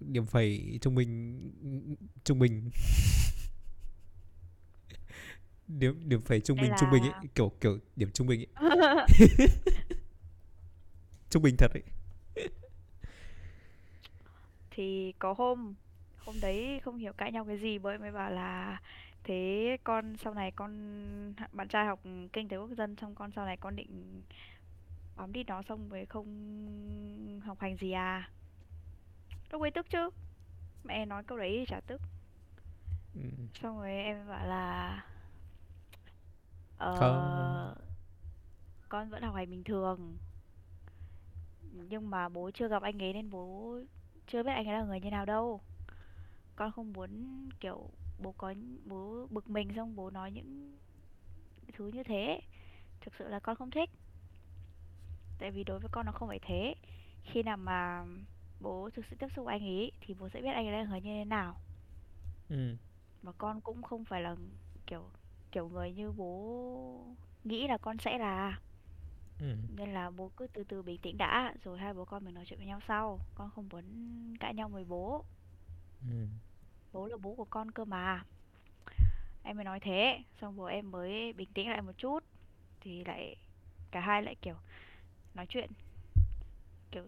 điểm 0.00 0.26
phẩy 0.26 0.78
trung 0.80 0.94
bình 0.94 1.40
trung 2.24 2.38
bình 2.38 2.70
điểm 5.68 6.08
điểm 6.08 6.22
phẩy 6.22 6.40
trung 6.40 6.60
bình 6.60 6.72
trung 6.76 6.90
bình 6.90 7.04
ấy, 7.04 7.12
là 7.12 7.22
kiểu 7.34 7.52
kiểu 7.60 7.78
điểm 7.96 8.10
trung 8.14 8.26
bình 8.26 8.40
ấy, 8.40 8.46
trung 11.30 11.42
bình 11.42 11.56
thật 11.56 11.70
ấy. 11.74 11.82
thì 14.70 15.12
có 15.18 15.32
hôm 15.38 15.74
hôm 16.18 16.40
đấy 16.40 16.80
không 16.84 16.96
hiểu 16.98 17.12
cãi 17.12 17.32
nhau 17.32 17.44
cái 17.44 17.58
gì 17.58 17.78
em 17.84 18.00
mới 18.00 18.12
bảo 18.12 18.30
là 18.30 18.80
thế 19.24 19.76
con 19.84 20.16
sau 20.24 20.34
này 20.34 20.50
con 20.50 20.70
bạn 21.52 21.68
trai 21.68 21.86
học 21.86 22.00
kinh 22.32 22.48
tế 22.48 22.56
quốc 22.56 22.70
dân 22.76 22.96
xong 22.96 23.14
con 23.14 23.30
sau 23.36 23.44
này 23.46 23.56
con 23.56 23.76
định 23.76 24.22
bám 25.16 25.32
đi 25.32 25.44
nó 25.44 25.62
xong 25.68 25.88
rồi 25.88 26.06
không 26.06 27.40
học 27.44 27.58
hành 27.60 27.76
gì 27.76 27.92
à 27.92 28.30
lúc 29.52 29.62
ấy 29.62 29.70
tức 29.70 29.86
chứ 29.90 30.10
mẹ 30.84 31.06
nói 31.06 31.22
câu 31.24 31.38
đấy 31.38 31.56
thì 31.60 31.64
chả 31.68 31.80
tức 31.86 32.00
Ừ. 33.14 33.20
xong 33.62 33.78
rồi 33.78 33.90
em 33.90 34.28
bảo 34.28 34.46
là 34.46 35.02
Không. 36.78 36.98
ờ 36.98 37.74
con 38.88 39.10
vẫn 39.10 39.22
học 39.22 39.34
hành 39.34 39.50
bình 39.50 39.64
thường. 39.64 40.16
Nhưng 41.72 42.10
mà 42.10 42.28
bố 42.28 42.50
chưa 42.50 42.68
gặp 42.68 42.82
anh 42.82 43.02
ấy 43.02 43.12
nên 43.12 43.30
bố 43.30 43.78
chưa 44.26 44.42
biết 44.42 44.50
anh 44.52 44.66
ấy 44.68 44.74
là 44.74 44.84
người 44.84 45.00
như 45.00 45.10
nào 45.10 45.26
đâu. 45.26 45.60
Con 46.56 46.72
không 46.72 46.92
muốn 46.92 47.10
kiểu 47.60 47.90
bố 48.18 48.32
có 48.32 48.54
bố 48.84 49.26
bực 49.30 49.50
mình 49.50 49.72
xong 49.76 49.96
bố 49.96 50.10
nói 50.10 50.30
những 50.30 50.78
thứ 51.72 51.88
như 51.88 52.02
thế. 52.02 52.40
Thực 53.00 53.14
sự 53.18 53.28
là 53.28 53.40
con 53.40 53.56
không 53.56 53.70
thích. 53.70 53.90
Tại 55.38 55.50
vì 55.50 55.64
đối 55.64 55.78
với 55.80 55.88
con 55.92 56.06
nó 56.06 56.12
không 56.12 56.28
phải 56.28 56.38
thế. 56.42 56.74
Khi 57.24 57.42
nào 57.42 57.56
mà 57.56 58.04
bố 58.60 58.90
thực 58.90 59.04
sự 59.10 59.16
tiếp 59.18 59.28
xúc 59.36 59.44
với 59.44 59.54
anh 59.54 59.66
ấy 59.66 59.92
thì 60.00 60.14
bố 60.14 60.28
sẽ 60.28 60.40
biết 60.42 60.52
anh 60.54 60.66
ấy 60.66 60.72
là 60.72 60.84
người 60.84 61.00
như 61.00 61.10
thế 61.10 61.24
nào. 61.24 61.60
Ừ. 62.48 62.76
mà 63.22 63.32
con 63.38 63.60
cũng 63.60 63.82
không 63.82 64.04
phải 64.04 64.22
là 64.22 64.36
kiểu 64.86 65.10
kiểu 65.52 65.68
người 65.68 65.92
như 65.92 66.12
bố 66.12 67.16
nghĩ 67.44 67.68
là 67.68 67.78
con 67.78 67.98
sẽ 67.98 68.18
là 68.18 68.60
Ừ. 69.40 69.56
nên 69.76 69.94
là 69.94 70.10
bố 70.10 70.28
cứ 70.36 70.46
từ 70.46 70.64
từ 70.64 70.82
bình 70.82 70.98
tĩnh 71.00 71.16
đã 71.18 71.54
rồi 71.64 71.78
hai 71.78 71.94
bố 71.94 72.04
con 72.04 72.24
mình 72.24 72.34
nói 72.34 72.44
chuyện 72.46 72.58
với 72.58 72.66
nhau 72.66 72.80
sau 72.88 73.20
con 73.34 73.50
không 73.50 73.68
muốn 73.72 73.84
cãi 74.40 74.54
nhau 74.54 74.68
với 74.68 74.84
bố 74.84 75.24
Ừ. 76.10 76.26
bố 76.92 77.06
là 77.06 77.16
bố 77.16 77.34
của 77.34 77.44
con 77.44 77.70
cơ 77.70 77.84
mà 77.84 78.24
em 79.42 79.56
mới 79.56 79.64
nói 79.64 79.80
thế 79.80 80.18
xong 80.40 80.56
bố 80.56 80.64
em 80.64 80.90
mới 80.90 81.32
bình 81.32 81.48
tĩnh 81.54 81.68
lại 81.68 81.82
một 81.82 81.92
chút 81.98 82.24
thì 82.80 83.04
lại 83.04 83.36
cả 83.90 84.00
hai 84.00 84.22
lại 84.22 84.34
kiểu 84.42 84.56
nói 85.34 85.46
chuyện 85.48 85.70
kiểu 86.90 87.04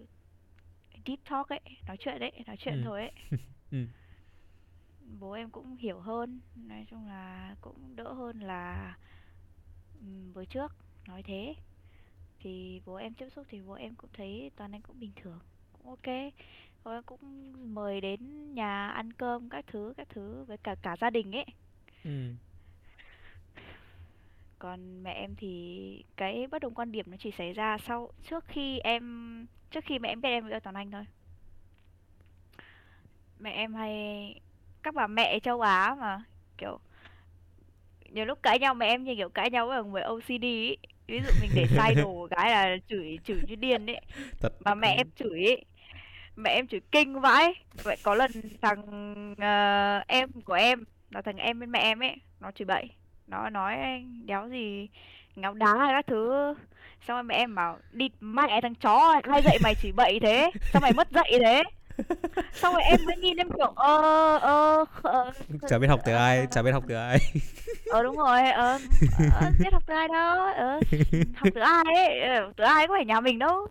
deep 1.06 1.18
talk 1.30 1.48
ấy 1.48 1.60
nói 1.86 1.96
chuyện 2.00 2.18
đấy 2.20 2.32
nói 2.46 2.56
chuyện 2.58 2.74
Ừ. 2.74 2.80
thôi 2.84 3.00
ấy 3.00 3.12
Ừ. 3.70 3.86
bố 5.20 5.32
em 5.32 5.50
cũng 5.50 5.76
hiểu 5.76 6.00
hơn. 6.00 6.40
Nói 6.54 6.86
chung 6.90 7.06
là 7.08 7.56
cũng 7.60 7.96
đỡ 7.96 8.12
hơn 8.12 8.40
là 8.40 8.94
với 10.32 10.46
trước 10.46 10.76
nói 11.08 11.22
thế. 11.22 11.54
Thì 12.40 12.80
bố 12.86 12.94
em 12.94 13.14
tiếp 13.14 13.28
xúc 13.30 13.46
thì 13.50 13.60
bố 13.62 13.72
em 13.72 13.94
cũng 13.94 14.10
thấy 14.12 14.50
toàn 14.56 14.72
anh 14.72 14.82
cũng 14.82 15.00
bình 15.00 15.12
thường 15.16 15.38
cũng 15.72 15.86
ok. 15.90 16.32
Bố 16.84 16.90
em 16.90 17.02
cũng 17.02 17.52
mời 17.74 18.00
đến 18.00 18.54
nhà 18.54 18.88
ăn 18.88 19.12
cơm 19.12 19.48
các 19.48 19.66
thứ 19.66 19.94
các 19.96 20.08
thứ 20.08 20.44
với 20.44 20.56
cả 20.58 20.74
cả 20.82 20.96
gia 21.00 21.10
đình 21.10 21.32
ấy. 21.36 21.46
Ừ. 22.04 22.34
còn 24.58 25.02
mẹ 25.02 25.12
em 25.12 25.34
thì 25.36 26.04
cái 26.16 26.46
bất 26.46 26.62
đồng 26.62 26.74
quan 26.74 26.92
điểm 26.92 27.06
nó 27.10 27.16
chỉ 27.20 27.30
xảy 27.30 27.52
ra 27.52 27.78
sau 27.78 28.12
trước 28.30 28.44
khi 28.48 28.78
em 28.78 29.46
trước 29.70 29.84
khi 29.84 29.98
mẹ 29.98 30.08
em 30.08 30.20
biết 30.20 30.28
em 30.28 30.48
yêu 30.48 30.60
toàn 30.60 30.76
anh 30.76 30.90
thôi. 30.90 31.04
Mẹ 33.38 33.50
em 33.50 33.74
hay 33.74 34.34
các 34.88 34.94
bà 34.94 35.06
mẹ 35.06 35.38
châu 35.38 35.60
Á 35.60 35.96
mà 36.00 36.20
kiểu 36.58 36.78
nhiều 38.10 38.24
lúc 38.24 38.42
cãi 38.42 38.58
nhau 38.58 38.74
mẹ 38.74 38.86
em 38.86 39.04
như 39.04 39.14
kiểu 39.16 39.28
cãi 39.28 39.50
nhau 39.50 39.66
với 39.66 39.84
người 39.84 40.02
OCD 40.02 40.44
ấy. 40.44 40.76
ví 41.06 41.20
dụ 41.20 41.30
mình 41.40 41.50
để 41.54 41.66
sai 41.76 41.94
đồ 41.94 42.28
cái 42.30 42.50
là 42.50 42.76
chửi 42.88 43.18
chửi 43.24 43.40
như 43.48 43.54
điên 43.54 43.90
ấy 43.90 44.00
Thật 44.40 44.52
mà 44.64 44.74
mẹ 44.74 44.94
em 44.96 45.06
chửi 45.16 45.44
ấy 45.44 45.64
mẹ 46.36 46.50
em 46.50 46.66
chửi 46.66 46.80
kinh 46.92 47.20
vãi. 47.20 47.54
Vậy 47.82 47.96
có 48.02 48.14
lần 48.14 48.30
thằng 48.62 49.34
ờ, 49.38 49.98
em 50.08 50.28
của 50.44 50.54
em 50.54 50.84
là 51.10 51.22
thằng 51.22 51.36
em 51.36 51.60
bên 51.60 51.72
mẹ 51.72 51.78
em 51.78 52.02
ấy 52.02 52.16
nó 52.40 52.50
chửi 52.50 52.66
bậy. 52.66 52.90
Nó 53.26 53.50
nói 53.50 53.76
đéo 54.24 54.48
gì 54.48 54.88
ngáo 55.36 55.54
đá 55.54 55.74
hay 55.78 55.92
các 55.94 56.06
thứ. 56.06 56.54
Xong 57.06 57.16
rồi 57.16 57.22
mẹ 57.22 57.34
em 57.34 57.54
bảo 57.54 57.78
địt 57.92 58.12
mẹ 58.20 58.60
thằng 58.60 58.74
chó 58.74 59.20
ai 59.22 59.42
dạy 59.42 59.58
mày 59.62 59.74
chửi 59.74 59.92
bậy 59.92 60.20
thế? 60.20 60.50
Sao 60.72 60.80
mày 60.80 60.92
mất 60.92 61.10
dạy 61.10 61.32
thế 61.40 61.62
xong 62.54 62.72
rồi 62.74 62.82
em 62.82 63.00
mới 63.06 63.16
nhìn 63.16 63.36
em 63.36 63.48
kiểu 63.56 63.72
ơ 63.76 64.36
ơ 64.42 64.84
ờ 65.02 65.32
chả 65.68 65.78
biết 65.78 65.86
học 65.86 66.00
từ 66.04 66.12
ai, 66.12 66.38
ờ 66.38 66.46
chả 66.50 66.62
biết 66.62 66.70
học 66.72 66.84
từ 66.88 66.94
ai. 66.94 67.18
ờ 67.90 68.02
đúng 68.02 68.16
rồi 68.16 68.50
ờ 68.50 68.78
ờ, 69.40 69.50
biết 69.58 69.72
học 69.72 69.82
từ 69.86 69.94
ai 69.94 70.08
đâu 70.08 70.36
ờ 70.56 70.80
học 71.36 71.48
từ 71.54 71.60
ai 71.60 71.84
ấy 71.96 72.20
ờ, 72.20 72.52
từ 72.56 72.64
ai 72.64 72.86
có 72.88 72.94
phải 72.94 73.04
nhà 73.04 73.20
mình 73.20 73.38
đâu 73.38 73.66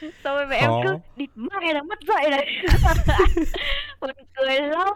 xong 0.24 0.36
rồi 0.36 0.46
mẹ 0.46 0.56
em 0.56 0.70
cứ 0.84 0.88
Khó. 0.92 0.98
địt 1.16 1.30
mẹ 1.34 1.72
nó 1.74 1.82
mất 1.82 1.98
dạy 2.08 2.30
này. 2.30 2.46
Buồn 4.00 4.10
cười 4.34 4.60
lắm. 4.60 4.88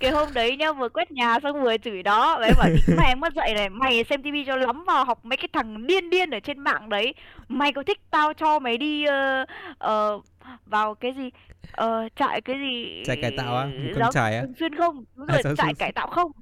Cái 0.00 0.10
hôm 0.10 0.28
đấy 0.34 0.56
nhá 0.56 0.72
vừa 0.72 0.88
quét 0.88 1.10
nhà 1.10 1.38
xong 1.42 1.62
vừa 1.62 1.76
chửi 1.78 2.02
đó 2.02 2.40
em 2.44 2.54
bảo 2.58 2.68
địt 2.68 2.96
mẹ 2.98 3.14
mất 3.14 3.34
dạy 3.34 3.54
này. 3.54 3.68
Mày 3.68 4.04
xem 4.04 4.22
tivi 4.22 4.44
cho 4.46 4.56
lắm 4.56 4.84
vào 4.84 5.04
học 5.04 5.24
mấy 5.24 5.36
cái 5.36 5.48
thằng 5.52 5.86
điên 5.86 6.10
điên 6.10 6.30
ở 6.30 6.40
trên 6.40 6.58
mạng 6.58 6.88
đấy. 6.88 7.14
Mày 7.48 7.72
có 7.72 7.82
thích 7.82 7.98
tao 8.10 8.32
cho 8.34 8.58
mày 8.58 8.76
đi 8.78 9.04
ờ, 9.04 9.44
ờ, 9.78 10.20
vào 10.66 10.94
cái 10.94 11.12
gì? 11.16 11.30
Ờ, 11.72 12.08
trại 12.16 12.40
cái 12.40 12.56
gì? 12.58 13.02
Trai 13.06 13.16
cải 13.22 13.30
tạo 13.36 13.56
á, 13.56 13.68
con 14.00 14.12
trai 14.12 14.36
á. 14.36 14.44
xuyên 14.58 14.74
không? 14.74 15.04
Đúng 15.16 15.26
À 15.28 15.38
rồi 15.44 15.54
trại 15.56 15.74
cải 15.74 15.92
tạo 15.92 16.06
không? 16.06 16.32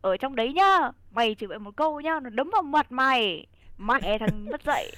Ở 0.00 0.16
trong 0.16 0.36
đấy 0.36 0.52
nhá 0.52 0.90
mày 1.10 1.34
chửi 1.38 1.48
mẹ 1.48 1.58
một 1.58 1.76
câu 1.76 2.00
nhá 2.00 2.20
nó 2.22 2.30
đấm 2.30 2.50
vào 2.50 2.62
mặt 2.62 2.92
mày 2.92 3.46
mẹ 3.78 4.18
thằng 4.18 4.44
mất 4.44 4.62
dạy 4.64 4.92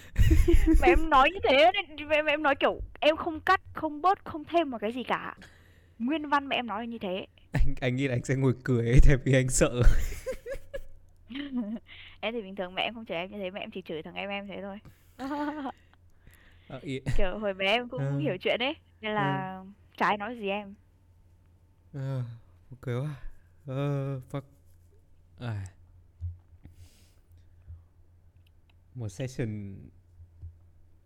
mẹ 0.81 0.89
em 0.89 1.11
nói 1.11 1.31
như 1.31 1.39
thế 1.49 1.71
nên 1.75 2.09
mẹ, 2.09 2.23
mẹ 2.23 2.33
em 2.33 2.43
nói 2.43 2.55
kiểu 2.61 2.81
em 3.01 3.17
không 3.17 3.41
cắt 3.41 3.61
không 3.75 4.03
bớt 4.03 4.25
không 4.25 4.45
thêm 4.45 4.71
một 4.71 4.79
cái 4.81 4.93
gì 4.93 5.03
cả 5.03 5.37
nguyên 5.99 6.29
văn 6.29 6.49
mẹ 6.49 6.57
em 6.57 6.67
nói 6.67 6.87
như 6.87 6.99
thế 6.99 7.27
Anh 7.53 7.75
anh 7.81 7.97
nghĩ 7.97 8.09
là 8.09 8.15
anh 8.15 8.25
sẽ 8.25 8.35
ngồi 8.35 8.55
cười 8.65 8.87
ấy, 8.91 8.99
tại 9.07 9.17
vì 9.25 9.35
anh 9.35 9.49
sợ. 9.49 9.83
em 12.21 12.35
thì 12.35 12.43
bình 12.43 12.55
thường 12.57 12.75
mẹ 12.75 12.83
em 12.83 12.95
không 12.95 13.05
chửi 13.07 13.17
em 13.17 13.31
như 13.31 13.39
thế 13.39 13.51
mẹ 13.51 13.61
em 13.61 13.71
chỉ 13.71 13.83
chửi 13.83 14.03
thằng 14.03 14.15
em 14.15 14.31
em 14.31 14.47
thế 14.49 14.63
thôi 14.63 14.79
ý- 16.83 17.01
kiểu 17.17 17.39
hồi 17.39 17.55
bé 17.55 17.67
em 17.67 17.89
cũng 17.89 18.01
Ờ. 18.01 18.19
hiểu 18.19 18.37
chuyện 18.41 18.61
ấy 18.63 18.75
nên 19.01 19.13
là 19.15 19.63
chả 19.97 20.07
ai 20.07 20.17
nói 20.17 20.37
gì 20.41 20.49
em 20.49 20.75
Ờ, 21.95 22.23
ok 22.71 22.85
quá. 22.85 23.15
Ờ, 23.67 24.21
fuck. 24.31 24.43
À. 25.41 25.65
Một 28.97 29.09
session 29.09 29.77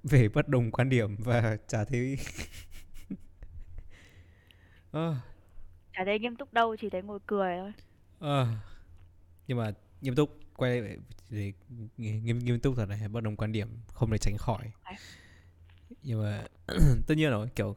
về 0.02 0.28
bất 0.28 0.48
đồng 0.48 0.70
quan 0.70 0.88
điểm 0.88 1.16
và 1.16 1.56
chả 1.68 1.84
thấy 1.84 2.18
Ờ, 4.90 5.16
chả 5.92 6.04
thấy 6.04 6.18
nghiêm 6.18 6.36
túc 6.36 6.52
đâu 6.52 6.76
chỉ 6.76 6.90
thấy 6.90 7.02
ngồi 7.02 7.18
cười 7.26 7.56
thôi. 7.58 7.72
Ờ. 8.18 8.48
nhưng 9.46 9.58
mà 9.58 9.72
nghiêm 10.00 10.14
túc 10.14 10.40
quay 10.56 10.80
lại 10.80 10.96
để 11.30 11.52
nghiêm 11.96 12.38
nghiêm 12.38 12.60
túc 12.60 12.76
thật 12.76 12.86
này 12.86 13.08
bất 13.08 13.20
đồng 13.20 13.36
quan 13.36 13.52
điểm 13.52 13.68
không 13.92 14.10
thể 14.10 14.18
tránh 14.18 14.36
khỏi. 14.38 14.70
Phải. 14.84 14.96
nhưng 16.02 16.22
mà 16.22 16.46
tất 17.06 17.14
nhiên 17.14 17.30
rồi 17.30 17.48
kiểu 17.54 17.76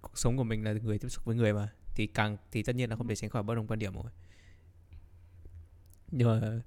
cuộc 0.00 0.18
sống 0.18 0.36
của 0.36 0.44
mình 0.44 0.64
là 0.64 0.72
người 0.72 0.98
tiếp 0.98 1.08
xúc 1.08 1.24
với 1.24 1.36
người 1.36 1.52
mà 1.52 1.72
thì 1.94 2.06
càng 2.06 2.36
thì 2.52 2.62
tất 2.62 2.76
nhiên 2.76 2.90
là 2.90 2.96
không 2.96 3.08
thể 3.08 3.14
tránh 3.14 3.30
khỏi 3.30 3.42
bất 3.42 3.54
đồng 3.54 3.66
quan 3.66 3.78
điểm 3.78 3.94
rồi. 3.94 4.12
Nhưng 6.10 6.28
mà 6.28 6.60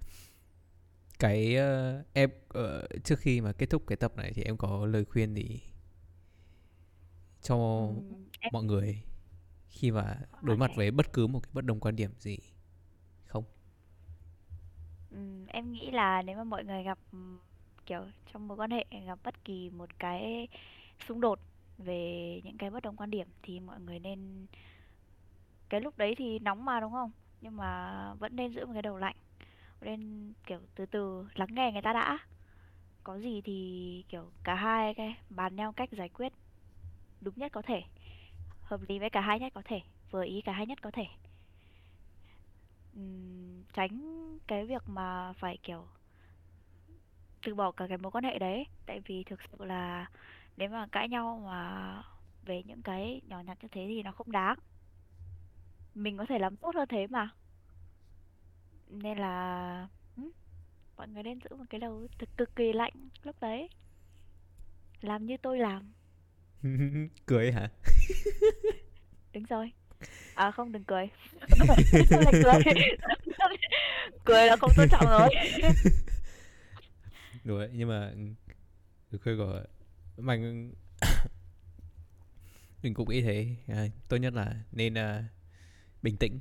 cái 1.19 1.55
ờ, 1.55 2.03
em 2.13 2.29
ờ, 2.49 2.87
trước 3.03 3.19
khi 3.19 3.41
mà 3.41 3.51
kết 3.53 3.69
thúc 3.69 3.83
cái 3.87 3.95
tập 3.97 4.13
này 4.17 4.31
thì 4.35 4.43
em 4.43 4.57
có 4.57 4.85
lời 4.85 5.05
khuyên 5.05 5.33
gì 5.35 5.61
cho 7.41 7.57
Ừm, 7.77 8.29
em 8.41 8.51
mọi 8.51 8.63
người 8.63 9.03
khi 9.69 9.91
mà 9.91 10.17
đối 10.41 10.57
mặt 10.57 10.75
với 10.75 10.91
bất 10.91 11.13
cứ 11.13 11.27
một 11.27 11.39
cái 11.43 11.51
bất 11.53 11.65
đồng 11.65 11.79
quan 11.79 11.95
điểm 11.95 12.11
gì 12.19 12.37
không? 13.27 13.43
Ừm, 15.09 15.45
em 15.47 15.71
nghĩ 15.71 15.91
là 15.91 16.21
nếu 16.21 16.37
mà 16.37 16.43
mọi 16.43 16.63
người 16.63 16.83
gặp 16.83 16.99
kiểu 17.85 18.05
trong 18.33 18.47
mối 18.47 18.57
quan 18.57 18.71
hệ 18.71 18.85
gặp 19.07 19.19
bất 19.23 19.43
kỳ 19.45 19.69
một 19.69 19.99
cái 19.99 20.47
xung 21.07 21.21
đột 21.21 21.39
về 21.77 22.41
những 22.43 22.57
cái 22.57 22.69
bất 22.71 22.83
đồng 22.83 22.95
quan 22.97 23.11
điểm 23.11 23.27
thì 23.43 23.59
mọi 23.59 23.79
người 23.81 23.99
nên 23.99 24.47
cái 25.69 25.81
lúc 25.81 25.97
đấy 25.97 26.15
thì 26.17 26.39
nóng 26.39 26.65
mà 26.65 26.79
đúng 26.79 26.91
không? 26.91 27.11
Nhưng 27.41 27.57
mà 27.57 28.13
vẫn 28.19 28.35
nên 28.35 28.53
giữ 28.53 28.65
một 28.65 28.73
cái 28.73 28.81
đầu 28.81 28.97
lạnh, 28.97 29.15
nên 29.81 30.33
kiểu 30.47 30.59
từ 30.75 30.85
từ 30.85 31.27
lắng 31.35 31.49
nghe 31.51 31.71
người 31.71 31.81
ta 31.81 31.93
đã. 31.93 32.17
Có 33.03 33.19
gì 33.19 33.41
thì 33.43 34.03
kiểu 34.09 34.31
cả 34.43 34.55
hai 34.55 34.93
cái 34.93 35.15
bàn 35.29 35.55
nhau 35.55 35.73
cách 35.73 35.89
giải 35.91 36.09
quyết 36.09 36.33
đúng 37.21 37.33
nhất 37.37 37.51
có 37.51 37.61
thể, 37.61 37.81
hợp 38.61 38.81
lý 38.87 38.99
với 38.99 39.09
cả 39.09 39.21
hai 39.21 39.39
nhất 39.39 39.53
có 39.55 39.61
thể, 39.65 39.81
vừa 40.11 40.23
ý 40.25 40.41
cả 40.45 40.51
hai 40.51 40.67
nhất 40.67 40.81
có 40.81 40.91
thể. 40.91 41.05
uhm, 42.99 43.63
tránh 43.73 43.99
cái 44.47 44.65
việc 44.65 44.83
mà 44.89 45.33
phải 45.39 45.57
kiểu 45.63 45.87
từ 47.45 47.55
bỏ 47.55 47.71
cả 47.71 47.85
cái 47.89 47.97
mối 47.97 48.11
quan 48.11 48.23
hệ 48.23 48.39
đấy 48.39 48.65
tại 48.85 48.99
vì 49.05 49.23
thực 49.23 49.39
sự 49.51 49.65
là 49.65 50.05
nếu 50.57 50.69
mà 50.69 50.87
cãi 50.91 51.09
nhau 51.09 51.41
mà 51.45 52.03
về 52.45 52.63
những 52.65 52.81
cái 52.81 53.21
nhỏ 53.27 53.41
nhặt 53.41 53.57
như 53.61 53.67
thế 53.71 53.85
thì 53.87 54.03
nó 54.03 54.11
không 54.11 54.31
đáng 54.31 54.55
mình 55.95 56.17
có 56.17 56.25
thể 56.29 56.39
làm 56.39 56.55
tốt 56.57 56.75
hơn 56.75 56.87
thế 56.89 57.07
mà 57.07 57.29
nên 58.89 59.17
là 59.17 59.87
ừ, 60.17 60.23
mọi 60.97 61.07
người 61.07 61.23
nên 61.23 61.39
giữ 61.39 61.55
một 61.55 61.65
cái 61.69 61.79
đầu 61.79 62.07
thực 62.19 62.37
cực 62.37 62.55
kỳ 62.55 62.73
lạnh 62.73 62.93
lúc 63.23 63.35
đấy. 63.41 63.69
Làm 65.01 65.25
như 65.25 65.37
tôi 65.37 65.59
làm. 65.59 65.93
Cười 67.25 67.51
hả? 67.51 67.69
Đúng 69.33 69.43
rồi. 69.43 69.71
À 70.35 70.51
không 70.51 70.71
đừng 70.71 70.83
cười. 70.83 71.09
Cười. 72.31 72.63
Cười 74.25 74.47
là 74.47 74.55
không 74.55 74.71
tôn 74.77 74.87
trọng 74.91 75.05
rồi. 75.05 75.29
Đúng 77.43 77.57
rồi 77.57 77.69
nhưng 77.73 77.89
mà 77.89 78.11
lời 79.11 79.19
khuyên 79.23 79.37
của 79.37 79.63
mình 80.17 80.73
mình 82.83 82.93
cũng 82.93 83.09
nghĩ 83.09 83.21
thế. 83.21 83.55
À, 83.67 83.85
tốt 84.07 84.17
nhất 84.17 84.33
là 84.33 84.55
nên 84.71 84.97
à, 84.97 85.23
bình 86.01 86.17
tĩnh 86.17 86.39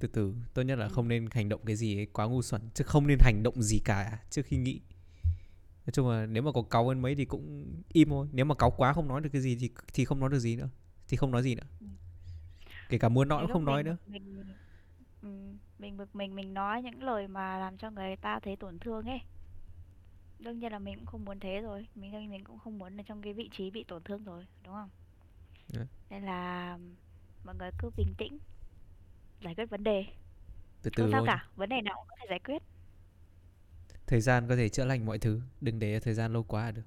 từ 0.00 0.08
từ 0.08 0.34
tốt 0.54 0.62
nhất 0.62 0.78
là 0.78 0.86
ừ. 0.86 0.90
không 0.92 1.08
nên 1.08 1.28
hành 1.32 1.48
động 1.48 1.60
cái 1.66 1.76
gì 1.76 1.98
ấy 1.98 2.06
quá 2.06 2.26
ngu 2.26 2.42
xuẩn 2.42 2.62
chứ 2.74 2.84
không 2.84 3.06
nên 3.06 3.18
hành 3.20 3.42
động 3.42 3.62
gì 3.62 3.80
cả 3.84 4.18
trước 4.30 4.42
khi 4.46 4.56
nghĩ 4.56 4.80
nói 5.86 5.92
chung 5.92 6.08
là 6.08 6.26
nếu 6.26 6.42
mà 6.42 6.52
có 6.52 6.62
cáu 6.62 6.88
hơn 6.88 7.02
mấy 7.02 7.14
thì 7.14 7.24
cũng 7.24 7.66
im 7.92 8.08
thôi 8.08 8.28
nếu 8.32 8.44
mà 8.44 8.54
cáu 8.54 8.70
quá 8.70 8.92
không 8.92 9.08
nói 9.08 9.20
được 9.20 9.30
cái 9.32 9.42
gì 9.42 9.56
thì 9.60 9.70
thì 9.94 10.04
không 10.04 10.20
nói 10.20 10.30
được 10.30 10.38
gì 10.38 10.56
nữa 10.56 10.68
thì 11.08 11.16
không 11.16 11.30
nói 11.30 11.42
gì 11.42 11.54
nữa 11.54 11.66
Ừ. 11.80 11.86
kể 12.88 12.98
cả 12.98 13.08
muốn 13.08 13.28
nói 13.28 13.42
cũng 13.42 13.52
không 13.52 13.64
nói 13.64 13.82
mình 13.82 13.86
nữa 13.86 13.96
bực 14.06 14.12
mình 14.12 14.44
ừ, 15.22 15.28
mình 15.78 15.96
bực 15.96 16.16
mình 16.16 16.34
mình 16.34 16.54
nói 16.54 16.82
những 16.82 17.02
lời 17.02 17.28
mà 17.28 17.58
làm 17.58 17.78
cho 17.78 17.90
người 17.90 18.16
ta 18.16 18.40
thấy 18.40 18.56
tổn 18.56 18.78
thương 18.78 19.06
ấy 19.06 19.20
Đương 20.38 20.58
nhiên 20.58 20.72
là 20.72 20.78
mình 20.78 20.96
cũng 20.96 21.06
không 21.06 21.24
muốn 21.24 21.40
thế 21.40 21.60
rồi, 21.60 21.86
mình 21.94 22.30
mình 22.30 22.44
cũng 22.44 22.58
không 22.58 22.78
muốn 22.78 23.00
ở 23.00 23.02
trong 23.06 23.22
cái 23.22 23.32
vị 23.32 23.48
trí 23.52 23.70
bị 23.70 23.84
tổn 23.84 24.02
thương 24.02 24.24
rồi, 24.24 24.46
đúng 24.64 24.74
không? 24.74 24.90
Đấy. 25.72 25.86
Nên 26.10 26.22
là 26.22 26.78
mọi 27.44 27.54
người 27.54 27.70
cứ 27.78 27.90
bình 27.96 28.14
tĩnh, 28.18 28.38
giải 29.40 29.54
quyết 29.54 29.66
vấn 29.70 29.84
đề. 29.84 30.04
từ 30.82 30.90
Không 30.96 31.06
từ 31.06 31.10
sao 31.12 31.20
thôi 31.20 31.26
cả, 31.26 31.46
vấn 31.56 31.68
đề 31.68 31.80
nào 31.82 31.94
cũng 31.98 32.06
có 32.08 32.16
thể 32.20 32.26
giải 32.30 32.38
quyết. 32.38 32.62
thời 34.06 34.20
gian 34.20 34.48
có 34.48 34.56
thể 34.56 34.68
chữa 34.68 34.84
lành 34.84 35.06
mọi 35.06 35.18
thứ 35.18 35.40
đừng 35.60 35.78
để 35.78 36.00
thời 36.00 36.14
gian 36.14 36.32
lâu 36.32 36.42
quá 36.42 36.64
là 36.64 36.70
được 36.70 36.82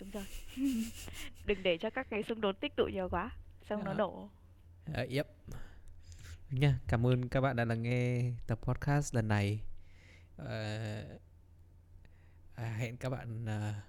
Đúng 0.00 0.10
rồi. 0.10 0.24
Đừng 1.46 1.62
để 1.62 1.78
cho 1.78 1.90
các 1.90 2.06
cái 2.10 2.22
xung 2.22 2.40
đột 2.40 2.60
tích 2.60 2.76
tụ 2.76 2.84
nhiều 2.92 3.08
quá, 3.10 3.30
xong 3.68 3.84
nó 3.84 3.92
Đó. 3.92 3.94
nổ. 3.94 4.30
à, 4.94 5.06
yep 5.10 5.26
nha 6.50 6.78
cảm 6.88 7.06
ơn 7.06 7.28
các 7.28 7.40
bạn 7.40 7.56
đã 7.56 7.64
lắng 7.64 7.82
nghe 7.82 8.32
tập 8.46 8.58
podcast 8.62 9.14
lần 9.14 9.28
này 9.28 9.60
Ờ, 10.36 11.18
à, 12.54 12.64
hẹn 12.78 12.96
các 12.96 13.10
bạn 13.10 13.46
à, 13.48 13.82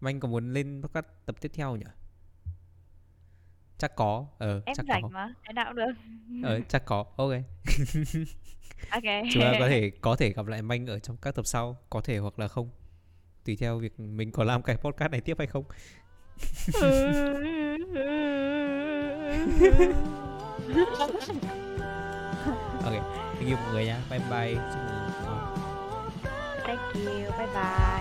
Manh 0.00 0.20
có 0.20 0.28
muốn 0.28 0.52
lên 0.52 0.82
podcast 0.82 1.06
tập 1.26 1.36
tiếp 1.40 1.50
theo 1.54 1.76
nhỉ 1.76 1.84
chắc 3.82 3.96
có. 3.96 4.26
Ờ 4.38 4.62
Em 4.66 4.74
chắc 4.76 4.86
rảnh 4.88 5.02
có 5.02 5.08
mà, 5.08 5.34
thế 5.46 5.52
nào 5.52 5.64
cũng 5.68 5.76
được. 5.76 5.92
ờ 6.48 6.60
chắc 6.68 6.84
có. 6.84 7.04
Ok. 7.16 7.30
Ok. 8.90 9.02
chúng 9.32 9.42
ta 9.42 9.52
có 9.58 9.68
thể 9.68 9.90
có 10.00 10.16
thể 10.16 10.32
gặp 10.32 10.46
lại 10.46 10.62
Manh 10.62 10.86
ở 10.86 10.98
trong 10.98 11.16
các 11.16 11.34
tập 11.34 11.46
sau 11.46 11.76
có 11.90 12.00
thể 12.00 12.18
hoặc 12.18 12.38
là 12.38 12.48
không. 12.48 12.70
Tùy 13.44 13.56
theo 13.56 13.78
việc 13.78 14.00
mình 14.00 14.30
có 14.32 14.44
làm 14.44 14.62
cái 14.62 14.76
podcast 14.76 15.12
này 15.12 15.20
tiếp 15.20 15.36
hay 15.38 15.46
không. 15.46 15.64
Ok. 22.84 22.94
Thank 23.38 23.50
you 23.50 23.56
mọi 23.56 23.72
người 23.72 23.84
nha. 23.86 23.98
Bye 24.10 24.20
bye. 24.30 24.54
Chúc. 24.54 24.82
Thank 26.64 26.80
you, 26.94 27.30
bye 27.38 27.46
bye. 27.54 27.91